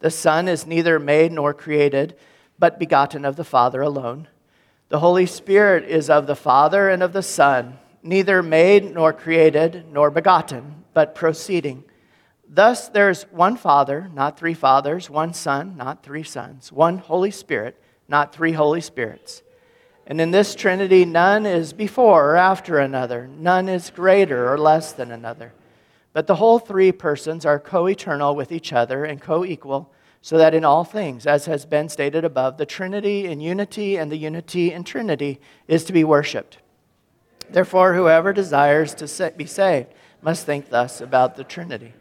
The 0.00 0.10
Son 0.10 0.48
is 0.48 0.66
neither 0.66 0.98
made 0.98 1.32
nor 1.32 1.54
created, 1.54 2.16
but 2.58 2.78
begotten 2.78 3.24
of 3.24 3.36
the 3.36 3.44
Father 3.44 3.80
alone. 3.80 4.28
The 4.90 4.98
Holy 4.98 5.26
Spirit 5.26 5.84
is 5.84 6.10
of 6.10 6.26
the 6.26 6.36
Father 6.36 6.90
and 6.90 7.02
of 7.02 7.14
the 7.14 7.22
Son, 7.22 7.78
neither 8.02 8.42
made 8.42 8.92
nor 8.92 9.12
created 9.12 9.86
nor 9.90 10.10
begotten, 10.10 10.84
but 10.92 11.14
proceeding 11.14 11.84
Thus, 12.48 12.88
there's 12.88 13.24
one 13.24 13.56
Father, 13.56 14.10
not 14.14 14.38
three 14.38 14.54
fathers, 14.54 15.10
one 15.10 15.34
Son, 15.34 15.76
not 15.76 16.02
three 16.02 16.22
sons, 16.22 16.70
one 16.70 16.98
Holy 16.98 17.30
Spirit, 17.30 17.80
not 18.08 18.32
three 18.34 18.52
Holy 18.52 18.80
Spirits. 18.80 19.42
And 20.06 20.20
in 20.20 20.30
this 20.30 20.54
Trinity, 20.54 21.04
none 21.04 21.44
is 21.44 21.72
before 21.72 22.32
or 22.32 22.36
after 22.36 22.78
another, 22.78 23.26
none 23.26 23.68
is 23.68 23.90
greater 23.90 24.52
or 24.52 24.58
less 24.58 24.92
than 24.92 25.10
another. 25.10 25.52
But 26.16 26.26
the 26.26 26.36
whole 26.36 26.58
three 26.58 26.92
persons 26.92 27.44
are 27.44 27.60
co 27.60 27.84
eternal 27.84 28.34
with 28.34 28.50
each 28.50 28.72
other 28.72 29.04
and 29.04 29.20
co 29.20 29.44
equal, 29.44 29.92
so 30.22 30.38
that 30.38 30.54
in 30.54 30.64
all 30.64 30.82
things, 30.82 31.26
as 31.26 31.44
has 31.44 31.66
been 31.66 31.90
stated 31.90 32.24
above, 32.24 32.56
the 32.56 32.64
Trinity 32.64 33.26
in 33.26 33.38
unity 33.38 33.98
and 33.98 34.10
the 34.10 34.16
unity 34.16 34.72
in 34.72 34.82
Trinity 34.82 35.38
is 35.68 35.84
to 35.84 35.92
be 35.92 36.04
worshiped. 36.04 36.56
Therefore, 37.50 37.92
whoever 37.92 38.32
desires 38.32 38.94
to 38.94 39.32
be 39.36 39.44
saved 39.44 39.88
must 40.22 40.46
think 40.46 40.70
thus 40.70 41.02
about 41.02 41.36
the 41.36 41.44
Trinity. 41.44 41.92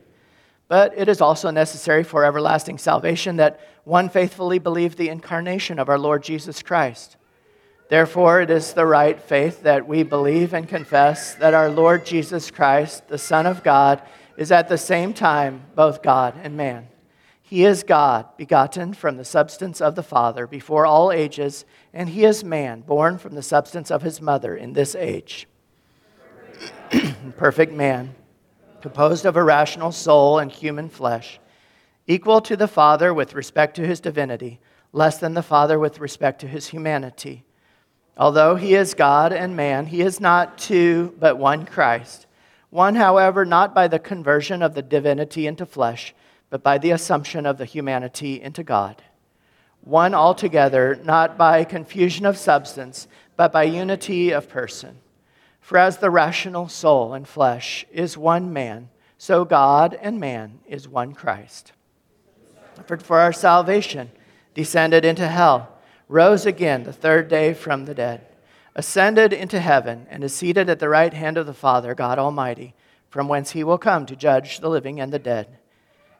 But 0.69 0.97
it 0.97 1.09
is 1.09 1.19
also 1.19 1.51
necessary 1.51 2.05
for 2.05 2.23
everlasting 2.23 2.77
salvation 2.77 3.35
that 3.35 3.59
one 3.83 4.07
faithfully 4.07 4.59
believe 4.59 4.95
the 4.95 5.09
incarnation 5.09 5.77
of 5.77 5.89
our 5.89 5.99
Lord 5.99 6.23
Jesus 6.23 6.63
Christ 6.63 7.17
Therefore, 7.87 8.41
it 8.41 8.49
is 8.49 8.73
the 8.73 8.85
right 8.85 9.21
faith 9.21 9.61
that 9.61 9.87
we 9.87 10.01
believe 10.01 10.53
and 10.53 10.67
confess 10.67 11.35
that 11.35 11.53
our 11.53 11.69
Lord 11.69 12.03
Jesus 12.03 12.49
Christ, 12.49 13.07
the 13.07 13.19
Son 13.19 13.45
of 13.45 13.63
God, 13.63 14.01
is 14.37 14.51
at 14.51 14.67
the 14.67 14.77
same 14.77 15.13
time 15.13 15.61
both 15.75 16.01
God 16.01 16.33
and 16.41 16.57
man. 16.57 16.87
He 17.43 17.63
is 17.63 17.83
God, 17.83 18.25
begotten 18.37 18.95
from 18.95 19.17
the 19.17 19.23
substance 19.23 19.81
of 19.81 19.93
the 19.93 20.01
Father 20.01 20.47
before 20.47 20.87
all 20.87 21.11
ages, 21.11 21.63
and 21.93 22.09
he 22.09 22.25
is 22.25 22.43
man, 22.43 22.81
born 22.81 23.19
from 23.19 23.35
the 23.35 23.43
substance 23.43 23.91
of 23.91 24.01
his 24.01 24.19
mother 24.19 24.55
in 24.55 24.73
this 24.73 24.95
age. 24.95 25.47
Perfect 27.37 27.71
man, 27.71 28.15
composed 28.81 29.27
of 29.27 29.37
a 29.37 29.43
rational 29.43 29.91
soul 29.91 30.39
and 30.39 30.51
human 30.51 30.89
flesh, 30.89 31.39
equal 32.07 32.41
to 32.41 32.57
the 32.57 32.67
Father 32.67 33.13
with 33.13 33.35
respect 33.35 33.75
to 33.75 33.85
his 33.85 33.99
divinity, 33.99 34.59
less 34.91 35.19
than 35.19 35.35
the 35.35 35.43
Father 35.43 35.77
with 35.77 35.99
respect 35.99 36.41
to 36.41 36.47
his 36.47 36.69
humanity 36.69 37.44
Although 38.17 38.55
he 38.55 38.75
is 38.75 38.93
God 38.93 39.33
and 39.33 39.55
man, 39.55 39.87
he 39.87 40.01
is 40.01 40.21
not 40.21 40.57
two, 40.57 41.13
but 41.19 41.37
one 41.37 41.65
Christ. 41.65 42.27
One, 42.69 42.95
however, 42.95 43.45
not 43.45 43.75
by 43.75 43.87
the 43.87 43.99
conversion 43.99 44.61
of 44.61 44.73
the 44.73 44.81
divinity 44.81 45.47
into 45.47 45.65
flesh, 45.65 46.13
but 46.49 46.63
by 46.63 46.77
the 46.77 46.91
assumption 46.91 47.45
of 47.45 47.57
the 47.57 47.65
humanity 47.65 48.41
into 48.41 48.63
God. 48.63 49.01
One 49.81 50.13
altogether, 50.13 50.99
not 51.03 51.37
by 51.37 51.63
confusion 51.63 52.25
of 52.25 52.37
substance, 52.37 53.07
but 53.35 53.51
by 53.51 53.63
unity 53.63 54.31
of 54.31 54.49
person. 54.49 54.99
For 55.59 55.77
as 55.77 55.97
the 55.97 56.09
rational 56.09 56.67
soul 56.67 57.13
and 57.13 57.27
flesh 57.27 57.85
is 57.91 58.17
one 58.17 58.53
man, 58.53 58.89
so 59.17 59.45
God 59.45 59.97
and 60.01 60.19
man 60.19 60.59
is 60.67 60.87
one 60.87 61.13
Christ. 61.13 61.73
For 62.87 63.19
our 63.19 63.33
salvation 63.33 64.11
descended 64.53 65.05
into 65.05 65.27
hell 65.27 65.74
rose 66.07 66.45
again 66.45 66.83
the 66.83 66.93
third 66.93 67.27
day 67.27 67.53
from 67.53 67.85
the 67.85 67.93
dead, 67.93 68.25
ascended 68.75 69.33
into 69.33 69.59
heaven, 69.59 70.05
and 70.09 70.23
is 70.23 70.35
seated 70.35 70.69
at 70.69 70.79
the 70.79 70.89
right 70.89 71.13
hand 71.13 71.37
of 71.37 71.45
the 71.45 71.53
Father, 71.53 71.95
God 71.95 72.19
Almighty, 72.19 72.73
from 73.09 73.27
whence 73.27 73.51
he 73.51 73.63
will 73.63 73.77
come 73.77 74.05
to 74.05 74.15
judge 74.15 74.59
the 74.59 74.69
living 74.69 74.99
and 74.99 75.11
the 75.11 75.19
dead. 75.19 75.57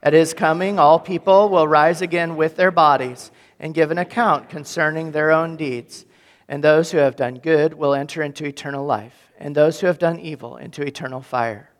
At 0.02 0.14
his 0.14 0.34
coming, 0.34 0.80
all 0.80 1.00
people 1.00 1.50
will 1.50 1.68
rise 1.68 2.02
again 2.02 2.36
with 2.36 2.56
their 2.56 2.72
bodies 2.72 3.32
and 3.60 3.74
give 3.74 3.92
an 3.92 3.98
account 3.98 4.50
concerning 4.50 5.12
their 5.12 5.32
own 5.32 5.58
deeds. 5.58 6.06
And 6.48 6.64
those 6.64 6.92
who 6.92 7.00
have 7.00 7.16
done 7.16 7.40
good 7.40 7.74
will 7.74 7.96
enter 7.96 8.22
into 8.22 8.46
eternal 8.46 8.86
life, 8.86 9.32
and 9.40 9.56
those 9.56 9.80
who 9.80 9.88
have 9.88 9.98
done 9.98 10.20
evil 10.20 10.58
into 10.58 10.84
eternal 10.84 11.22
fire. 11.22 11.72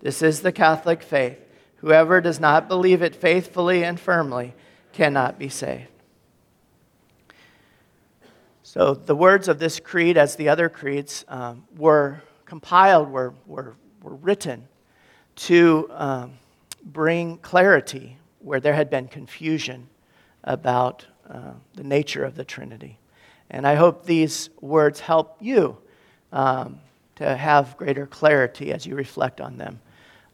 This 0.00 0.22
is 0.22 0.40
the 0.40 0.52
Catholic 0.52 1.02
faith. 1.02 1.38
Whoever 1.76 2.20
does 2.20 2.40
not 2.40 2.68
believe 2.68 3.02
it 3.02 3.14
faithfully 3.14 3.84
and 3.84 4.00
firmly 4.00 4.54
cannot 4.92 5.38
be 5.38 5.50
saved. 5.50 5.90
So 8.76 8.92
the 8.92 9.16
words 9.16 9.48
of 9.48 9.58
this 9.58 9.80
creed, 9.80 10.18
as 10.18 10.36
the 10.36 10.50
other 10.50 10.68
creeds, 10.68 11.24
um, 11.28 11.64
were 11.78 12.20
compiled, 12.44 13.10
were, 13.10 13.32
were, 13.46 13.74
were 14.02 14.16
written 14.16 14.68
to 15.36 15.88
um, 15.92 16.34
bring 16.84 17.38
clarity 17.38 18.18
where 18.40 18.60
there 18.60 18.74
had 18.74 18.90
been 18.90 19.08
confusion 19.08 19.88
about 20.44 21.06
uh, 21.26 21.52
the 21.72 21.84
nature 21.84 22.22
of 22.22 22.34
the 22.34 22.44
Trinity. 22.44 22.98
And 23.48 23.66
I 23.66 23.76
hope 23.76 24.04
these 24.04 24.50
words 24.60 25.00
help 25.00 25.38
you 25.40 25.78
um, 26.30 26.78
to 27.14 27.34
have 27.34 27.78
greater 27.78 28.06
clarity 28.06 28.74
as 28.74 28.84
you 28.84 28.94
reflect 28.94 29.40
on 29.40 29.56
them 29.56 29.80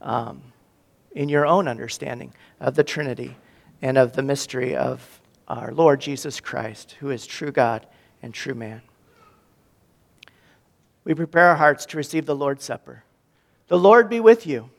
um, 0.00 0.42
in 1.12 1.28
your 1.28 1.46
own 1.46 1.68
understanding 1.68 2.34
of 2.58 2.74
the 2.74 2.82
Trinity 2.82 3.36
and 3.82 3.96
of 3.96 4.14
the 4.14 4.22
mystery 4.22 4.74
of 4.74 5.20
our 5.46 5.70
Lord 5.70 6.00
Jesus 6.00 6.40
Christ, 6.40 6.96
who 6.98 7.10
is 7.10 7.24
true 7.24 7.52
God 7.52 7.86
and 8.22 8.32
true 8.32 8.54
man. 8.54 8.82
We 11.04 11.14
prepare 11.14 11.48
our 11.48 11.56
hearts 11.56 11.84
to 11.86 11.96
receive 11.96 12.26
the 12.26 12.36
Lord's 12.36 12.64
Supper. 12.64 13.04
The 13.68 13.78
Lord 13.78 14.08
be 14.08 14.20
with 14.20 14.46
you. 14.46 14.70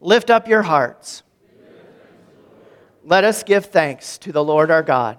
Lift 0.00 0.28
up 0.28 0.48
your 0.48 0.62
hearts. 0.62 1.22
Let 3.04 3.24
us 3.24 3.42
give 3.42 3.66
thanks 3.66 4.18
to 4.18 4.32
the 4.32 4.42
Lord 4.42 4.70
our 4.70 4.82
God. 4.82 5.18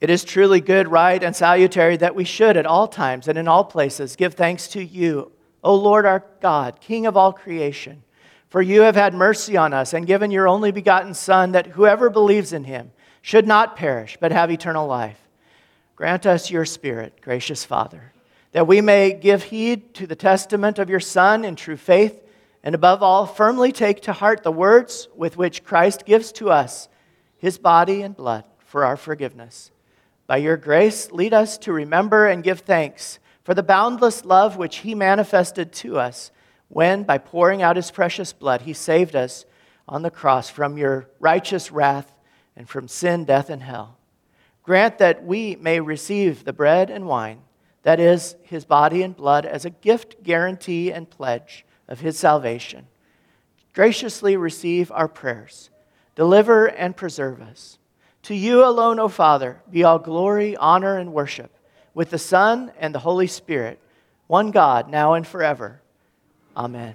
It 0.00 0.10
is 0.10 0.24
truly 0.24 0.60
good, 0.60 0.88
right, 0.88 1.22
and 1.22 1.34
salutary 1.34 1.96
that 1.96 2.14
we 2.14 2.24
should 2.24 2.56
at 2.56 2.66
all 2.66 2.88
times 2.88 3.28
and 3.28 3.38
in 3.38 3.48
all 3.48 3.64
places 3.64 4.16
give 4.16 4.34
thanks 4.34 4.68
to 4.68 4.84
you, 4.84 5.32
O 5.62 5.74
Lord 5.74 6.04
our 6.04 6.24
God, 6.42 6.80
King 6.80 7.06
of 7.06 7.16
all 7.16 7.32
creation. 7.32 8.02
For 8.48 8.60
you 8.60 8.82
have 8.82 8.96
had 8.96 9.14
mercy 9.14 9.56
on 9.56 9.72
us 9.72 9.94
and 9.94 10.06
given 10.06 10.30
your 10.30 10.46
only 10.46 10.70
begotten 10.72 11.14
Son, 11.14 11.52
that 11.52 11.68
whoever 11.68 12.10
believes 12.10 12.52
in 12.52 12.64
him 12.64 12.92
should 13.24 13.46
not 13.46 13.74
perish, 13.74 14.18
but 14.20 14.32
have 14.32 14.50
eternal 14.50 14.86
life. 14.86 15.18
Grant 15.96 16.26
us 16.26 16.50
your 16.50 16.66
Spirit, 16.66 17.22
gracious 17.22 17.64
Father, 17.64 18.12
that 18.52 18.66
we 18.66 18.82
may 18.82 19.14
give 19.14 19.44
heed 19.44 19.94
to 19.94 20.06
the 20.06 20.14
testament 20.14 20.78
of 20.78 20.90
your 20.90 21.00
Son 21.00 21.42
in 21.42 21.56
true 21.56 21.78
faith, 21.78 22.22
and 22.62 22.74
above 22.74 23.02
all, 23.02 23.24
firmly 23.24 23.72
take 23.72 24.02
to 24.02 24.12
heart 24.12 24.42
the 24.42 24.52
words 24.52 25.08
with 25.16 25.38
which 25.38 25.64
Christ 25.64 26.04
gives 26.04 26.32
to 26.32 26.50
us 26.50 26.90
his 27.38 27.56
body 27.56 28.02
and 28.02 28.14
blood 28.14 28.44
for 28.58 28.84
our 28.84 28.98
forgiveness. 28.98 29.70
By 30.26 30.36
your 30.36 30.58
grace, 30.58 31.10
lead 31.10 31.32
us 31.32 31.56
to 31.58 31.72
remember 31.72 32.26
and 32.26 32.44
give 32.44 32.60
thanks 32.60 33.20
for 33.42 33.54
the 33.54 33.62
boundless 33.62 34.26
love 34.26 34.58
which 34.58 34.76
he 34.76 34.94
manifested 34.94 35.72
to 35.72 35.98
us 35.98 36.30
when, 36.68 37.04
by 37.04 37.16
pouring 37.16 37.62
out 37.62 37.76
his 37.76 37.90
precious 37.90 38.34
blood, 38.34 38.60
he 38.60 38.74
saved 38.74 39.16
us 39.16 39.46
on 39.88 40.02
the 40.02 40.10
cross 40.10 40.50
from 40.50 40.76
your 40.76 41.08
righteous 41.20 41.72
wrath 41.72 42.13
and 42.56 42.68
from 42.68 42.88
sin, 42.88 43.24
death, 43.24 43.50
and 43.50 43.62
hell. 43.62 43.96
Grant 44.62 44.98
that 44.98 45.24
we 45.24 45.56
may 45.56 45.80
receive 45.80 46.44
the 46.44 46.52
bread 46.52 46.90
and 46.90 47.06
wine, 47.06 47.40
that 47.82 48.00
is, 48.00 48.36
his 48.42 48.64
body 48.64 49.02
and 49.02 49.16
blood, 49.16 49.44
as 49.44 49.64
a 49.64 49.70
gift, 49.70 50.22
guarantee, 50.22 50.90
and 50.90 51.10
pledge 51.10 51.66
of 51.86 52.00
his 52.00 52.18
salvation. 52.18 52.86
Graciously 53.74 54.36
receive 54.36 54.90
our 54.92 55.08
prayers. 55.08 55.68
Deliver 56.14 56.66
and 56.66 56.96
preserve 56.96 57.42
us. 57.42 57.78
To 58.22 58.34
you 58.34 58.64
alone, 58.64 58.98
O 58.98 59.08
Father, 59.08 59.60
be 59.70 59.84
all 59.84 59.98
glory, 59.98 60.56
honor, 60.56 60.96
and 60.96 61.12
worship, 61.12 61.54
with 61.92 62.08
the 62.08 62.18
Son 62.18 62.72
and 62.78 62.94
the 62.94 63.00
Holy 63.00 63.26
Spirit, 63.26 63.78
one 64.28 64.50
God, 64.50 64.88
now 64.88 65.12
and 65.12 65.26
forever. 65.26 65.82
Amen. 66.56 66.94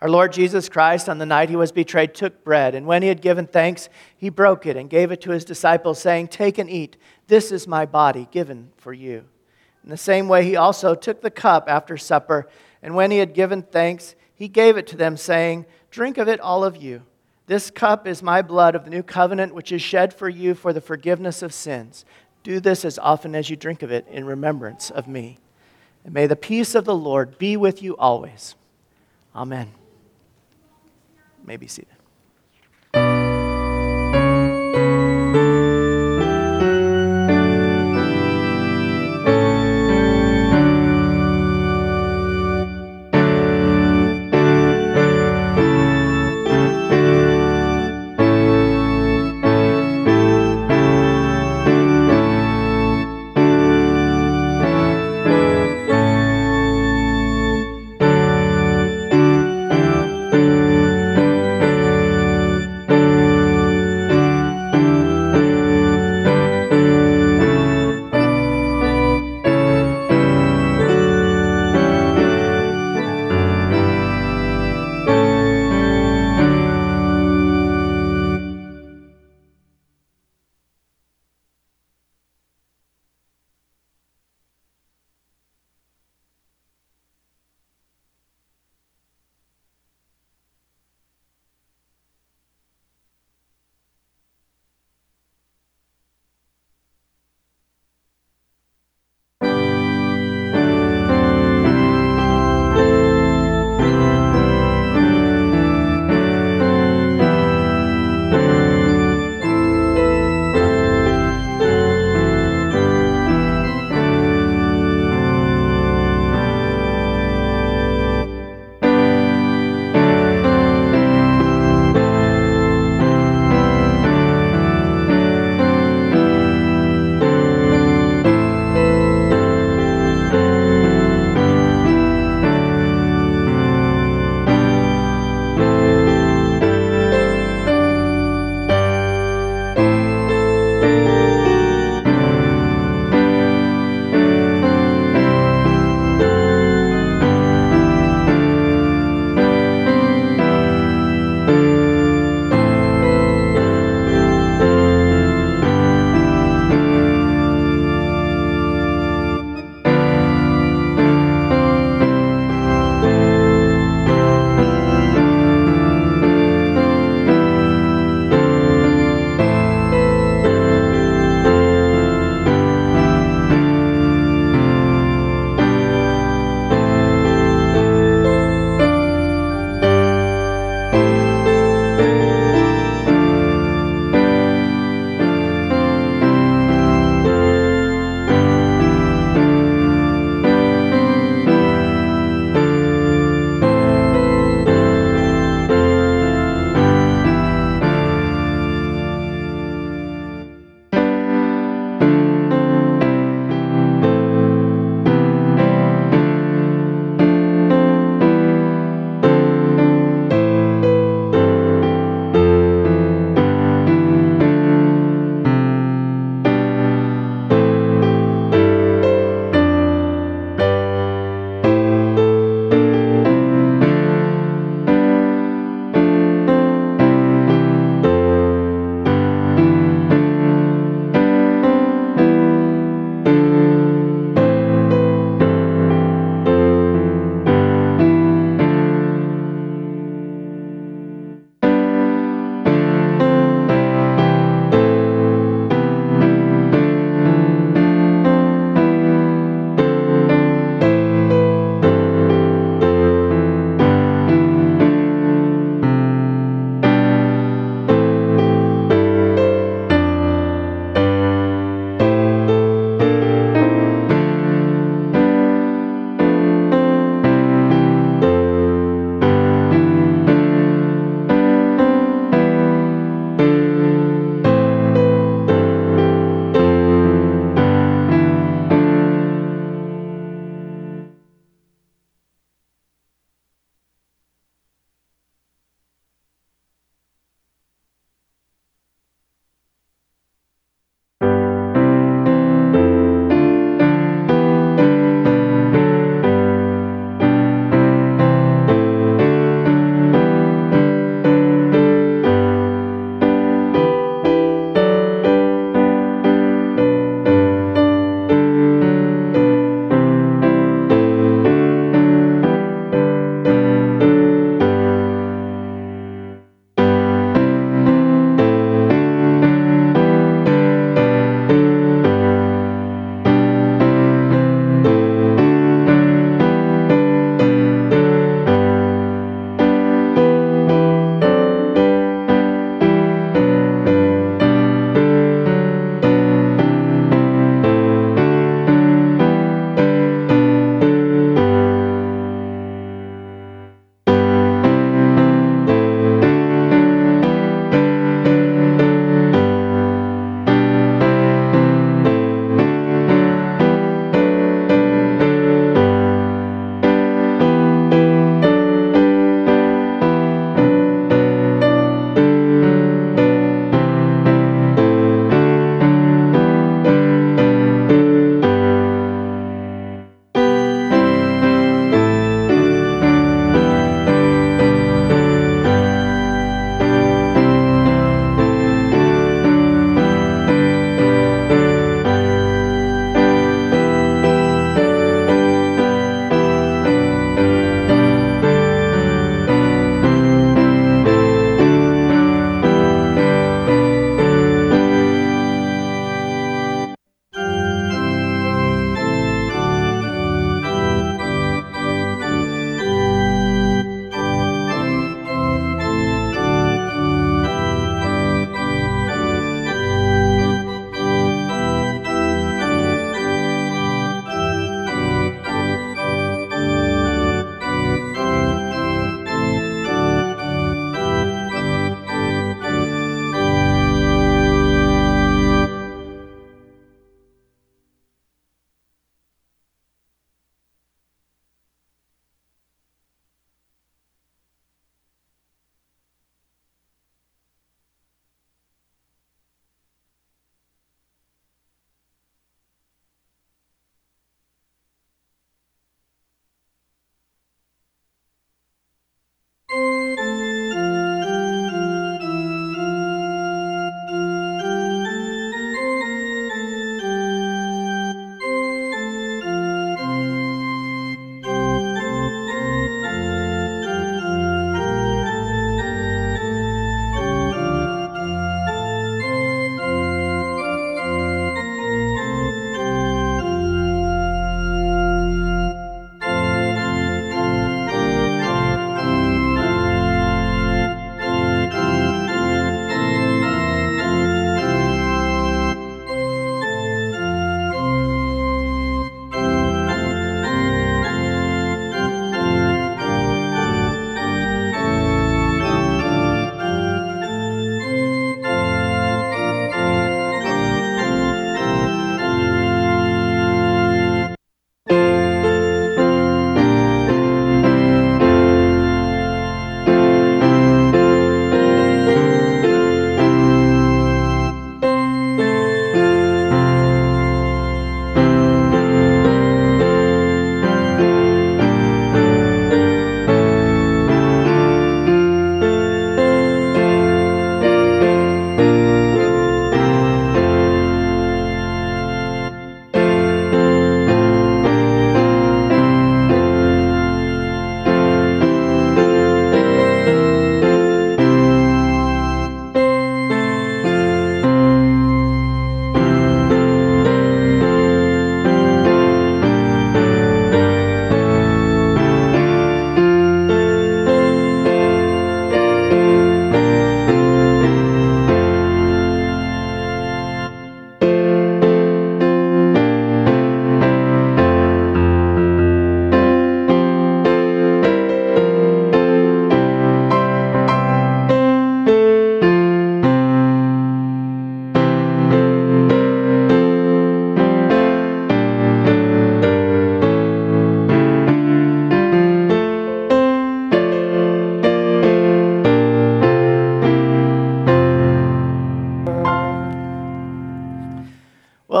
Our 0.00 0.08
Lord 0.08 0.32
Jesus 0.32 0.68
Christ, 0.68 1.08
on 1.08 1.18
the 1.18 1.26
night 1.26 1.48
he 1.48 1.56
was 1.56 1.72
betrayed, 1.72 2.14
took 2.14 2.44
bread, 2.44 2.76
and 2.76 2.86
when 2.86 3.02
he 3.02 3.08
had 3.08 3.20
given 3.20 3.46
thanks, 3.46 3.88
he 4.16 4.28
broke 4.28 4.64
it 4.64 4.76
and 4.76 4.88
gave 4.88 5.10
it 5.10 5.20
to 5.22 5.32
his 5.32 5.44
disciples, 5.44 5.98
saying, 5.98 6.28
Take 6.28 6.58
and 6.58 6.70
eat. 6.70 6.96
This 7.26 7.50
is 7.50 7.66
my 7.66 7.84
body 7.84 8.28
given 8.30 8.70
for 8.76 8.92
you. 8.92 9.24
In 9.82 9.90
the 9.90 9.96
same 9.96 10.28
way, 10.28 10.44
he 10.44 10.54
also 10.54 10.94
took 10.94 11.20
the 11.20 11.30
cup 11.30 11.64
after 11.68 11.96
supper, 11.96 12.48
and 12.80 12.94
when 12.94 13.10
he 13.10 13.18
had 13.18 13.34
given 13.34 13.62
thanks, 13.62 14.14
he 14.36 14.46
gave 14.46 14.76
it 14.76 14.86
to 14.88 14.96
them, 14.96 15.16
saying, 15.16 15.66
Drink 15.90 16.16
of 16.16 16.28
it, 16.28 16.38
all 16.38 16.64
of 16.64 16.76
you. 16.76 17.02
This 17.46 17.70
cup 17.70 18.06
is 18.06 18.22
my 18.22 18.40
blood 18.40 18.76
of 18.76 18.84
the 18.84 18.90
new 18.90 19.02
covenant, 19.02 19.54
which 19.54 19.72
is 19.72 19.82
shed 19.82 20.14
for 20.14 20.28
you 20.28 20.54
for 20.54 20.72
the 20.72 20.80
forgiveness 20.80 21.42
of 21.42 21.52
sins. 21.52 22.04
Do 22.44 22.60
this 22.60 22.84
as 22.84 23.00
often 23.00 23.34
as 23.34 23.50
you 23.50 23.56
drink 23.56 23.82
of 23.82 23.90
it 23.90 24.06
in 24.08 24.26
remembrance 24.26 24.90
of 24.90 25.08
me. 25.08 25.38
And 26.04 26.14
may 26.14 26.26
the 26.26 26.36
peace 26.36 26.74
of 26.76 26.84
the 26.84 26.94
Lord 26.94 27.36
be 27.38 27.56
with 27.56 27.82
you 27.82 27.96
always. 27.96 28.54
Amen. 29.34 29.72
May 31.48 31.56
be 31.56 31.66
seated. 31.66 31.97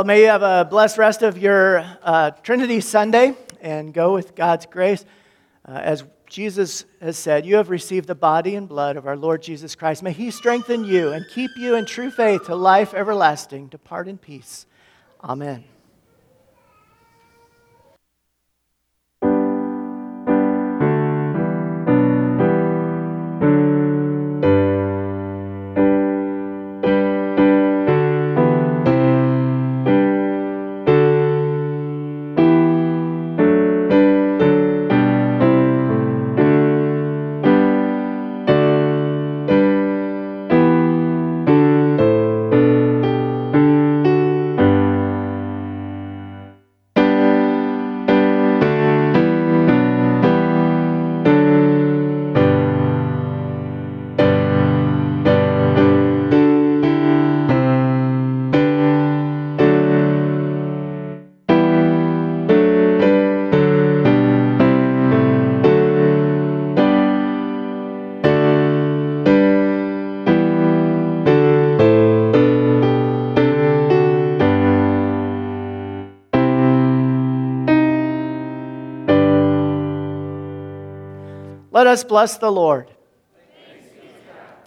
May 0.08 0.22
you 0.22 0.28
have 0.28 0.42
a 0.42 0.64
blessed 0.64 0.96
rest 0.96 1.20
of 1.20 1.36
your 1.36 1.80
uh, 2.02 2.30
Trinity 2.42 2.80
Sunday 2.80 3.36
and 3.60 3.92
go 3.92 4.14
with 4.14 4.34
God's 4.34 4.64
grace. 4.64 5.04
Uh, 5.66 5.72
as 5.72 6.02
Jesus 6.26 6.86
has 7.02 7.18
said, 7.18 7.44
You 7.44 7.56
have 7.56 7.68
received 7.68 8.06
the 8.06 8.14
body 8.14 8.54
and 8.54 8.66
blood 8.66 8.96
of 8.96 9.06
our 9.06 9.18
Lord 9.18 9.42
Jesus 9.42 9.74
Christ. 9.74 10.02
May 10.02 10.12
He 10.12 10.30
strengthen 10.30 10.84
you 10.84 11.12
and 11.12 11.26
keep 11.28 11.50
you 11.58 11.74
in 11.74 11.84
true 11.84 12.10
faith 12.10 12.46
to 12.46 12.54
life 12.54 12.94
everlasting. 12.94 13.66
Depart 13.66 14.08
in 14.08 14.16
peace. 14.16 14.64
Amen. 15.22 15.64
Us 81.88 82.04
bless 82.04 82.38
the 82.38 82.52
Lord. 82.52 82.90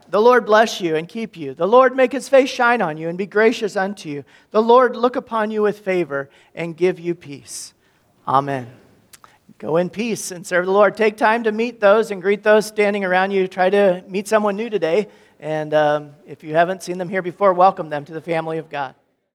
The 0.09 0.21
Lord 0.21 0.45
bless 0.45 0.81
you 0.81 0.97
and 0.97 1.07
keep 1.07 1.37
you. 1.37 1.53
The 1.53 1.67
Lord 1.67 1.95
make 1.95 2.11
his 2.11 2.27
face 2.27 2.49
shine 2.49 2.81
on 2.81 2.97
you 2.97 3.07
and 3.07 3.17
be 3.17 3.25
gracious 3.25 3.77
unto 3.77 4.09
you. 4.09 4.25
The 4.51 4.61
Lord 4.61 4.97
look 4.97 5.15
upon 5.15 5.51
you 5.51 5.61
with 5.61 5.79
favor 5.79 6.29
and 6.53 6.75
give 6.75 6.99
you 6.99 7.15
peace. 7.15 7.73
Amen. 8.27 8.69
Go 9.57 9.77
in 9.77 9.89
peace 9.89 10.31
and 10.31 10.45
serve 10.45 10.65
the 10.65 10.71
Lord. 10.73 10.97
Take 10.97 11.15
time 11.15 11.45
to 11.45 11.53
meet 11.53 11.79
those 11.79 12.11
and 12.11 12.21
greet 12.21 12.43
those 12.43 12.65
standing 12.65 13.05
around 13.05 13.31
you. 13.31 13.47
Try 13.47 13.69
to 13.69 14.03
meet 14.05 14.27
someone 14.27 14.57
new 14.57 14.69
today. 14.69 15.07
And 15.39 15.73
um, 15.73 16.11
if 16.27 16.43
you 16.43 16.55
haven't 16.55 16.83
seen 16.83 16.97
them 16.97 17.07
here 17.07 17.21
before, 17.21 17.53
welcome 17.53 17.89
them 17.89 18.03
to 18.03 18.11
the 18.11 18.21
family 18.21 18.57
of 18.57 18.69
God. 18.69 18.95